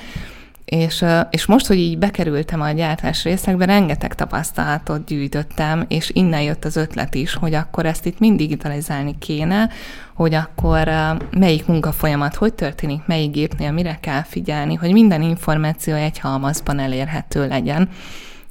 és, 0.66 1.06
és 1.30 1.45
most, 1.45 1.68
hogy 1.68 1.78
így 1.78 1.97
bekerültem 1.97 2.62
a 2.62 2.72
gyártás 2.72 3.24
részekbe, 3.24 3.66
rengeteg 3.66 4.16
tapasztalatot 4.16 5.06
gyűjtöttem, 5.06 5.86
és 5.88 6.12
innen 6.14 6.41
jött 6.41 6.66
az 6.66 6.76
ötlet 6.76 7.16
is, 7.16 7.34
hogy 7.34 7.54
akkor 7.54 7.86
ezt 7.86 8.06
itt 8.06 8.20
mind 8.20 8.38
digitalizálni 8.38 9.16
kéne, 9.20 9.70
hogy 10.14 10.34
akkor 10.34 10.89
melyik 11.32 11.66
munkafolyamat 11.66 12.36
hogy 12.36 12.54
történik, 12.54 13.06
melyik 13.06 13.32
gépnél 13.32 13.72
mire 13.72 13.97
kell 14.01 14.24
figyelni, 14.24 14.74
hogy 14.74 14.91
minden 14.91 15.22
információ 15.22 15.93
egy 15.93 16.20
halmazban 16.20 16.80
elérhető 16.80 17.47
legyen 17.47 17.89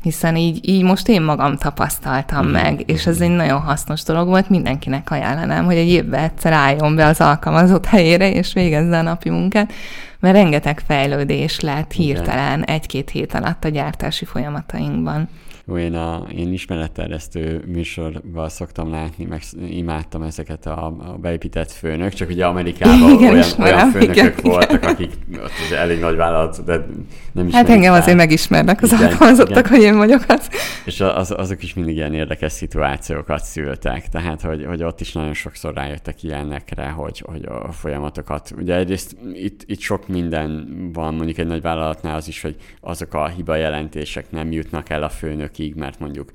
hiszen 0.02 0.36
így, 0.36 0.68
így 0.68 0.82
most 0.82 1.08
én 1.08 1.22
magam 1.22 1.56
tapasztaltam 1.56 2.46
mm. 2.46 2.50
meg, 2.50 2.82
és 2.86 3.06
ez 3.06 3.20
egy 3.20 3.30
nagyon 3.30 3.60
hasznos 3.60 4.02
dolog 4.02 4.28
volt, 4.28 4.48
mindenkinek 4.48 5.10
ajánlanám, 5.10 5.64
hogy 5.64 5.76
egy 5.76 5.88
évben 5.88 6.22
egyszer 6.22 6.52
álljon 6.52 6.96
be 6.96 7.06
az 7.06 7.20
alkalmazott 7.20 7.86
helyére, 7.86 8.32
és 8.32 8.52
végezze 8.52 8.98
a 8.98 9.02
napi 9.02 9.30
munkát, 9.30 9.72
mert 10.20 10.34
rengeteg 10.34 10.82
fejlődés 10.86 11.60
lett 11.60 11.92
hirtelen 11.92 12.64
egy-két 12.64 13.10
hét 13.10 13.34
alatt 13.34 13.64
a 13.64 13.68
gyártási 13.68 14.24
folyamatainkban. 14.24 15.28
Én, 15.76 15.94
a, 15.94 16.26
én 16.34 16.52
ismeretterjesztő 16.52 17.64
műsorban 17.66 18.48
szoktam 18.48 18.90
látni, 18.90 19.24
meg 19.24 19.42
imádtam 19.68 20.22
ezeket 20.22 20.66
a, 20.66 20.86
a 20.86 21.16
beépített 21.20 21.70
főnök, 21.70 22.12
csak 22.12 22.28
ugye 22.28 22.46
Amerikában 22.46 23.10
igen, 23.10 23.32
olyan, 23.32 23.48
olyan 23.58 23.90
főnökök 23.90 24.16
igen, 24.16 24.34
voltak, 24.42 24.72
igen. 24.72 24.90
akik 24.90 25.12
ott 25.32 25.50
az 25.68 25.72
elég 25.76 26.00
nagy 26.00 26.16
vállalat, 26.16 26.64
de 26.64 26.86
nem 27.32 27.46
is. 27.46 27.54
Hát 27.54 27.68
engem 27.68 27.92
azért 27.92 28.16
megismernek 28.16 28.82
az 28.82 28.92
igen, 28.92 29.06
alkalmazottak, 29.06 29.66
igen. 29.66 29.70
hogy 29.70 29.82
én 29.82 29.96
vagyok 29.96 30.24
az. 30.28 30.48
És 30.84 31.00
az, 31.00 31.34
azok 31.36 31.62
is 31.62 31.74
mindig 31.74 31.96
ilyen 31.96 32.14
érdekes 32.14 32.52
szituációkat 32.52 33.44
szültek, 33.44 34.08
tehát 34.08 34.40
hogy, 34.40 34.64
hogy 34.64 34.82
ott 34.82 35.00
is 35.00 35.12
nagyon 35.12 35.34
sokszor 35.34 35.74
rájöttek 35.74 36.22
ilyenekre, 36.22 36.88
hogy, 36.88 37.22
hogy 37.26 37.44
a 37.44 37.72
folyamatokat, 37.72 38.54
ugye 38.58 38.76
egyrészt 38.76 39.16
itt, 39.34 39.62
itt 39.66 39.80
sok 39.80 40.08
minden 40.08 40.68
van, 40.92 41.14
mondjuk 41.14 41.38
egy 41.38 41.46
nagy 41.46 41.62
vállalatnál 41.62 42.16
az 42.16 42.28
is, 42.28 42.42
hogy 42.42 42.56
azok 42.80 43.14
a 43.14 43.28
hiba 43.28 43.54
jelentések 43.54 44.30
nem 44.30 44.52
jutnak 44.52 44.90
el 44.90 45.02
a 45.02 45.08
főnök 45.08 45.58
évekig, 45.62 45.74
mert 45.74 45.98
mondjuk 45.98 46.30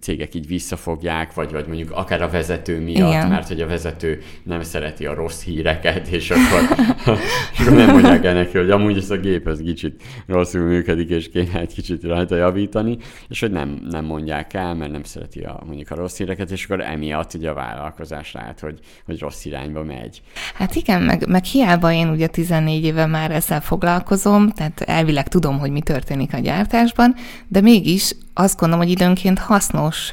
cégek 0.00 0.34
így 0.34 0.46
visszafogják, 0.46 1.34
vagy, 1.34 1.52
vagy 1.52 1.66
mondjuk 1.66 1.90
akár 1.90 2.22
a 2.22 2.28
vezető 2.28 2.80
miatt, 2.80 3.12
Igen. 3.12 3.28
mert 3.28 3.48
hogy 3.48 3.60
a 3.60 3.66
vezető 3.66 4.22
nem 4.42 4.62
szereti 4.62 5.06
a 5.06 5.14
rossz 5.14 5.42
híreket, 5.42 6.08
és 6.18 6.30
akkor, 6.30 6.76
akkor 7.58 7.72
nem 7.72 7.90
mondják 7.90 8.24
el 8.24 8.34
neki, 8.34 8.58
hogy 8.58 8.70
amúgy 8.70 8.96
ez 8.96 9.10
a 9.10 9.16
gép 9.16 9.48
ez 9.48 9.58
kicsit 9.58 10.02
rosszul 10.26 10.66
működik, 10.66 11.08
és 11.08 11.30
kéne 11.30 11.60
egy 11.60 11.74
kicsit 11.74 12.02
rajta 12.02 12.36
javítani, 12.36 12.98
és 13.28 13.40
hogy 13.40 13.50
nem, 13.50 13.86
nem 13.90 14.04
mondják 14.04 14.54
el, 14.54 14.74
mert 14.74 14.90
nem 14.90 15.02
szereti 15.02 15.40
a, 15.40 15.62
mondjuk 15.66 15.90
a 15.90 15.94
rossz 15.94 16.16
híreket, 16.16 16.50
és 16.50 16.64
akkor 16.64 16.80
emiatt 16.80 17.34
ugye 17.34 17.50
a 17.50 17.54
vállalkozás 17.54 18.32
lát, 18.32 18.60
hogy, 18.60 18.78
hogy 19.04 19.18
rossz 19.20 19.44
irányba 19.44 19.82
megy. 19.84 20.22
Hát 20.54 20.74
igen, 20.74 21.02
meg, 21.02 21.28
meg 21.28 21.44
hiába 21.44 21.92
én 21.92 22.08
ugye 22.08 22.26
14 22.26 22.84
éve 22.84 23.06
már 23.06 23.30
ezzel 23.30 23.60
foglalkozom, 23.60 24.50
tehát 24.50 24.80
elvileg 24.80 25.28
tudom, 25.28 25.58
hogy 25.58 25.70
mi 25.70 25.80
történik 25.80 26.34
a 26.34 26.38
gyártásban, 26.38 27.14
de 27.48 27.60
mégis 27.66 28.16
azt 28.34 28.58
gondolom, 28.58 28.84
hogy 28.84 28.92
időnként 28.92 29.38
hasznos, 29.38 30.12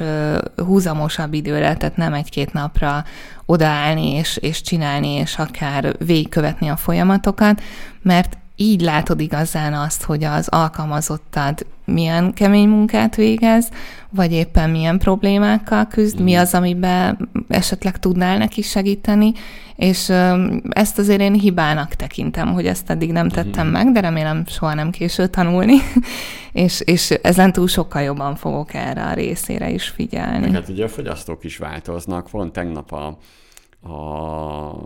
húzamosabb 0.56 1.34
időre, 1.34 1.76
tehát 1.76 1.98
nem 1.98 2.14
egy-két 2.14 2.54
napra 2.54 3.04
odaállni 3.46 4.14
és, 4.14 4.38
és 4.38 4.62
csinálni, 4.62 5.08
és 5.08 5.38
akár 5.38 5.96
végigkövetni 6.06 6.70
a 6.70 6.76
folyamatokat, 6.76 7.62
mert 8.02 8.38
így 8.56 8.82
látod 8.82 9.20
igazán 9.20 9.74
azt, 9.74 10.04
hogy 10.04 10.24
az 10.24 10.48
alkalmazottad 10.48 11.66
milyen 11.86 12.34
kemény 12.34 12.68
munkát 12.68 13.16
végez, 13.16 13.70
vagy 14.10 14.32
éppen 14.32 14.70
milyen 14.70 14.98
problémákkal 14.98 15.88
küzd, 15.88 16.20
mi 16.20 16.36
az, 16.36 16.54
amiben 16.54 17.30
esetleg 17.48 18.00
tudnál 18.00 18.38
neki 18.38 18.62
segíteni, 18.62 19.32
és 19.76 20.10
ezt 20.70 20.98
azért 20.98 21.22
én 21.22 21.34
hibának 21.34 21.94
tekintem, 21.94 22.54
hogy 22.54 22.66
ezt 22.66 22.90
eddig 22.90 23.12
nem 23.12 23.30
tettem 23.30 23.68
mm. 23.68 23.72
meg, 23.72 23.92
de 23.92 24.00
remélem 24.00 24.44
soha 24.48 24.74
nem 24.74 24.92
késő 24.92 25.28
tanulni, 25.28 25.76
és, 26.52 26.82
és 26.82 27.10
ezen 27.10 27.52
túl 27.52 27.68
sokkal 27.68 28.02
jobban 28.02 28.36
fogok 28.36 28.74
erre 28.74 29.04
a 29.04 29.14
részére 29.14 29.70
is 29.70 29.88
figyelni. 29.88 30.52
Hát 30.52 30.70
ugye 30.70 30.84
a 30.84 30.90
fogyasztók 30.90 31.44
is 31.44 31.58
változnak, 31.58 32.30
van 32.30 32.52
tegnap 32.52 32.92
a 32.92 33.18
a 33.84 34.78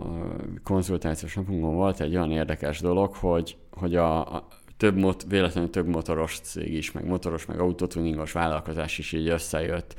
konzultációs 0.64 1.34
napunkon 1.34 1.74
volt 1.74 2.00
egy 2.00 2.14
olyan 2.14 2.30
érdekes 2.30 2.80
dolog, 2.80 3.14
hogy, 3.14 3.56
hogy 3.70 3.96
a, 3.96 4.34
a 4.34 4.46
több 4.76 4.96
mot, 4.96 5.24
véletlenül 5.28 5.70
több 5.70 5.86
motoros 5.86 6.38
cég 6.38 6.72
is, 6.72 6.92
meg 6.92 7.06
motoros, 7.06 7.46
meg 7.46 7.60
autotuningos 7.60 8.32
vállalkozás 8.32 8.98
is 8.98 9.12
így 9.12 9.28
összejött, 9.28 9.96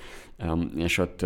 és 0.76 0.98
ott 0.98 1.26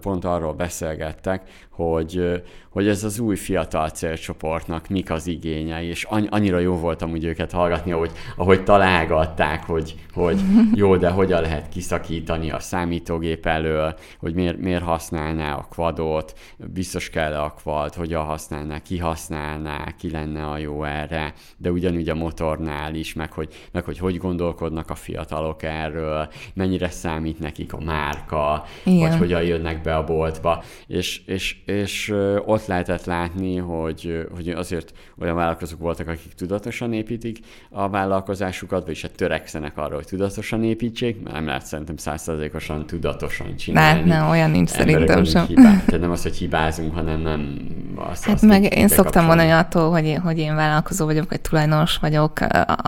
pont 0.00 0.24
arról 0.24 0.52
beszélgettek, 0.52 1.42
hogy, 1.70 2.42
hogy 2.70 2.88
ez 2.88 3.04
az 3.04 3.18
új 3.18 3.36
fiatal 3.36 3.88
célcsoportnak 3.88 4.88
mik 4.88 5.10
az 5.10 5.26
igényei, 5.26 5.86
és 5.86 6.06
annyira 6.28 6.58
jó 6.58 6.74
voltam 6.74 7.10
úgy 7.10 7.24
őket 7.24 7.52
hallgatni, 7.52 7.92
ahogy, 7.92 8.10
ahogy 8.36 8.64
találgatták, 8.64 9.64
hogy, 9.64 9.94
hogy 10.12 10.40
jó, 10.74 10.96
de 10.96 11.10
hogyan 11.10 11.40
lehet 11.40 11.68
kiszakítani 11.68 12.50
a 12.50 12.58
számítógép 12.58 13.46
elől, 13.46 13.94
hogy 14.18 14.34
miért, 14.34 14.58
miért 14.58 14.82
használná 14.82 15.54
a 15.54 15.66
quadot, 15.74 16.38
biztos 16.56 17.10
kell 17.10 17.34
a 17.34 17.54
quad, 17.62 17.94
hogyan 17.94 18.24
használná, 18.24 18.78
ki 18.78 18.98
használná, 18.98 19.84
ki 19.98 20.10
lenne 20.10 20.44
a 20.44 20.58
jó 20.58 20.84
erre, 20.84 21.34
de 21.56 21.70
ugyanúgy 21.70 22.08
a 22.08 22.14
motornál 22.14 22.94
is, 22.94 23.14
meg 23.14 23.32
hogy, 23.32 23.54
meg 23.72 23.84
hogy 23.84 23.98
hogy 23.98 24.16
gondolkodnak 24.16 24.90
a 24.90 24.94
fiatalok 24.94 25.62
erről, 25.62 26.28
mennyire 26.54 26.90
számít 26.90 27.38
nekik 27.38 27.72
a 27.72 27.80
márka, 27.80 28.51
Igen. 28.84 29.08
vagy 29.08 29.18
hogyan 29.18 29.42
jönnek 29.42 29.82
be 29.82 29.96
a 29.96 30.04
boltba, 30.04 30.62
és, 30.86 31.20
és, 31.26 31.56
és 31.66 32.14
ott 32.44 32.66
lehetett 32.66 33.04
látni, 33.04 33.56
hogy, 33.56 34.26
hogy 34.34 34.48
azért 34.48 34.92
olyan 35.20 35.36
vállalkozók 35.36 35.78
voltak, 35.78 36.08
akik 36.08 36.32
tudatosan 36.32 36.92
építik 36.92 37.38
a 37.70 37.88
vállalkozásukat, 37.88 38.84
vagyis 38.84 39.02
hát 39.02 39.12
törekszenek 39.16 39.78
arra, 39.78 39.94
hogy 39.94 40.06
tudatosan 40.06 40.64
építsék, 40.64 41.22
mert 41.22 41.34
nem 41.34 41.46
lehet 41.46 41.66
szerintem 41.66 41.96
százszerzékosan 41.96 42.86
tudatosan 42.86 43.56
csinálni. 43.56 44.08
Nem, 44.08 44.08
nem, 44.08 44.30
olyan 44.30 44.50
nincs 44.50 44.68
szerintem 44.68 45.24
sem. 45.24 45.46
Hibá, 45.46 45.62
tehát 45.62 46.00
nem 46.00 46.10
az, 46.10 46.22
hogy 46.22 46.36
hibázunk, 46.36 46.94
hanem 46.94 47.20
nem 47.20 47.70
azt, 47.94 48.24
Hát 48.24 48.34
azt 48.34 48.46
meg 48.46 48.76
én 48.76 48.88
szoktam 48.88 49.24
mondani 49.24 49.50
attól, 49.50 49.90
hogy 49.90 50.04
én, 50.04 50.20
hogy 50.20 50.38
én 50.38 50.54
vállalkozó 50.54 51.04
vagyok, 51.04 51.28
vagy 51.28 51.40
tulajdonos 51.40 51.96
vagyok, 51.96 52.40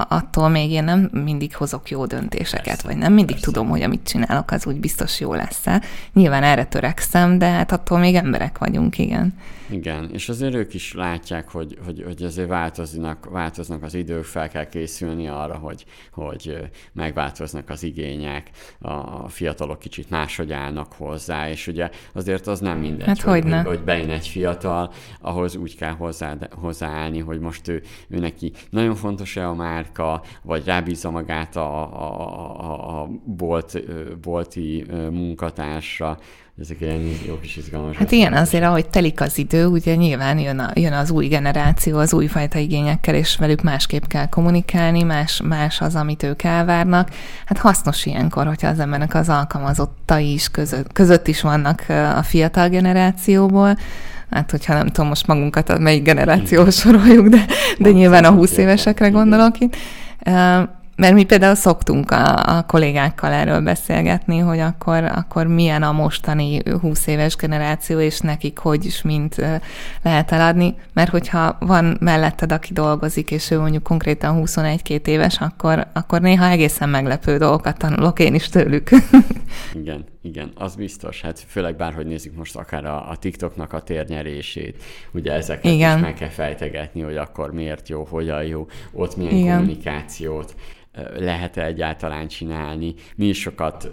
attól 0.08 0.48
még 0.48 0.70
én 0.70 0.84
nem 0.84 1.10
mindig 1.12 1.56
hozok 1.56 1.90
jó 1.90 2.06
döntéseket, 2.06 2.64
persze, 2.64 2.86
vagy 2.86 2.96
nem 2.96 3.12
mindig 3.12 3.34
persze. 3.34 3.50
tudom, 3.50 3.68
hogy 3.68 3.82
amit 3.82 4.06
csinálok, 4.06 4.50
az 4.50 4.66
úgy 4.66 4.80
biztos 4.80 5.20
jó 5.20 5.34
lesz 5.34 5.53
-e. 5.62 5.82
Nyilván 6.12 6.42
erre 6.42 6.64
törekszem, 6.64 7.38
de 7.38 7.46
hát 7.46 7.72
attól 7.72 7.98
még 7.98 8.14
emberek 8.14 8.58
vagyunk, 8.58 8.98
igen. 8.98 9.34
Igen, 9.70 10.10
és 10.12 10.28
azért 10.28 10.54
ők 10.54 10.74
is 10.74 10.94
látják, 10.94 11.50
hogy, 11.50 11.78
hogy, 11.84 12.02
hogy 12.06 12.22
azért 12.22 12.48
változnak, 12.48 13.30
változnak 13.30 13.82
az 13.82 13.94
idők, 13.94 14.24
fel 14.24 14.48
kell 14.48 14.68
készülni 14.68 15.28
arra, 15.28 15.54
hogy, 15.54 15.84
hogy 16.12 16.58
megváltoznak 16.92 17.70
az 17.70 17.82
igények, 17.82 18.50
a 18.80 19.28
fiatalok 19.28 19.78
kicsit 19.78 20.10
máshogy 20.10 20.52
állnak 20.52 20.92
hozzá, 20.92 21.50
és 21.50 21.66
ugye 21.66 21.90
azért 22.12 22.46
az 22.46 22.60
nem 22.60 22.78
mindegy, 22.78 23.06
hát 23.06 23.20
hogy, 23.20 23.42
hogy, 23.42 23.64
hogy 23.64 23.80
bejön 23.80 24.10
egy 24.10 24.28
fiatal, 24.28 24.92
ahhoz 25.20 25.56
úgy 25.56 25.76
kell 25.76 25.92
hozzá, 25.92 26.36
hozzáállni, 26.50 27.18
hogy 27.18 27.40
most 27.40 27.68
ő, 27.68 27.82
ő 28.08 28.18
neki 28.18 28.52
nagyon 28.70 28.94
fontos-e 28.94 29.48
a 29.48 29.54
márka, 29.54 30.22
vagy 30.42 30.64
rábízza 30.64 31.10
magát 31.10 31.56
a, 31.56 31.92
a, 32.02 32.58
a, 32.58 33.00
a 33.00 33.08
bolt, 33.24 33.82
bolti 34.20 34.84
munkatársra, 35.10 36.18
ezek 36.60 36.80
ilyen 36.80 37.00
jó 37.26 37.38
kis 37.40 37.56
izgalmas. 37.56 37.96
Hát 37.96 38.10
igen, 38.10 38.32
azért, 38.32 38.64
ahogy 38.64 38.88
telik 38.88 39.20
az 39.20 39.38
idő, 39.38 39.53
ugye 39.62 39.94
nyilván 39.94 40.38
jön, 40.38 40.58
a, 40.58 40.70
jön 40.74 40.92
az 40.92 41.10
új 41.10 41.26
generáció, 41.26 41.98
az 41.98 42.12
újfajta 42.12 42.58
igényekkel, 42.58 43.14
és 43.14 43.36
velük 43.36 43.62
másképp 43.62 44.04
kell 44.04 44.28
kommunikálni, 44.28 45.02
más, 45.02 45.40
más 45.44 45.80
az, 45.80 45.94
amit 45.94 46.22
ők 46.22 46.42
elvárnak. 46.42 47.08
Hát 47.46 47.58
hasznos 47.58 48.06
ilyenkor, 48.06 48.46
hogyha 48.46 48.68
az 48.68 48.78
embernek 48.78 49.14
az 49.14 49.28
alkalmazottai 49.28 50.32
is 50.32 50.48
között, 50.48 50.92
között 50.92 51.28
is 51.28 51.40
vannak 51.40 51.84
a 52.16 52.22
fiatal 52.22 52.68
generációból, 52.68 53.78
hát 54.30 54.50
hogyha 54.50 54.74
nem 54.74 54.86
tudom 54.86 55.08
most 55.08 55.26
magunkat 55.26 55.68
a 55.68 55.78
melyik 55.78 56.02
generációhoz 56.02 56.78
soroljuk, 56.78 57.28
de, 57.28 57.44
de 57.78 57.90
nyilván 57.90 58.24
a 58.24 58.30
20 58.30 58.56
évesekre 58.56 59.08
gondolok 59.08 59.60
itt 59.60 59.76
mert 60.96 61.14
mi 61.14 61.24
például 61.24 61.54
szoktunk 61.54 62.10
a, 62.10 62.56
a 62.56 62.62
kollégákkal 62.62 63.32
erről 63.32 63.60
beszélgetni, 63.60 64.38
hogy 64.38 64.58
akkor, 64.58 65.04
akkor 65.04 65.46
milyen 65.46 65.82
a 65.82 65.92
mostani 65.92 66.62
20 66.80 67.06
éves 67.06 67.36
generáció, 67.36 67.98
és 67.98 68.20
nekik 68.20 68.58
hogy 68.58 68.84
is 68.84 69.02
mint 69.02 69.36
lehet 70.02 70.32
eladni, 70.32 70.74
mert 70.92 71.10
hogyha 71.10 71.56
van 71.60 71.96
melletted, 72.00 72.52
aki 72.52 72.72
dolgozik, 72.72 73.30
és 73.30 73.50
ő 73.50 73.58
mondjuk 73.58 73.82
konkrétan 73.82 74.42
21-2 74.46 75.06
éves, 75.06 75.38
akkor, 75.38 75.86
akkor 75.92 76.20
néha 76.20 76.46
egészen 76.48 76.88
meglepő 76.88 77.38
dolgokat 77.38 77.78
tanulok 77.78 78.18
én 78.18 78.34
is 78.34 78.48
tőlük. 78.48 78.90
Igen, 79.72 80.04
igen, 80.24 80.52
az 80.54 80.74
biztos. 80.74 81.20
Hát 81.20 81.38
főleg 81.38 81.76
bárhogy 81.76 82.06
nézzük 82.06 82.36
most 82.36 82.56
akár 82.56 82.84
a, 82.84 83.10
a 83.10 83.16
TikToknak 83.16 83.72
a 83.72 83.82
térnyerését, 83.82 84.82
ugye 85.12 85.32
ezeket 85.32 85.72
Igen. 85.72 85.96
is 85.96 86.02
meg 86.02 86.14
kell 86.14 86.28
fejtegetni, 86.28 87.00
hogy 87.00 87.16
akkor 87.16 87.52
miért 87.52 87.88
jó, 87.88 88.04
hogyan 88.04 88.44
jó, 88.44 88.66
ott 88.92 89.16
milyen 89.16 89.34
Igen. 89.34 89.56
kommunikációt 89.56 90.54
lehet-e 91.16 91.64
egyáltalán 91.64 92.28
csinálni. 92.28 92.94
Mi 93.16 93.26
is 93.26 93.40
sokat 93.40 93.90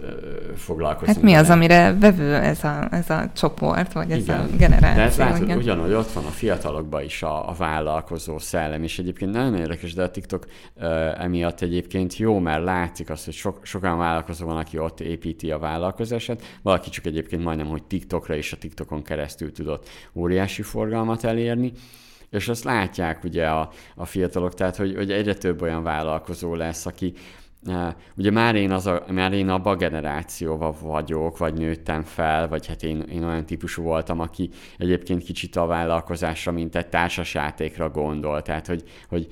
foglalkozunk. 0.56 1.16
Hát 1.16 1.24
mi 1.24 1.34
az, 1.34 1.50
amire 1.50 1.96
vevő 1.98 2.34
ez 2.34 2.64
a, 2.64 2.88
ez 2.90 3.10
a 3.10 3.30
csoport, 3.34 3.92
vagy 3.92 4.10
ez 4.10 4.18
igen. 4.18 4.40
a 4.40 4.56
generáció? 4.56 4.96
De 4.96 5.02
ez 5.02 5.16
látod, 5.16 5.42
igen. 5.42 5.58
ugyanúgy 5.58 5.92
ott 5.92 6.12
van 6.12 6.24
a 6.24 6.28
fiatalokban 6.28 7.02
is 7.02 7.22
a, 7.22 7.48
a 7.48 7.52
vállalkozó 7.52 8.38
szellem, 8.38 8.82
és 8.82 8.98
egyébként 8.98 9.32
nagyon 9.32 9.54
érdekes, 9.54 9.94
de 9.94 10.02
a 10.02 10.10
TikTok 10.10 10.46
uh, 10.74 11.22
emiatt 11.22 11.60
egyébként 11.60 12.16
jó, 12.16 12.38
mert 12.38 12.64
látszik 12.64 13.10
azt, 13.10 13.24
hogy 13.24 13.34
sok, 13.34 13.58
sokan 13.62 13.98
vállalkozó 13.98 14.46
van, 14.46 14.56
aki 14.56 14.78
ott 14.78 15.00
építi 15.00 15.50
a 15.50 15.58
vállalkozását, 16.26 16.60
valaki 16.62 16.90
csak 16.90 17.06
egyébként 17.06 17.42
majdnem, 17.42 17.66
hogy 17.66 17.82
TikTokra 17.84 18.36
és 18.36 18.52
a 18.52 18.56
TikTokon 18.56 19.02
keresztül 19.02 19.52
tudott 19.52 19.88
óriási 20.14 20.62
forgalmat 20.62 21.24
elérni, 21.24 21.72
és 22.30 22.48
azt 22.48 22.64
látják 22.64 23.24
ugye 23.24 23.46
a, 23.46 23.70
a 23.94 24.04
fiatalok, 24.04 24.54
tehát 24.54 24.76
hogy, 24.76 24.94
hogy 24.94 25.12
egyre 25.12 25.34
több 25.34 25.62
olyan 25.62 25.82
vállalkozó 25.82 26.54
lesz, 26.54 26.86
aki 26.86 27.14
Ugye 28.16 28.30
már 28.30 28.54
én, 28.54 28.72
az 28.72 28.86
a, 28.86 29.04
már 29.08 29.32
én 29.32 29.48
abban 29.48 29.72
a 29.72 29.76
generációban 29.76 30.74
vagyok, 30.80 31.38
vagy 31.38 31.54
nőttem 31.54 32.02
fel, 32.02 32.48
vagy 32.48 32.66
hát 32.66 32.82
én, 32.82 33.00
én 33.00 33.24
olyan 33.24 33.46
típusú 33.46 33.82
voltam, 33.82 34.20
aki 34.20 34.50
egyébként 34.78 35.22
kicsit 35.22 35.56
a 35.56 35.66
vállalkozásra, 35.66 36.52
mint 36.52 36.76
egy 36.76 36.88
társasjátékra 36.88 37.90
gondol. 37.90 38.42
Tehát, 38.42 38.66
hogy, 38.66 38.82
hogy 39.08 39.26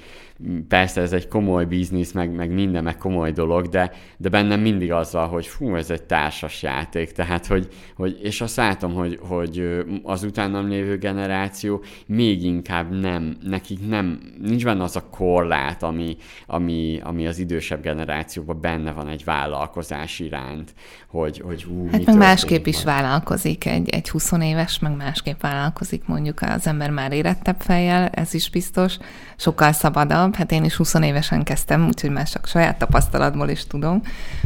persze 0.68 1.01
ez 1.01 1.12
egy 1.12 1.28
komoly 1.28 1.64
biznisz, 1.64 2.12
meg, 2.12 2.30
meg 2.34 2.51
minden, 2.51 2.82
meg 2.82 2.97
komoly 2.97 3.32
dolog, 3.32 3.68
de, 3.68 3.93
de 4.16 4.28
bennem 4.28 4.61
mindig 4.61 4.93
az 4.93 5.12
van, 5.12 5.28
hogy 5.28 5.47
fú, 5.47 5.74
ez 5.74 5.91
egy 5.91 6.03
társasjáték. 6.03 7.12
Tehát, 7.12 7.47
hogy, 7.47 7.68
hogy 7.97 8.18
és 8.22 8.41
azt 8.41 8.57
látom, 8.57 8.93
hogy, 8.93 9.18
hogy 9.22 9.84
az 10.03 10.22
utánam 10.22 10.68
lévő 10.68 10.99
generáció 10.99 11.82
még 12.07 12.45
inkább 12.45 13.01
nem, 13.01 13.36
nekik 13.43 13.88
nem, 13.88 14.20
nincs 14.43 14.64
benne 14.64 14.82
az 14.82 14.97
a 14.97 15.09
korlát, 15.11 15.82
ami, 15.82 16.16
ami, 16.47 17.01
ami 17.03 17.26
az 17.26 17.38
idősebb 17.38 17.82
generáció 17.82 18.09
generációban 18.20 18.61
benne 18.61 18.93
van 18.93 19.09
egy 19.09 19.24
vállalkozás 19.24 20.18
iránt, 20.18 20.74
hogy, 21.09 21.43
hogy 21.45 21.62
hú, 21.62 21.88
Hát 21.93 22.05
meg 22.05 22.16
másképp 22.16 22.64
van. 22.64 22.74
is 22.74 22.84
vállalkozik 22.84 23.66
egy, 23.66 23.88
egy 23.88 24.09
20 24.11 24.32
éves, 24.32 24.78
meg 24.78 24.97
másképp 24.97 25.41
vállalkozik 25.41 26.07
mondjuk 26.07 26.41
az 26.43 26.66
ember 26.66 26.91
már 26.91 27.12
érettebb 27.12 27.61
fejjel, 27.61 28.09
ez 28.09 28.34
is 28.34 28.51
biztos, 28.51 28.97
sokkal 29.36 29.72
szabadabb. 29.72 30.30
Hát 30.35 30.53
én 30.53 30.64
is 30.64 30.74
20 30.74 30.95
évesen 30.95 31.43
kezdtem, 31.43 31.87
úgyhogy 31.87 32.11
már 32.11 32.28
csak 32.28 32.47
saját 32.47 32.78
tapasztalatból 32.78 33.49
is 33.49 33.66
tudom. 33.66 34.03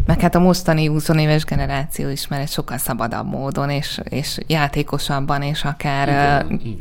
Meg 0.06 0.20
hát 0.20 0.34
a 0.34 0.38
mostani 0.38 0.86
20 0.86 1.08
éves 1.08 1.44
generáció 1.44 2.08
is 2.08 2.28
már 2.28 2.40
egy 2.40 2.50
sokkal 2.50 2.78
szabadabb 2.78 3.26
módon, 3.26 3.70
és, 3.70 4.00
és 4.08 4.38
játékosabban, 4.46 5.42
és 5.42 5.64
akár 5.64 6.08
igen, 6.08 6.46
uh, 6.46 6.66
igen. 6.66 6.76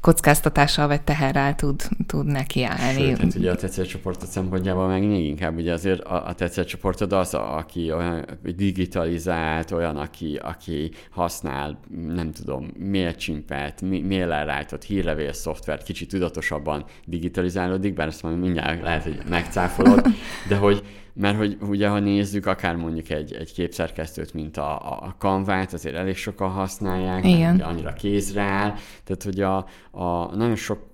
Kockáztatással 0.00 0.86
vagy 0.86 1.02
teherrel 1.02 1.54
tud, 1.54 1.82
tud 2.06 2.26
nekiállni. 2.26 3.04
Sőt, 3.04 3.18
hát 3.18 3.34
ugye 3.34 3.50
a 3.50 3.54
célcsoportot 3.54 4.28
szempontjából 4.28 4.86
meg 4.86 5.06
még 5.06 5.24
inkább 5.24 5.56
ugye 5.56 5.72
azért 5.72 6.00
a, 6.00 6.26
a 6.26 6.34
tetszett 6.34 6.66
csoportod 6.66 7.12
az, 7.12 7.34
aki 7.34 7.92
olyan 7.92 8.24
digitalizált, 8.56 9.70
olyan, 9.70 9.96
aki, 9.96 10.38
aki 10.42 10.90
használ, 11.10 11.80
nem 12.06 12.32
tudom, 12.32 12.70
mailchimpet, 12.90 13.82
mail-elrájtott 13.82 14.84
hírlevél 14.84 15.32
szoftvert, 15.32 15.82
kicsit 15.82 16.08
tudatosabban 16.08 16.84
digitalizálódik, 17.04 17.94
bár 17.94 18.06
ezt 18.06 18.22
már 18.22 18.34
mindjárt 18.34 18.82
lehet, 18.82 19.02
hogy 19.02 19.20
megcáfolod, 19.28 20.06
de 20.48 20.56
hogy 20.56 20.82
mert 21.20 21.36
hogy 21.36 21.56
ugye, 21.60 21.88
ha 21.88 21.98
nézzük, 21.98 22.46
akár 22.46 22.76
mondjuk 22.76 23.10
egy, 23.10 23.32
egy 23.32 23.52
képszerkesztőt, 23.52 24.34
mint 24.34 24.56
a, 24.56 25.00
a 25.02 25.14
Canva-t, 25.18 25.72
azért 25.72 25.94
elég 25.94 26.16
sokan 26.16 26.50
használják, 26.50 27.24
Igen. 27.24 27.56
Mert 27.56 27.68
annyira 27.68 27.92
kézre 27.92 28.42
áll, 28.42 28.74
tehát 29.04 29.22
hogy 29.22 29.40
a, 29.40 29.56
a 29.90 30.36
nagyon 30.36 30.56
sok 30.56 30.88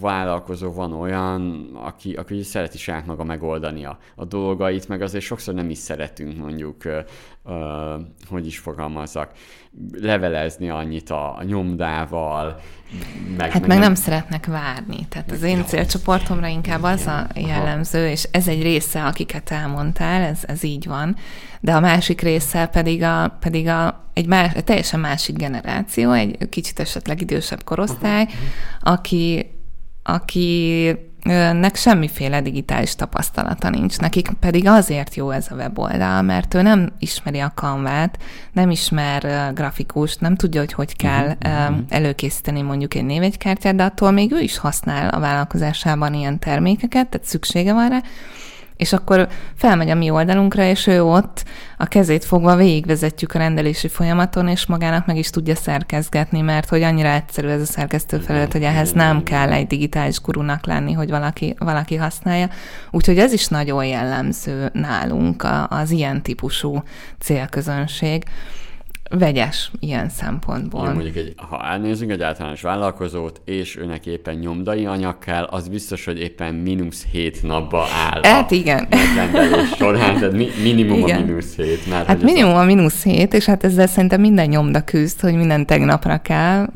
vállalkozó 0.00 0.72
van 0.72 0.92
olyan, 0.92 1.70
aki, 1.74 2.12
aki 2.12 2.42
szereti 2.42 2.78
saját 2.78 3.06
maga 3.06 3.24
megoldani 3.24 3.84
a, 3.84 3.98
a 4.16 4.24
dolgait, 4.24 4.88
meg 4.88 5.02
azért 5.02 5.24
sokszor 5.24 5.54
nem 5.54 5.70
is 5.70 5.78
szeretünk 5.78 6.36
mondjuk, 6.36 6.82
ö, 7.44 7.96
hogy 8.28 8.46
is 8.46 8.58
fogalmazzak, 8.58 9.30
levelezni 9.92 10.68
annyit 10.68 11.10
a, 11.10 11.36
a 11.36 11.42
nyomdával. 11.42 12.60
Meg, 13.36 13.50
hát 13.50 13.60
meg, 13.60 13.68
meg 13.68 13.78
nem, 13.78 13.78
nem 13.78 13.94
szeretnek 13.94 14.46
várni. 14.46 15.06
Tehát 15.08 15.30
az 15.30 15.42
én 15.42 15.64
célcsoportomra 15.64 16.46
inkább 16.46 16.82
az 16.82 17.06
a 17.06 17.26
jellemző, 17.34 18.08
és 18.08 18.28
ez 18.30 18.48
egy 18.48 18.62
része, 18.62 19.04
akiket 19.04 19.50
elmondtál, 19.50 20.22
ez, 20.22 20.40
ez 20.46 20.62
így 20.62 20.86
van, 20.86 21.16
de 21.60 21.74
a 21.74 21.80
másik 21.80 22.20
része 22.20 22.66
pedig 22.66 23.02
a, 23.02 23.36
pedig 23.40 23.68
a 23.68 24.08
egy, 24.12 24.26
más, 24.26 24.52
egy 24.54 24.64
teljesen 24.64 25.00
másik 25.00 25.36
generáció, 25.36 26.10
egy 26.10 26.48
kicsit 26.48 26.80
esetleg 26.80 27.20
idősebb 27.20 27.64
korosztály, 27.64 28.26
aki 28.80 29.46
akinek 31.24 31.76
semmiféle 31.76 32.40
digitális 32.40 32.94
tapasztalata 32.94 33.68
nincs. 33.70 33.98
Nekik 33.98 34.28
pedig 34.40 34.66
azért 34.66 35.14
jó 35.14 35.30
ez 35.30 35.46
a 35.50 35.54
weboldal, 35.54 36.22
mert 36.22 36.54
ő 36.54 36.62
nem 36.62 36.92
ismeri 36.98 37.38
a 37.38 37.52
kanvát, 37.54 38.18
nem 38.52 38.70
ismer 38.70 39.52
grafikust, 39.54 40.20
nem 40.20 40.36
tudja, 40.36 40.60
hogy 40.60 40.72
hogy 40.72 40.96
kell 40.96 41.36
uh-huh. 41.44 41.76
előkészíteni 41.88 42.62
mondjuk 42.62 42.94
egy 42.94 43.04
névegykártyát, 43.04 43.74
de 43.74 43.84
attól 43.84 44.10
még 44.10 44.32
ő 44.32 44.40
is 44.40 44.58
használ 44.58 45.08
a 45.08 45.20
vállalkozásában 45.20 46.14
ilyen 46.14 46.38
termékeket, 46.38 47.08
tehát 47.08 47.26
szüksége 47.26 47.72
van 47.72 47.88
rá, 47.88 48.02
és 48.76 48.92
akkor 48.92 49.28
felmegy 49.54 49.90
a 49.90 49.94
mi 49.94 50.10
oldalunkra, 50.10 50.64
és 50.64 50.86
ő 50.86 51.02
ott 51.02 51.44
a 51.78 51.84
kezét 51.84 52.24
fogva 52.24 52.56
végigvezetjük 52.56 53.34
a 53.34 53.38
rendelési 53.38 53.88
folyamaton, 53.88 54.48
és 54.48 54.66
magának 54.66 55.06
meg 55.06 55.16
is 55.16 55.30
tudja 55.30 55.54
szerkezgetni, 55.54 56.40
mert 56.40 56.68
hogy 56.68 56.82
annyira 56.82 57.08
egyszerű 57.08 57.48
ez 57.48 57.60
a 57.60 57.64
szerkesztő 57.64 58.18
felület, 58.18 58.52
hogy 58.52 58.62
ehhez 58.62 58.92
nem 58.92 59.22
kell 59.22 59.52
egy 59.52 59.66
digitális 59.66 60.20
gurunak 60.20 60.66
lenni, 60.66 60.92
hogy 60.92 61.10
valaki, 61.10 61.54
valaki 61.58 61.96
használja. 61.96 62.48
Úgyhogy 62.90 63.18
ez 63.18 63.32
is 63.32 63.46
nagyon 63.46 63.84
jellemző 63.84 64.70
nálunk 64.72 65.46
az 65.68 65.90
ilyen 65.90 66.22
típusú 66.22 66.82
célközönség 67.18 68.24
vegyes 69.10 69.70
ilyen 69.80 70.08
szempontból. 70.08 70.86
Jó, 70.86 70.92
mondjuk, 70.92 71.16
egy, 71.16 71.34
ha 71.36 71.64
elnézünk 71.64 72.10
egy 72.10 72.22
általános 72.22 72.62
vállalkozót, 72.62 73.40
és 73.44 73.76
őnek 73.76 74.06
éppen 74.06 74.34
nyomdai 74.34 74.86
anyag 74.86 75.18
kell, 75.18 75.44
az 75.44 75.68
biztos, 75.68 76.04
hogy 76.04 76.20
éppen 76.20 76.54
mínusz 76.54 77.06
hét 77.10 77.42
napba 77.42 77.86
áll. 78.10 78.22
Hát 78.22 78.50
igen. 78.50 78.88
során, 79.78 80.14
tehát 80.14 80.32
mi, 80.32 80.48
minimum 80.62 80.98
igen. 80.98 81.22
a 81.22 81.24
mínusz 81.24 81.56
hét. 81.56 81.86
Mert 81.86 82.06
hát 82.06 82.22
minimum 82.22 82.54
a, 82.54 82.60
a 82.60 82.64
mínusz 82.64 83.02
hét, 83.02 83.34
és 83.34 83.44
hát 83.44 83.64
ezzel 83.64 83.86
szerintem 83.86 84.20
minden 84.20 84.48
nyomda 84.48 84.80
küzd, 84.80 85.20
hogy 85.20 85.34
minden 85.34 85.66
tegnapra 85.66 86.18
kell. 86.18 86.66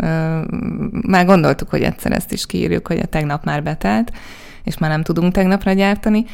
Már 0.91 1.27
gondoltuk, 1.27 1.71
hogy 1.71 1.83
egyszer 1.83 2.13
ezt 2.13 2.33
is 2.33 2.47
kiírjuk, 2.47 2.87
hogy 2.87 2.99
a 2.99 3.07
tegnap 3.07 3.45
már 3.45 3.63
betelt 3.63 4.13
és 4.69 4.79
már 4.79 4.91
nem 4.91 5.03
tudunk 5.03 5.33
tegnapra 5.33 5.73
gyártani. 5.73 6.25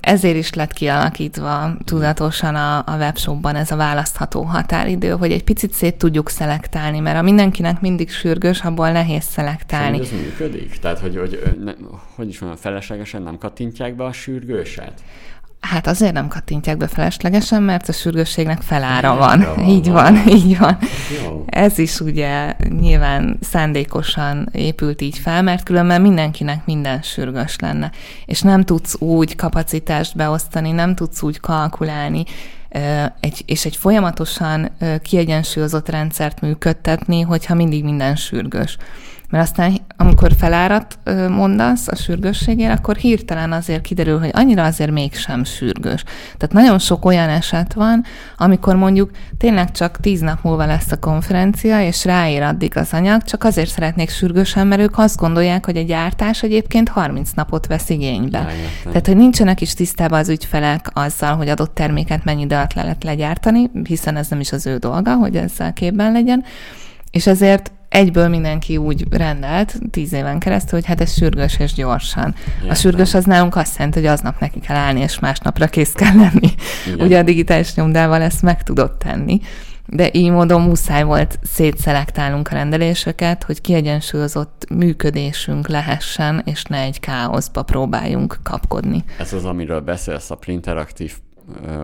Ezért 0.00 0.36
is 0.36 0.54
lett 0.54 0.72
kialakítva 0.72 1.76
tudatosan 1.84 2.54
a, 2.54 2.78
a 2.86 2.96
webshopban 2.96 3.54
ez 3.54 3.70
a 3.70 3.76
választható 3.76 4.42
határidő, 4.42 5.10
hogy 5.10 5.32
egy 5.32 5.44
picit 5.44 5.72
szét 5.72 5.94
tudjuk 5.94 6.30
szelektálni, 6.30 6.98
mert 6.98 7.18
a 7.18 7.22
mindenkinek 7.22 7.80
mindig 7.80 8.10
sürgős, 8.10 8.60
abból 8.60 8.90
nehéz 8.90 9.24
szelektálni. 9.24 10.00
ez 10.00 10.10
működik? 10.10 10.78
Tehát, 10.78 10.98
hogy, 10.98 11.16
hogy, 11.16 11.42
ne, 11.64 11.72
hogy 12.14 12.28
is 12.28 12.38
mondjam, 12.38 12.62
feleslegesen 12.62 13.22
nem 13.22 13.38
kattintják 13.38 13.96
be 13.96 14.04
a 14.04 14.12
sürgőset? 14.12 15.02
Hát 15.70 15.86
azért 15.86 16.12
nem 16.12 16.28
kattintják 16.28 16.76
be 16.76 16.86
feleslegesen, 16.86 17.62
mert 17.62 17.88
a 17.88 17.92
sürgősségnek 17.92 18.60
felára 18.62 19.16
van. 19.16 19.46
van. 19.56 19.68
Így 19.68 19.90
van, 19.90 20.14
van, 20.14 20.28
így 20.28 20.58
van. 20.58 20.78
Jó. 21.24 21.44
Ez 21.46 21.78
is 21.78 22.00
ugye 22.00 22.54
nyilván 22.80 23.38
szándékosan 23.40 24.48
épült 24.52 25.00
így 25.00 25.18
fel, 25.18 25.42
mert 25.42 25.62
különben 25.62 26.00
mindenkinek 26.00 26.66
minden 26.66 27.02
sürgős 27.02 27.56
lenne. 27.58 27.90
És 28.24 28.40
nem 28.40 28.62
tudsz 28.62 29.00
úgy 29.00 29.36
kapacitást 29.36 30.16
beosztani, 30.16 30.70
nem 30.70 30.94
tudsz 30.94 31.22
úgy 31.22 31.40
kalkulálni, 31.40 32.24
egy, 33.20 33.42
és 33.46 33.64
egy 33.64 33.76
folyamatosan 33.76 34.70
kiegyensúlyozott 35.02 35.88
rendszert 35.88 36.40
működtetni, 36.40 37.20
hogyha 37.20 37.54
mindig 37.54 37.84
minden 37.84 38.16
sürgős. 38.16 38.76
Mert 39.30 39.44
aztán, 39.44 39.76
amikor 39.96 40.32
felárat 40.38 40.98
mondasz 41.28 41.88
a 41.88 41.94
sürgősségére, 41.94 42.72
akkor 42.72 42.96
hirtelen 42.96 43.52
azért 43.52 43.82
kiderül, 43.82 44.18
hogy 44.18 44.30
annyira 44.32 44.64
azért 44.64 44.90
mégsem 44.90 45.44
sürgős. 45.44 46.02
Tehát 46.36 46.52
nagyon 46.52 46.78
sok 46.78 47.04
olyan 47.04 47.28
eset 47.28 47.72
van, 47.72 48.04
amikor 48.36 48.76
mondjuk 48.76 49.10
tényleg 49.38 49.70
csak 49.70 50.00
tíz 50.00 50.20
nap 50.20 50.42
múlva 50.42 50.66
lesz 50.66 50.90
a 50.90 50.98
konferencia, 50.98 51.86
és 51.86 52.04
ráér 52.04 52.42
addig 52.42 52.76
az 52.76 52.92
anyag, 52.92 53.22
csak 53.22 53.44
azért 53.44 53.70
szeretnék 53.70 54.10
sürgősen, 54.10 54.66
mert 54.66 54.80
ők 54.80 54.98
azt 54.98 55.16
gondolják, 55.16 55.64
hogy 55.64 55.76
a 55.76 55.82
gyártás 55.82 56.42
egyébként 56.42 56.88
30 56.88 57.30
napot 57.30 57.66
vesz 57.66 57.90
igénybe. 57.90 58.38
Jaj, 58.38 58.52
Tehát, 58.84 59.06
hogy 59.06 59.16
nincsenek 59.16 59.60
is 59.60 59.74
tisztában 59.74 60.18
az 60.18 60.28
ügyfelek 60.28 60.90
azzal, 60.92 61.36
hogy 61.36 61.48
adott 61.48 61.74
terméket 61.74 62.24
mennyi 62.24 62.42
idő 62.42 62.54
alatt 62.54 62.72
le 62.72 62.82
lehet 62.82 63.04
legyártani, 63.04 63.70
hiszen 63.84 64.16
ez 64.16 64.28
nem 64.28 64.40
is 64.40 64.52
az 64.52 64.66
ő 64.66 64.76
dolga, 64.76 65.14
hogy 65.14 65.36
ezzel 65.36 65.72
képben 65.72 66.12
legyen. 66.12 66.44
És 67.10 67.26
ezért 67.26 67.72
egyből 67.94 68.28
mindenki 68.28 68.76
úgy 68.76 69.06
rendelt 69.10 69.78
tíz 69.90 70.12
éven 70.12 70.38
keresztül, 70.38 70.78
hogy 70.78 70.88
hát 70.88 71.00
ez 71.00 71.12
sürgős 71.12 71.58
és 71.58 71.72
gyorsan. 71.72 72.34
Igen. 72.58 72.70
A 72.70 72.74
sürgős 72.74 73.14
az 73.14 73.24
nálunk 73.24 73.56
azt 73.56 73.76
jelenti, 73.76 73.98
hogy 73.98 74.08
aznap 74.08 74.40
neki 74.40 74.60
kell 74.60 74.76
állni, 74.76 75.00
és 75.00 75.18
másnapra 75.18 75.66
kész 75.66 75.92
kell 75.92 76.16
lenni. 76.16 76.54
Igen. 76.86 77.06
Ugye 77.06 77.18
a 77.18 77.22
digitális 77.22 77.74
nyomdával 77.74 78.22
ezt 78.22 78.42
meg 78.42 78.62
tudott 78.62 78.98
tenni. 78.98 79.40
De 79.86 80.08
így 80.12 80.30
módon 80.30 80.60
muszáj 80.60 81.02
volt 81.02 81.38
szétszelektálnunk 81.42 82.48
a 82.48 82.54
rendeléseket, 82.54 83.42
hogy 83.42 83.60
kiegyensúlyozott 83.60 84.66
működésünk 84.74 85.68
lehessen, 85.68 86.42
és 86.44 86.62
ne 86.64 86.78
egy 86.78 87.00
káoszba 87.00 87.62
próbáljunk 87.62 88.38
kapkodni. 88.42 89.04
Ez 89.18 89.32
az, 89.32 89.44
amiről 89.44 89.80
beszélsz 89.80 90.30
a 90.30 90.34
Printeraktív 90.34 91.12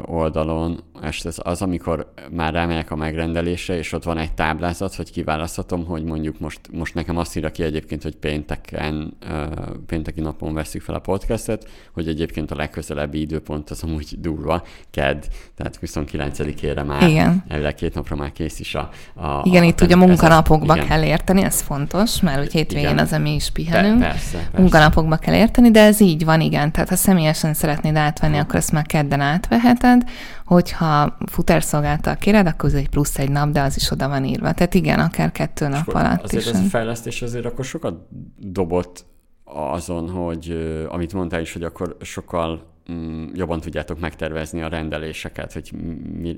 oldalon, 0.04 0.84
és 1.09 1.20
ez 1.20 1.36
az, 1.42 1.62
amikor 1.62 2.12
már 2.30 2.53
rámegyek 2.53 2.90
a 2.90 2.96
megrendelésre, 2.96 3.76
és 3.76 3.92
ott 3.92 4.05
van 4.05 4.18
egy 4.18 4.32
táblázat, 4.32 4.94
hogy 4.94 5.11
kiválaszthatom, 5.11 5.84
hogy 5.84 6.05
mondjuk 6.05 6.38
most, 6.38 6.61
most 6.72 6.94
nekem 6.94 7.16
azt 7.16 7.36
írja 7.36 7.51
ki 7.51 7.62
egyébként, 7.62 8.03
hogy 8.03 8.16
pénteken, 8.16 9.16
pénteki 9.86 10.20
napon 10.20 10.55
veszük 10.55 10.82
fel 10.82 10.94
a 10.94 10.98
podcastet, 10.98 11.68
hogy 11.92 12.09
egyébként 12.09 12.51
a 12.51 12.57
legközelebbi 12.57 13.20
időpont 13.20 13.70
az 13.70 13.82
amúgy 13.82 14.14
durva, 14.18 14.62
ked, 14.90 15.26
tehát 15.57 15.78
29-ére 15.82 16.86
már, 16.86 17.09
Igen. 17.09 17.44
elvileg 17.48 17.74
két 17.74 17.94
napra 17.94 18.16
már 18.16 18.32
kész 18.32 18.61
is 18.61 18.74
a... 18.74 18.90
a 19.14 19.42
Igen, 19.44 19.62
a 19.62 19.66
itt 19.66 19.80
ugye 19.80 19.96
munkanapokba 19.96 20.74
igen. 20.74 20.86
kell 20.86 21.03
érteni, 21.03 21.42
ez 21.42 21.61
fontos, 21.61 22.20
mert 22.20 22.38
hogy 22.38 22.53
hétvégén 22.53 22.98
az, 22.98 23.16
mi 23.20 23.34
is 23.34 23.51
pihenünk. 23.51 24.01
persze, 24.01 24.36
persze. 24.36 24.61
Munkanapokba 24.61 25.16
kell 25.16 25.34
érteni, 25.34 25.70
de 25.70 25.80
ez 25.80 26.01
így 26.01 26.24
van, 26.24 26.40
igen. 26.40 26.72
Tehát 26.72 26.88
ha 26.88 26.96
személyesen 26.96 27.55
szeretnéd 27.55 27.96
átvenni, 27.96 28.38
akkor 28.38 28.55
ezt 28.55 28.72
már 28.72 28.86
kedden 28.86 29.20
átveheted, 29.20 30.03
hogyha 30.51 31.16
futárszolgáltal 31.26 32.16
kéred, 32.16 32.46
akkor 32.46 32.68
ez 32.68 32.74
egy 32.74 32.88
plusz 32.88 33.18
egy 33.18 33.30
nap, 33.30 33.51
de 33.51 33.62
az 33.62 33.76
is 33.76 33.90
oda 33.90 34.09
van 34.09 34.24
írva. 34.24 34.53
Tehát 34.53 34.74
igen, 34.74 34.98
akár 34.98 35.32
kettő 35.32 35.68
nap 35.68 35.88
alatt 35.88 36.22
azért 36.22 36.42
is. 36.42 36.48
Azért 36.48 36.57
ez 36.57 36.66
a 36.66 36.68
fejlesztés 36.68 37.22
azért 37.22 37.44
akkor 37.44 37.64
sokat 37.64 38.07
dobott 38.36 39.05
azon, 39.44 40.09
hogy 40.09 40.57
amit 40.88 41.12
mondtál 41.12 41.40
is, 41.40 41.53
hogy 41.53 41.62
akkor 41.62 41.96
sokkal 42.01 42.69
jobban 43.35 43.61
tudjátok 43.61 44.01
megtervezni 44.01 44.62
a 44.62 44.68
rendeléseket, 44.68 45.53
hogy 45.53 45.70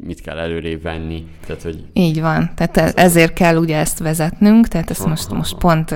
mit 0.05 0.21
kell 0.21 0.39
előrébb 0.39 0.83
venni. 0.83 1.27
Tehát, 1.47 1.63
hogy 1.63 1.85
így 1.93 2.21
van. 2.21 2.51
Tehát 2.55 2.77
e- 2.77 3.03
ezért 3.03 3.33
kell 3.33 3.57
ugye 3.57 3.77
ezt 3.77 3.99
vezetnünk, 3.99 4.69
tehát 4.69 4.91
ezt 4.91 5.07
most, 5.07 5.31
most 5.31 5.59
pont, 5.59 5.95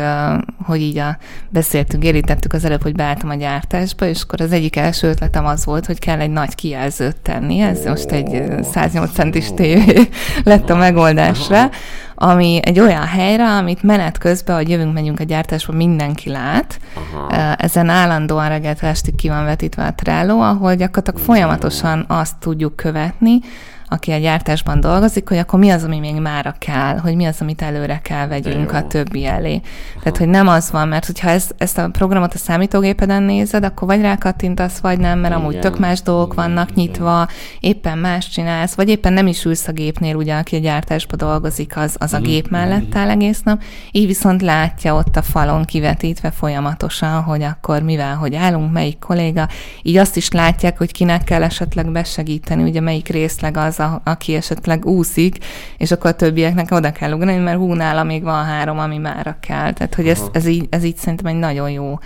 hogy 0.63 0.81
így 0.81 0.99
a, 0.99 1.19
beszéltünk, 1.49 2.05
érítettük 2.05 2.53
az 2.53 2.65
előbb, 2.65 2.83
hogy 2.83 2.95
beálltam 2.95 3.31
a 3.31 3.35
gyártásba, 3.35 4.07
és 4.07 4.23
akkor 4.23 4.41
az 4.41 4.53
egyik 4.53 4.77
első 4.77 5.09
ötletem 5.09 5.47
az 5.47 5.65
volt, 5.65 5.87
hogy 5.87 5.99
kell 5.99 6.21
egy 6.21 6.31
nagy 6.31 6.55
kijelzőt 6.55 7.21
tenni. 7.21 7.61
Ez 7.61 7.85
most 7.85 8.11
egy 8.11 8.43
108 8.63 9.13
centis 9.13 9.55
tévé 9.55 10.09
lett 10.45 10.71
a 10.71 10.77
megoldásra, 10.77 11.71
ami 12.19 12.61
egy 12.63 12.81
olyan 12.81 13.07
helyre, 13.07 13.49
amit 13.49 13.83
menet 13.83 14.19
közben, 14.19 14.57
hogy 14.57 14.69
jövünk, 14.69 14.93
megyünk 14.93 15.21
a 15.21 15.25
gyártásba, 15.25 15.73
mindenki 15.73 16.31
lát. 16.31 16.81
Aha. 16.95 17.55
Ezen 17.57 17.89
állandóan 17.89 18.49
reggelt 18.49 18.83
estig 18.83 19.15
ki 19.15 19.29
van 19.29 19.45
vetítve 19.45 19.87
a 19.87 19.95
Trello, 19.95 20.39
ahol 20.41 20.75
gyakorlatilag 20.75 21.21
folyamatosan 21.21 22.05
azt 22.09 22.37
tudjuk 22.39 22.77
követni, 22.77 23.41
aki 23.89 24.13
a 24.13 24.19
gyártásban 24.19 24.81
dolgozik, 24.81 25.29
hogy 25.29 25.39
akkor 25.39 25.59
mi 25.59 25.71
az, 25.71 25.85
ami 25.85 25.99
még 25.99 26.21
mára 26.21 26.55
kell, 26.59 26.99
hogy 26.99 27.15
mi 27.15 27.25
az, 27.25 27.37
amit 27.41 27.63
előre 27.63 28.01
kell 28.03 28.27
vegyünk 28.27 28.73
a 28.73 28.87
többi 28.87 29.27
elé. 29.27 29.61
Tehát, 29.99 30.19
hogy 30.19 30.29
nem 30.29 30.49
az 30.49 30.71
van, 30.71 30.89
mert 30.89 31.07
hogyha 31.07 31.29
ezt, 31.29 31.55
ezt 31.59 31.79
a 31.79 31.89
programot 31.89 32.35
a 32.35 32.39
számítógépeden 32.39 33.23
nézed, 33.23 33.65
akkor 33.65 33.89
vagy 33.89 34.01
rákattintasz, 34.01 34.79
vagy 34.79 34.99
nem, 34.99 35.19
mert 35.19 35.35
igen, 35.35 35.45
amúgy 35.45 35.59
tök 35.59 35.79
más 35.79 36.03
dolgok 36.03 36.33
igen, 36.33 36.45
vannak 36.45 36.75
nyitva, 36.75 37.29
éppen 37.61 37.99
más 37.99 38.29
csinálsz, 38.29 38.75
vagy 38.75 38.89
éppen 38.89 39.13
nem 39.13 39.27
is 39.27 39.45
ülsz 39.45 39.69
a 39.69 39.73
gépnél, 39.73 40.15
ugye, 40.15 40.35
aki 40.35 40.57
a 40.57 40.59
gyártásban 40.59 41.19
dolgozik, 41.19 41.77
az, 41.77 41.97
az 41.99 42.13
a 42.13 42.21
gép 42.21 42.49
mellett 42.49 42.97
áll 42.97 43.09
egész 43.09 43.43
nap, 43.43 43.63
így 43.91 44.07
viszont 44.07 44.43
látja 44.43 44.95
ott 44.95 45.17
a 45.17 45.23
falon 45.23 45.65
kivetítve 45.65 46.31
folyamatosan, 46.31 47.23
hogy 47.23 47.43
akkor 47.43 47.83
mivel, 47.83 48.15
hogy 48.15 48.35
állunk, 48.35 48.73
melyik 48.73 48.99
kolléga, 48.99 49.49
így 49.83 49.97
azt 49.97 50.17
is 50.17 50.31
látják, 50.31 50.79
hogy 50.79 50.93
kinek 50.93 51.25
kell 51.25 51.43
esetleg 51.43 51.93
besegíteni, 51.93 52.63
ugye 52.63 52.81
melyik 52.81 53.09
részleg 53.09 53.57
az, 53.57 53.76
a, 53.79 54.01
aki 54.05 54.35
esetleg 54.35 54.87
úszik, 54.87 55.39
és 55.77 55.91
akkor 55.91 56.11
a 56.11 56.15
többieknek 56.15 56.71
oda 56.71 56.93
kell 56.93 57.13
ugrani, 57.13 57.37
mert 57.37 57.59
hú, 57.59 57.73
nála 57.73 58.03
még 58.03 58.23
van 58.23 58.45
három, 58.45 58.79
ami 58.79 58.99
mára 58.99 59.37
kell. 59.41 59.73
Tehát, 59.73 59.95
hogy 59.95 60.09
ez, 60.09 60.23
ez, 60.33 60.47
így, 60.47 60.67
ez 60.71 60.85
így 60.85 60.97
szerintem 60.97 61.27
egy 61.27 61.39
nagyon 61.39 61.71
jó 61.71 61.99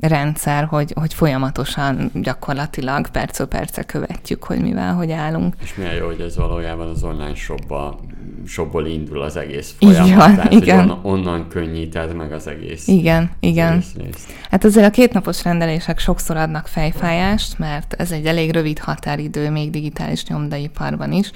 rendszer, 0.00 0.64
hogy, 0.64 0.92
hogy 0.94 1.14
folyamatosan 1.14 2.10
gyakorlatilag 2.14 3.08
percről 3.08 3.46
percre 3.46 3.82
követjük, 3.82 4.44
hogy 4.44 4.60
mivel, 4.60 4.94
hogy 4.94 5.10
állunk. 5.10 5.54
És 5.62 5.74
milyen 5.74 5.94
jó, 5.94 6.06
hogy 6.06 6.20
ez 6.20 6.36
valójában 6.36 6.88
az 6.88 7.02
online 7.02 7.34
shopba, 7.34 8.00
shopból 8.46 8.86
indul 8.86 9.22
az 9.22 9.36
egész 9.36 9.74
folyamat. 9.78 10.06
Igen, 10.06 10.34
tehát, 10.34 10.52
igen. 10.52 10.78
Onnan, 10.78 11.00
onnan 11.02 11.48
könnyíted 11.48 12.14
meg 12.14 12.32
az 12.32 12.46
egész. 12.46 12.88
Igen, 12.88 13.30
igen. 13.40 13.72
Egész 13.72 14.26
hát 14.50 14.64
azért 14.64 14.86
a 14.86 14.90
kétnapos 14.90 15.44
rendelések 15.44 15.98
sokszor 15.98 16.36
adnak 16.36 16.66
fejfájást, 16.66 17.58
mert 17.58 17.94
ez 17.98 18.10
egy 18.10 18.26
elég 18.26 18.52
rövid 18.52 18.78
határidő 18.78 19.50
még 19.50 19.70
digitális 19.70 20.24
nyomdaiparban 20.24 21.12
is. 21.12 21.30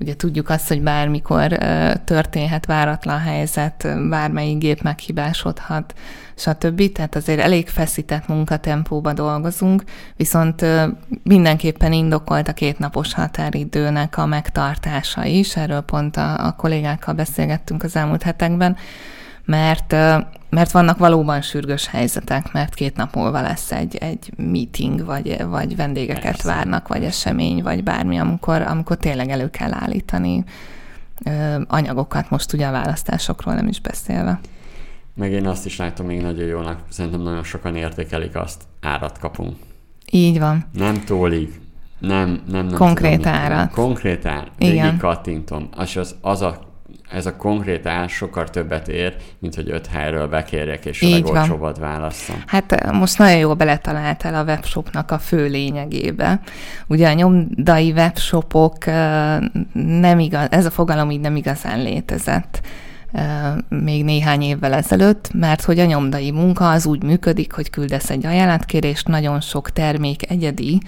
Ugye 0.00 0.16
tudjuk 0.16 0.48
azt, 0.48 0.68
hogy 0.68 0.82
bármikor 0.82 1.58
történhet 2.04 2.66
váratlan 2.66 3.18
helyzet, 3.18 3.88
bármelyik 4.08 4.58
gép 4.58 4.82
meghibásodhat, 4.82 5.94
stb. 6.36 6.92
Tehát 6.92 7.16
azért 7.16 7.40
elég 7.40 7.68
feszített 7.68 8.28
munkatempóba 8.28 9.12
dolgozunk, 9.12 9.84
viszont 10.16 10.64
mindenképpen 11.22 11.92
indokolt 11.92 12.48
a 12.48 12.52
kétnapos 12.52 13.14
határidőnek 13.14 14.18
a 14.18 14.26
megtartása 14.26 15.24
is, 15.24 15.56
erről 15.56 15.80
pont 15.80 16.16
a, 16.16 16.46
a 16.46 16.52
kollégákkal 16.52 17.14
beszélgettünk 17.14 17.82
az 17.82 17.96
elmúlt 17.96 18.22
hetekben, 18.22 18.76
mert, 19.44 19.92
mert 20.50 20.70
vannak 20.70 20.98
valóban 20.98 21.40
sürgős 21.40 21.86
helyzetek, 21.86 22.52
mert 22.52 22.74
két 22.74 22.96
nap 22.96 23.14
múlva 23.14 23.40
lesz 23.40 23.72
egy, 23.72 23.96
egy 23.96 24.32
meeting, 24.36 25.04
vagy, 25.04 25.44
vagy 25.46 25.76
vendégeket 25.76 26.22
Persze. 26.22 26.48
várnak, 26.48 26.88
vagy 26.88 27.04
esemény, 27.04 27.62
vagy 27.62 27.82
bármi, 27.82 28.18
amikor, 28.18 28.62
amikor 28.62 28.96
tényleg 28.96 29.28
elő 29.28 29.50
kell 29.50 29.72
állítani 29.72 30.44
anyagokat, 31.66 32.30
most 32.30 32.52
ugye 32.52 32.66
a 32.66 32.70
választásokról 32.72 33.54
nem 33.54 33.68
is 33.68 33.80
beszélve. 33.80 34.40
Meg 35.16 35.32
én 35.32 35.46
azt 35.46 35.66
is 35.66 35.76
látom 35.76 36.06
még 36.06 36.20
nagyon 36.20 36.46
jónak, 36.46 36.80
szerintem 36.88 37.20
nagyon 37.20 37.44
sokan 37.44 37.76
értékelik 37.76 38.34
azt, 38.34 38.62
árat 38.80 39.18
kapunk. 39.18 39.56
Így 40.10 40.38
van. 40.38 40.64
Nem 40.72 41.04
tólig, 41.04 41.60
nem, 41.98 42.42
nem, 42.48 42.66
nem 42.66 42.78
Konkrét 42.78 43.16
tudom, 43.16 43.32
árat. 43.32 43.70
Konkrét 43.70 44.26
ár. 44.26 44.50
Igen. 44.58 44.98
kattintom. 44.98 45.68
Az, 45.76 45.96
az, 45.96 46.14
az 46.20 46.42
a 46.42 46.66
ez 47.10 47.26
a 47.26 47.36
konkrét 47.36 47.86
ár 47.86 48.08
sokkal 48.08 48.48
többet 48.48 48.88
ér, 48.88 49.16
mint 49.38 49.54
hogy 49.54 49.70
öt 49.70 49.86
helyről 49.86 50.28
bekérjek, 50.28 50.84
és 50.84 51.02
a 51.02 51.08
legolcsóbbat 51.08 51.78
választom. 51.78 52.42
Hát 52.46 52.92
most 52.92 53.18
nagyon 53.18 53.38
jól 53.38 53.54
beletaláltál 53.54 54.34
a 54.34 54.44
webshopnak 54.44 55.10
a 55.10 55.18
fő 55.18 55.46
lényegébe. 55.48 56.40
Ugye 56.86 57.08
a 57.08 57.12
nyomdai 57.12 57.92
webshopok 57.92 58.84
nem 59.72 60.18
igaz, 60.18 60.46
ez 60.50 60.66
a 60.66 60.70
fogalom 60.70 61.10
így 61.10 61.20
nem 61.20 61.36
igazán 61.36 61.82
létezett 61.82 62.60
még 63.68 64.04
néhány 64.04 64.42
évvel 64.42 64.72
ezelőtt, 64.72 65.30
mert 65.32 65.62
hogy 65.62 65.78
a 65.78 65.84
nyomdai 65.84 66.30
munka 66.30 66.70
az 66.70 66.86
úgy 66.86 67.02
működik, 67.02 67.52
hogy 67.52 67.70
küldesz 67.70 68.10
egy 68.10 68.26
ajánlatkérést, 68.26 69.08
nagyon 69.08 69.40
sok 69.40 69.70
termék 69.70 70.30
egyedi, 70.30 70.80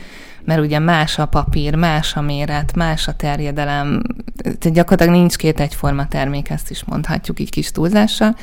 mert 0.45 0.61
ugye 0.61 0.79
más 0.79 1.19
a 1.19 1.27
papír, 1.27 1.75
más 1.75 2.17
a 2.17 2.21
méret, 2.21 2.75
más 2.75 3.09
a 3.09 3.13
terjedelem, 3.13 4.03
tehát 4.43 4.73
gyakorlatilag 4.73 5.21
nincs 5.21 5.37
két 5.37 5.61
egyforma 5.61 6.09
termék, 6.09 6.51
ezt 6.51 6.71
is 6.71 6.85
mondhatjuk 6.85 7.41
így 7.41 7.51
kis 7.51 7.71
túlzással, 7.71 8.37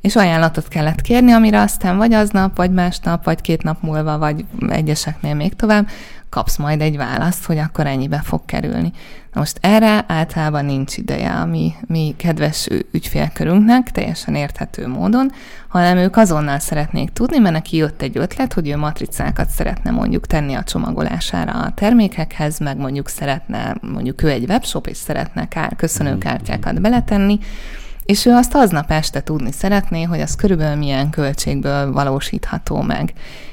és 0.00 0.16
ajánlatot 0.16 0.68
kellett 0.68 1.00
kérni, 1.00 1.32
amire 1.32 1.60
aztán 1.60 1.96
vagy 1.96 2.12
aznap, 2.12 2.56
vagy 2.56 2.70
másnap, 2.70 3.24
vagy 3.24 3.40
két 3.40 3.62
nap 3.62 3.82
múlva, 3.82 4.18
vagy 4.18 4.44
egyeseknél 4.68 5.34
még 5.34 5.54
tovább, 5.56 5.88
kapsz 6.30 6.56
majd 6.56 6.80
egy 6.80 6.96
választ, 6.96 7.44
hogy 7.44 7.58
akkor 7.58 7.86
ennyibe 7.86 8.20
fog 8.24 8.44
kerülni. 8.44 8.92
Na 9.32 9.40
most 9.40 9.58
erre 9.60 10.04
általában 10.06 10.64
nincs 10.64 10.96
ideje 10.96 11.30
a 11.30 11.46
mi, 11.46 11.74
mi 11.86 12.14
kedves 12.16 12.68
ügyfélkörünknek, 12.90 13.90
teljesen 13.90 14.34
érthető 14.34 14.88
módon, 14.88 15.32
hanem 15.68 15.96
ők 15.96 16.16
azonnal 16.16 16.58
szeretnék 16.58 17.10
tudni, 17.10 17.38
mert 17.38 17.54
neki 17.54 17.76
jött 17.76 18.02
egy 18.02 18.18
ötlet, 18.18 18.52
hogy 18.52 18.68
ő 18.68 18.76
matricákat 18.76 19.48
szeretne 19.48 19.90
mondjuk 19.90 20.26
tenni 20.26 20.54
a 20.54 20.64
csomagolására 20.64 21.52
a 21.52 21.72
termékekhez, 21.74 22.58
meg 22.58 22.76
mondjuk 22.76 23.08
szeretne, 23.08 23.76
mondjuk 23.80 24.22
ő 24.22 24.28
egy 24.28 24.48
webshop, 24.48 24.86
és 24.86 24.96
szeretne 24.96 25.48
kár, 25.48 25.76
köszönőkártyákat 25.76 26.80
beletenni, 26.80 27.38
és 28.10 28.26
ő 28.26 28.32
azt 28.32 28.54
aznap 28.54 28.90
este 28.90 29.20
tudni 29.22 29.52
szeretné, 29.52 30.02
hogy 30.02 30.20
az 30.20 30.34
körülbelül 30.34 30.76
milyen 30.76 31.10
költségből 31.10 31.92
valósítható 31.92 32.80
meg. 32.80 33.12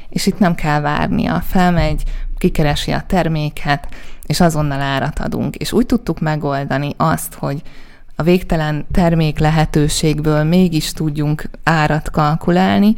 És 0.10 0.26
itt 0.26 0.40
nem 0.40 0.56
kell 0.56 0.80
várnia, 0.80 1.44
felmegy, 1.48 2.04
kikeresi 2.38 2.92
a 2.92 3.04
terméket, 3.08 3.88
és 4.26 4.40
azonnal 4.40 4.82
árat 4.82 5.20
adunk. 5.20 5.56
És 5.56 5.72
úgy 5.72 5.86
tudtuk 5.86 6.20
megoldani 6.20 6.94
azt, 6.98 7.34
hogy 7.34 7.62
a 8.16 8.24
végtelen 8.24 8.86
termék 8.92 9.40
lehetőségből 9.40 10.44
mégis 10.44 10.92
tudjunk 10.92 11.50
árat 11.64 12.10
kalkulálni, 12.10 12.96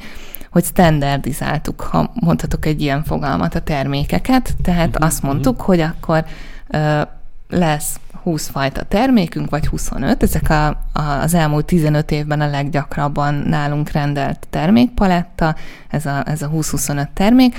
hogy 0.51 0.63
standardizáltuk, 0.63 1.81
ha 1.81 2.11
mondhatok 2.13 2.65
egy 2.65 2.81
ilyen 2.81 3.03
fogalmat, 3.03 3.55
a 3.55 3.61
termékeket. 3.61 4.53
Tehát 4.63 4.89
uh-huh. 4.89 5.05
azt 5.05 5.23
mondtuk, 5.23 5.61
hogy 5.61 5.79
akkor 5.79 6.25
ö, 6.67 7.01
lesz 7.49 7.99
20 8.23 8.47
fajta 8.47 8.83
termékünk, 8.83 9.49
vagy 9.49 9.67
25. 9.67 10.23
Ezek 10.23 10.49
a, 10.49 10.67
a, 10.67 11.01
az 11.21 11.33
elmúlt 11.33 11.65
15 11.65 12.11
évben 12.11 12.41
a 12.41 12.49
leggyakrabban 12.49 13.33
nálunk 13.33 13.91
rendelt 13.91 14.47
termékpaletta, 14.49 15.55
ez 15.89 16.05
a, 16.05 16.23
ez 16.25 16.41
a 16.41 16.49
20-25 16.49 17.07
termék, 17.13 17.55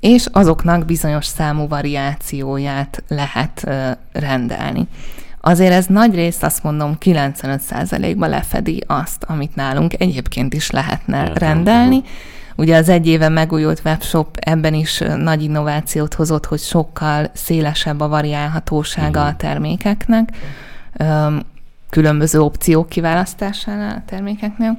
és 0.00 0.26
azoknak 0.32 0.84
bizonyos 0.84 1.26
számú 1.26 1.68
variációját 1.68 3.02
lehet 3.08 3.62
ö, 3.66 3.90
rendelni. 4.12 4.88
Azért 5.40 5.72
ez 5.72 5.86
nagy 5.86 6.14
részt 6.14 6.42
azt 6.42 6.62
mondom 6.62 6.96
95%-ba 7.00 8.26
lefedi 8.26 8.82
azt, 8.86 9.24
amit 9.26 9.54
nálunk 9.54 10.00
egyébként 10.00 10.54
is 10.54 10.70
lehetne 10.70 11.32
rendelni. 11.34 12.02
Ugye 12.56 12.76
az 12.76 12.88
egy 12.88 13.06
éve 13.06 13.28
megújult 13.28 13.82
webshop 13.84 14.36
ebben 14.40 14.74
is 14.74 15.02
nagy 15.16 15.42
innovációt 15.42 16.14
hozott, 16.14 16.46
hogy 16.46 16.60
sokkal 16.60 17.30
szélesebb 17.32 18.00
a 18.00 18.08
variálhatósága 18.08 19.20
uh-huh. 19.20 19.34
a 19.34 19.36
termékeknek, 19.36 20.28
különböző 21.90 22.40
opciók 22.40 22.88
kiválasztásánál 22.88 23.96
a 23.96 24.02
termékeknél 24.06 24.78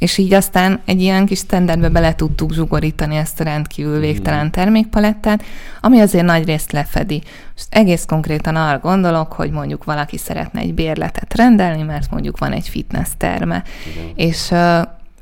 és 0.00 0.18
így 0.18 0.32
aztán 0.32 0.80
egy 0.84 1.00
ilyen 1.00 1.26
kis 1.26 1.38
standardbe 1.38 1.88
bele 1.88 2.14
tudtuk 2.14 2.52
zsugorítani 2.52 3.16
ezt 3.16 3.40
a 3.40 3.44
rendkívül 3.44 3.92
mhm. 3.92 4.00
végtelen 4.00 4.50
termékpalettát, 4.50 5.42
ami 5.80 6.00
azért 6.00 6.24
nagy 6.24 6.44
részt 6.44 6.72
lefedi. 6.72 7.22
Most 7.54 7.66
egész 7.70 8.04
konkrétan 8.04 8.56
arra 8.56 8.78
gondolok, 8.78 9.32
hogy 9.32 9.50
mondjuk 9.50 9.84
valaki 9.84 10.18
szeretne 10.18 10.60
egy 10.60 10.74
bérletet 10.74 11.36
rendelni, 11.36 11.82
mert 11.82 12.10
mondjuk 12.10 12.38
van 12.38 12.52
egy 12.52 12.68
fitness 12.68 13.08
terme, 13.16 13.62
Igen. 13.92 14.12
és 14.14 14.52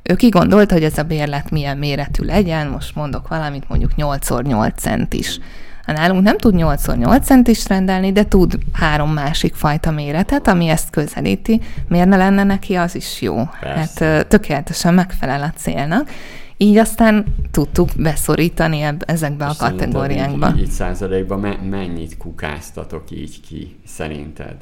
ő 0.08 0.14
kigondolta, 0.14 0.74
hogy 0.74 0.84
ez 0.84 0.98
a 0.98 1.02
bérlet 1.02 1.50
milyen 1.50 1.78
méretű 1.78 2.24
legyen, 2.24 2.66
most 2.66 2.94
mondok 2.94 3.28
valamit, 3.28 3.68
mondjuk 3.68 3.90
8x8 3.96 4.74
centis. 4.74 5.38
Nálunk 5.86 6.22
nem 6.22 6.38
tud 6.38 6.54
8x8 6.56 7.22
centis 7.22 7.68
rendelni, 7.68 8.12
de 8.12 8.24
tud 8.24 8.58
három 8.72 9.12
másik 9.12 9.54
fajta 9.54 9.90
méretet, 9.90 10.48
ami 10.48 10.68
ezt 10.68 10.90
közelíti. 10.90 11.60
Miért 11.88 12.08
ne 12.08 12.16
lenne 12.16 12.44
neki, 12.44 12.74
az 12.74 12.94
is 12.94 13.20
jó. 13.20 13.48
Persze. 13.60 14.04
Hát 14.04 14.26
tökéletesen 14.26 14.94
megfelel 14.94 15.42
a 15.42 15.52
célnak. 15.56 16.10
Így 16.56 16.76
aztán 16.76 17.24
tudtuk 17.50 17.88
beszorítani 17.96 18.80
ebb, 18.80 19.02
ezekbe 19.06 19.46
És 19.50 19.58
a 19.58 19.64
kategóriákba. 19.64 20.48
Így, 20.48 20.60
így 20.60 20.70
százalékban 20.70 21.40
mennyit 21.70 22.16
kukáztatok 22.16 23.10
így 23.10 23.40
ki, 23.40 23.76
szerinted? 23.86 24.56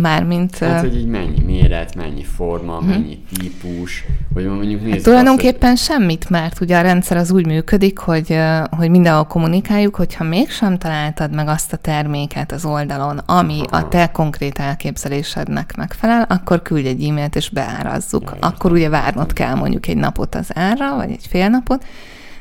Mármint... 0.00 0.58
Hát, 0.58 0.80
hogy 0.80 0.96
így 0.96 1.06
mennyi 1.06 1.42
méret, 1.44 1.94
mennyi 1.94 2.22
forma, 2.22 2.72
uh-huh. 2.72 2.88
mennyi 2.88 3.18
típus, 3.38 4.04
hogy 4.34 4.44
mondjuk 4.44 4.80
nézzük 4.80 4.92
hát 4.92 5.02
Tulajdonképpen 5.02 5.72
azt, 5.72 5.86
hogy... 5.86 5.96
semmit, 5.96 6.30
mert 6.30 6.60
ugye 6.60 6.78
a 6.78 6.80
rendszer 6.80 7.16
az 7.16 7.30
úgy 7.30 7.46
működik, 7.46 7.98
hogy, 7.98 8.38
hogy 8.70 8.90
mindenhol 8.90 9.24
kommunikáljuk, 9.24 9.94
hogyha 9.94 10.24
mégsem 10.24 10.78
találtad 10.78 11.34
meg 11.34 11.48
azt 11.48 11.72
a 11.72 11.76
terméket 11.76 12.52
az 12.52 12.64
oldalon, 12.64 13.18
ami 13.18 13.60
Aha. 13.70 13.84
a 13.84 13.88
te 13.88 14.10
konkrét 14.10 14.58
elképzelésednek 14.58 15.76
megfelel, 15.76 16.26
akkor 16.28 16.62
küldj 16.62 16.88
egy 16.88 17.04
e-mailt 17.04 17.36
és 17.36 17.48
beárazzuk. 17.48 18.36
Ja, 18.40 18.48
akkor 18.48 18.72
ugye 18.72 18.88
várnod 18.88 19.32
kell 19.32 19.54
mondjuk 19.54 19.86
egy 19.86 19.96
napot 19.96 20.34
az 20.34 20.50
árra, 20.54 20.96
vagy 20.96 21.10
egy 21.10 21.26
fél 21.28 21.48
napot, 21.48 21.84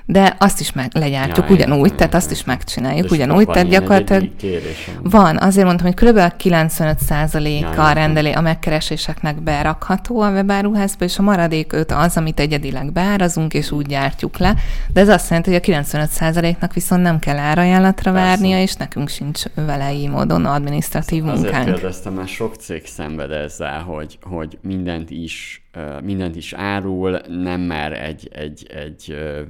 de 0.05 0.35
azt 0.39 0.59
is 0.59 0.71
meg 0.71 0.89
legyártjuk 0.93 1.49
Ja, 1.49 1.55
ugyanúgy, 1.55 1.79
értem, 1.83 1.97
tehát 1.97 2.13
azt 2.13 2.23
értem. 2.23 2.37
is 2.39 2.43
megcsináljuk 2.45 3.11
ugyanúgy, 3.11 3.45
tehát 3.47 3.67
gyakorlatilag 3.67 4.29
van, 5.03 5.37
azért 5.37 5.65
mondtam, 5.65 5.85
hogy 5.93 6.09
kb. 6.09 6.33
95%-a 6.43 7.81
Ja, 7.81 7.91
rendelé 7.91 8.31
a 8.31 8.41
megkereséseknek 8.41 9.41
berakható 9.43 10.21
a 10.21 10.29
webáruházba, 10.31 11.05
és 11.05 11.17
a 11.17 11.21
maradék 11.21 11.73
5 11.73 11.91
az, 11.91 12.17
amit 12.17 12.39
egyedileg 12.39 12.91
beárazunk, 12.91 13.53
és 13.53 13.71
úgy 13.71 13.85
gyártjuk 13.85 14.37
le. 14.37 14.55
De 14.93 15.01
ez 15.01 15.09
azt 15.09 15.29
jelenti, 15.29 15.51
hogy 15.53 15.61
a 15.63 15.81
95%-nak 15.81 16.73
viszont 16.73 17.01
nem 17.01 17.19
kell 17.19 17.37
árajánlatra 17.37 18.11
Persze. 18.11 18.27
várnia, 18.27 18.61
és 18.61 18.73
nekünk 18.73 19.09
sincs 19.09 19.43
vele 19.55 19.93
így 19.93 20.09
módon 20.09 20.45
adminisztratív 20.45 21.27
Azért 21.27 21.41
munkánk. 21.41 21.65
kérdeztem, 21.65 22.13
mert 22.13 22.27
sok 22.27 22.55
cég 22.55 22.85
szenved 22.85 23.31
ezzel, 23.31 23.81
hogy, 23.81 24.17
hogy 24.21 24.57
mindent 24.61 25.09
is 25.09 25.59
mindent 26.03 26.35
is 26.35 26.53
árul, 26.53 27.19
nem 27.27 27.61
mer 27.61 27.93
egy, 27.93 28.29
egy, 28.33 28.67
egy 28.73 29.05
ö, 29.07 29.41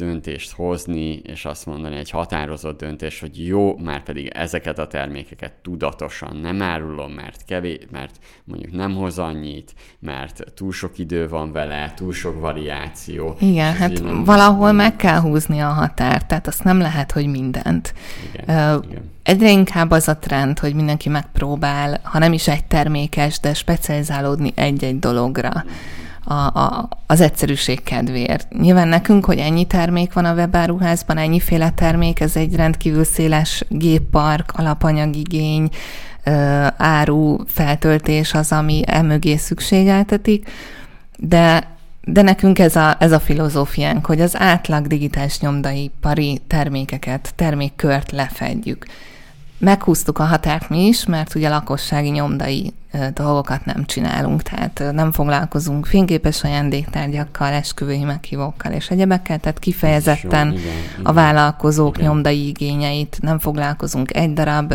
erős 0.00 0.12
döntést 0.12 0.52
hozni, 0.52 1.20
és 1.24 1.44
azt 1.44 1.66
mondani, 1.66 1.96
egy 1.96 2.10
határozott 2.10 2.78
döntés, 2.78 3.20
hogy 3.20 3.46
jó, 3.46 3.76
már 3.76 4.02
pedig 4.02 4.26
ezeket 4.26 4.78
a 4.78 4.86
termékeket 4.86 5.52
tudatosan 5.62 6.36
nem 6.36 6.62
árulom, 6.62 7.12
mert 7.12 7.44
kevés, 7.44 7.78
mert 7.90 8.18
mondjuk 8.44 8.72
nem 8.72 8.94
hoz 8.94 9.18
annyit, 9.18 9.74
mert 9.98 10.44
túl 10.54 10.72
sok 10.72 10.98
idő 10.98 11.28
van 11.28 11.52
vele, 11.52 11.92
túl 11.96 12.12
sok 12.12 12.40
variáció. 12.40 13.36
Igen, 13.40 13.72
És 13.72 13.78
hát 13.78 14.02
nem- 14.02 14.24
valahol 14.24 14.72
meg 14.72 14.96
kell 14.96 15.20
húzni 15.20 15.60
a 15.60 15.68
határt, 15.68 16.26
tehát 16.26 16.46
azt 16.46 16.64
nem 16.64 16.78
lehet, 16.78 17.12
hogy 17.12 17.26
mindent. 17.26 17.94
Igen, 18.32 18.58
Ö, 18.58 18.78
igen. 18.90 19.14
Egyre 19.22 19.50
inkább 19.50 19.90
az 19.90 20.08
a 20.08 20.16
trend, 20.18 20.58
hogy 20.58 20.74
mindenki 20.74 21.08
megpróbál, 21.08 22.00
ha 22.02 22.18
nem 22.18 22.32
is 22.32 22.48
egy 22.48 22.64
termékes, 22.64 23.40
de 23.40 23.54
specializálódni 23.54 24.52
egy-egy 24.54 24.98
dologra 24.98 25.64
a, 26.28 26.34
a, 26.34 26.88
az 27.06 27.20
egyszerűség 27.20 27.82
kedvéért. 27.82 28.52
Nyilván 28.52 28.88
nekünk, 28.88 29.24
hogy 29.24 29.38
ennyi 29.38 29.64
termék 29.64 30.12
van 30.12 30.24
a 30.24 30.34
webáruházban, 30.34 31.18
ennyiféle 31.18 31.70
termék, 31.70 32.20
ez 32.20 32.36
egy 32.36 32.54
rendkívül 32.54 33.04
széles 33.04 33.64
géppark, 33.68 34.52
alapanyagigény, 34.56 35.68
áru, 36.76 37.36
feltöltés 37.46 38.34
az, 38.34 38.52
ami 38.52 38.82
emögé 38.86 39.36
szükségeltetik, 39.36 40.50
de 41.16 41.74
de 42.08 42.22
nekünk 42.22 42.58
ez 42.58 42.76
a, 42.76 42.96
ez 42.98 43.12
a 43.12 43.20
filozófiánk, 43.20 44.06
hogy 44.06 44.20
az 44.20 44.36
átlag 44.38 44.86
digitális 44.86 45.40
nyomdaipari 45.40 46.40
termékeket, 46.46 47.32
termékkört 47.34 48.12
lefedjük. 48.12 48.86
Meghúztuk 49.58 50.18
a 50.18 50.24
határt 50.24 50.68
mi 50.68 50.86
is, 50.86 51.06
mert 51.06 51.34
ugye 51.34 51.48
lakossági 51.48 52.08
nyomdai 52.08 52.72
dolgokat 53.14 53.64
nem 53.64 53.84
csinálunk, 53.84 54.42
tehát 54.42 54.82
nem 54.92 55.12
foglalkozunk 55.12 55.86
fényképes 55.86 56.44
ajándéktárgyakkal, 56.44 57.52
esküvői 57.52 58.04
meghívókkal 58.04 58.72
és 58.72 58.90
egyebekkel, 58.90 59.38
tehát 59.38 59.58
kifejezetten 59.58 60.46
Jó, 60.46 60.58
igen, 60.58 60.72
a 60.96 61.00
igen. 61.00 61.14
vállalkozók 61.14 61.96
Igen. 61.96 62.08
nyomdai 62.08 62.46
igényeit, 62.46 63.18
nem 63.20 63.38
foglalkozunk 63.38 64.16
egy 64.16 64.32
darab, 64.32 64.74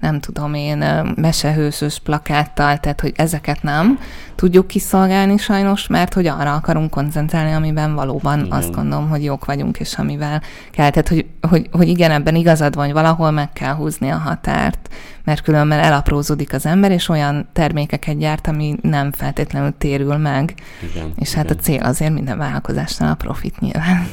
nem 0.00 0.20
tudom 0.20 0.54
én, 0.54 0.84
mesehősös 1.16 1.98
plakáttal, 1.98 2.78
tehát 2.78 3.00
hogy 3.00 3.12
ezeket 3.16 3.62
nem 3.62 3.98
tudjuk 4.36 4.66
kiszolgálni 4.66 5.36
sajnos, 5.36 5.86
mert 5.86 6.14
hogy 6.14 6.26
arra 6.26 6.54
akarunk 6.54 6.90
koncentrálni, 6.90 7.52
amiben 7.52 7.94
valóban 7.94 8.38
Igen. 8.38 8.52
azt 8.52 8.72
gondolom, 8.72 9.08
hogy 9.08 9.24
jók 9.24 9.44
vagyunk, 9.44 9.78
és 9.78 9.94
amivel 9.94 10.42
kell. 10.70 10.90
Tehát, 10.90 11.08
hogy, 11.08 11.26
hogy, 11.40 11.68
hogy 11.72 11.88
igen, 11.88 12.10
ebben 12.10 12.34
igazad 12.34 12.74
van, 12.74 12.84
hogy 12.84 12.94
valahol 12.94 13.30
meg 13.30 13.52
kell 13.52 13.74
húzni 13.74 14.10
a 14.10 14.16
határt, 14.16 14.88
mert 15.24 15.42
különben 15.42 15.78
elaprózódik 15.78 16.52
az 16.52 16.66
ember, 16.66 16.90
és 16.90 17.08
olyan 17.08 17.45
termékeket 17.52 18.18
gyárt, 18.18 18.46
ami 18.46 18.76
nem 18.82 19.12
feltétlenül 19.12 19.74
térül 19.78 20.16
meg. 20.16 20.54
igen 20.92 21.12
És 21.18 21.32
hát 21.32 21.50
a 21.50 21.52
igen. 21.52 21.62
cél 21.64 21.82
azért 21.82 22.12
minden 22.12 22.38
vállalkozásnál 22.38 23.12
a 23.12 23.14
profit 23.14 23.60
nyilván. 23.60 24.06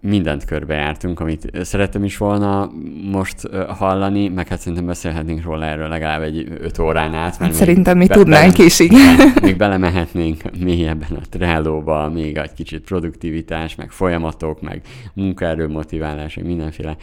mindent 0.00 0.44
körbejártunk, 0.44 1.20
amit 1.20 1.50
szerettem 1.62 2.04
is 2.04 2.16
volna 2.16 2.70
most 3.10 3.48
hallani, 3.68 4.28
meg 4.28 4.48
hát 4.48 4.58
szerintem 4.58 4.86
beszélhetnénk 4.86 5.42
róla 5.42 5.64
erről 5.64 5.88
legalább 5.88 6.22
egy 6.22 6.46
öt 6.60 6.78
órán 6.78 7.14
át. 7.14 7.38
Mert 7.38 7.50
még 7.50 7.60
Szerintem 7.60 7.98
mi 7.98 8.06
tudnánk 8.06 8.58
is, 8.58 8.78
igen. 8.78 9.16
Még 9.42 9.56
belemehetnénk 9.56 10.42
mélyebben 10.58 11.10
a 11.10 11.28
Trello-ba, 11.30 12.08
még 12.08 12.36
egy 12.36 12.52
kicsit 12.52 12.84
produktivitás, 12.84 13.74
meg 13.74 13.90
folyamatok, 13.90 14.60
meg 14.60 14.80
munkaerő 15.14 15.68
motiválás, 15.68 16.34
meg 16.34 16.44
mindenféle 16.44 16.96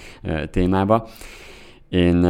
témába. 0.52 1.08
Én, 1.96 2.24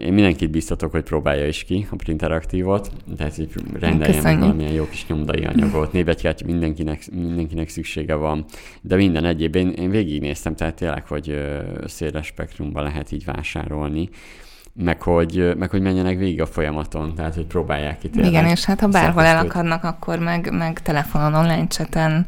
én 0.00 0.12
mindenkit 0.12 0.50
biztatok, 0.50 0.90
hogy 0.90 1.02
próbálja 1.02 1.46
is 1.46 1.64
ki 1.64 1.86
a 1.90 1.96
Printeraktívot, 1.96 2.90
tehát 3.16 3.38
így 3.38 3.52
rendeljen 3.72 4.22
meg 4.22 4.38
valamilyen 4.38 4.72
jó 4.72 4.88
kis 4.88 5.06
nyomdai 5.06 5.44
anyagot, 5.44 5.92
névegykártya 5.92 6.46
mindenkinek, 6.46 7.10
mindenkinek 7.12 7.68
szüksége 7.68 8.14
van, 8.14 8.44
de 8.80 8.96
minden 8.96 9.24
egyéb, 9.24 9.54
én, 9.54 9.68
én 9.68 9.90
végignéztem, 9.90 10.54
tehát 10.54 10.74
tényleg, 10.74 11.06
hogy 11.06 11.38
széles 11.84 12.26
spektrumban 12.26 12.82
lehet 12.82 13.12
így 13.12 13.24
vásárolni, 13.24 14.08
meg 14.76 15.02
hogy, 15.02 15.52
meg 15.58 15.70
hogy 15.70 15.82
menjenek 15.82 16.18
végig 16.18 16.40
a 16.40 16.46
folyamaton, 16.46 17.14
tehát 17.14 17.34
hogy 17.34 17.46
próbálják 17.46 17.98
ki 17.98 18.08
tényleg. 18.08 18.30
Igen, 18.30 18.46
és 18.46 18.64
hát 18.64 18.80
ha 18.80 18.88
bárhol 18.88 19.22
elakadnak, 19.22 19.84
akkor 19.84 20.18
meg, 20.18 20.52
meg 20.52 20.82
telefonon, 20.82 21.34
online 21.34 21.66
chaten 21.66 22.26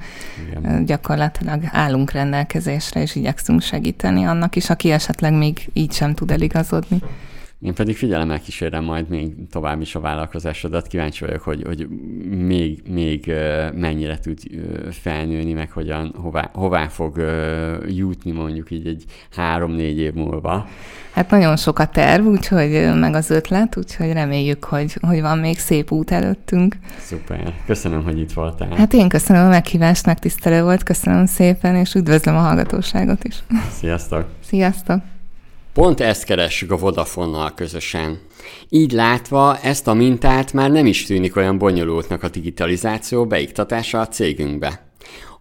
Igen. 0.48 0.84
gyakorlatilag 0.84 1.62
állunk 1.70 2.10
rendelkezésre, 2.10 3.00
és 3.00 3.14
igyekszünk 3.14 3.62
segíteni 3.62 4.24
annak 4.24 4.56
is, 4.56 4.70
aki 4.70 4.90
esetleg 4.90 5.32
még 5.32 5.68
így 5.72 5.92
sem 5.92 6.14
tud 6.14 6.30
eligazodni. 6.30 7.00
Én 7.60 7.74
pedig 7.74 7.96
figyelemmel 7.96 8.40
kísérem 8.40 8.84
majd 8.84 9.08
még 9.08 9.34
tovább 9.50 9.80
is 9.80 9.94
a 9.94 10.00
vállalkozásodat. 10.00 10.86
Kíváncsi 10.86 11.24
vagyok, 11.24 11.42
hogy, 11.42 11.62
hogy 11.66 11.88
még, 12.28 12.82
még 12.88 13.32
mennyire 13.74 14.18
tud 14.18 14.38
felnőni, 14.90 15.52
meg 15.52 15.70
hogyan, 15.70 16.14
hová, 16.16 16.50
hová 16.54 16.88
fog 16.88 17.24
jutni 17.88 18.30
mondjuk 18.30 18.70
így 18.70 18.86
egy 18.86 19.04
három-négy 19.30 19.98
év 19.98 20.12
múlva. 20.12 20.68
Hát 21.12 21.30
nagyon 21.30 21.56
sok 21.56 21.78
a 21.78 21.86
terv, 21.86 22.26
úgyhogy 22.26 22.90
meg 22.94 23.14
az 23.14 23.30
ötlet, 23.30 23.76
úgyhogy 23.76 24.12
reméljük, 24.12 24.64
hogy, 24.64 24.96
hogy 25.00 25.20
van 25.20 25.38
még 25.38 25.58
szép 25.58 25.92
út 25.92 26.10
előttünk. 26.10 26.76
Szuper. 26.98 27.54
Köszönöm, 27.66 28.04
hogy 28.04 28.18
itt 28.18 28.32
voltál. 28.32 28.68
Hát 28.76 28.92
én 28.92 29.08
köszönöm 29.08 29.46
a 29.46 29.48
meghívást, 29.48 30.06
megtisztelő 30.06 30.62
volt, 30.62 30.82
köszönöm 30.82 31.26
szépen, 31.26 31.74
és 31.74 31.94
üdvözlöm 31.94 32.36
a 32.36 32.40
hallgatóságot 32.40 33.24
is. 33.24 33.42
Sziasztok! 33.70 34.26
Sziasztok! 34.40 35.15
Pont 35.76 36.00
ezt 36.00 36.24
keressük 36.24 36.70
a 36.70 36.76
Vodafonnal 36.76 37.54
közösen. 37.54 38.20
Így 38.68 38.92
látva 38.92 39.58
ezt 39.58 39.86
a 39.86 39.94
mintát 39.94 40.52
már 40.52 40.70
nem 40.70 40.86
is 40.86 41.04
tűnik 41.04 41.36
olyan 41.36 41.58
bonyolultnak 41.58 42.22
a 42.22 42.28
digitalizáció 42.28 43.26
beiktatása 43.26 44.00
a 44.00 44.08
cégünkbe. 44.08 44.90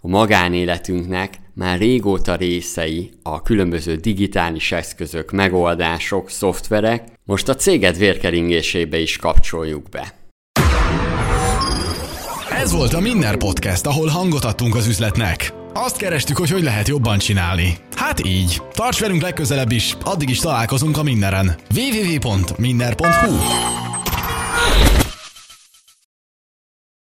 A 0.01 0.07
magánéletünknek 0.07 1.33
már 1.53 1.77
régóta 1.77 2.35
részei 2.35 3.11
a 3.23 3.41
különböző 3.41 3.95
digitális 3.95 4.71
eszközök, 4.71 5.31
megoldások, 5.31 6.29
szoftverek, 6.29 7.03
most 7.23 7.49
a 7.49 7.55
céged 7.55 7.97
vérkeringésébe 7.97 8.97
is 8.97 9.17
kapcsoljuk 9.17 9.89
be. 9.89 10.13
Ez 12.61 12.71
volt 12.71 12.93
a 12.93 12.99
Minner 12.99 13.37
Podcast, 13.37 13.85
ahol 13.85 14.07
hangot 14.07 14.43
adtunk 14.43 14.75
az 14.75 14.87
üzletnek. 14.87 15.53
Azt 15.77 15.97
kerestük, 15.97 16.37
hogy 16.37 16.49
hogy 16.49 16.63
lehet 16.63 16.87
jobban 16.87 17.17
csinálni. 17.17 17.77
Hát 17.95 18.25
így. 18.25 18.61
Tarts 18.73 18.99
velünk 18.99 19.21
legközelebb 19.21 19.71
is, 19.71 19.95
addig 20.03 20.29
is 20.29 20.39
találkozunk 20.39 20.97
a 20.97 21.03
Minneren. 21.03 21.55
www.minner.hu 21.75 23.35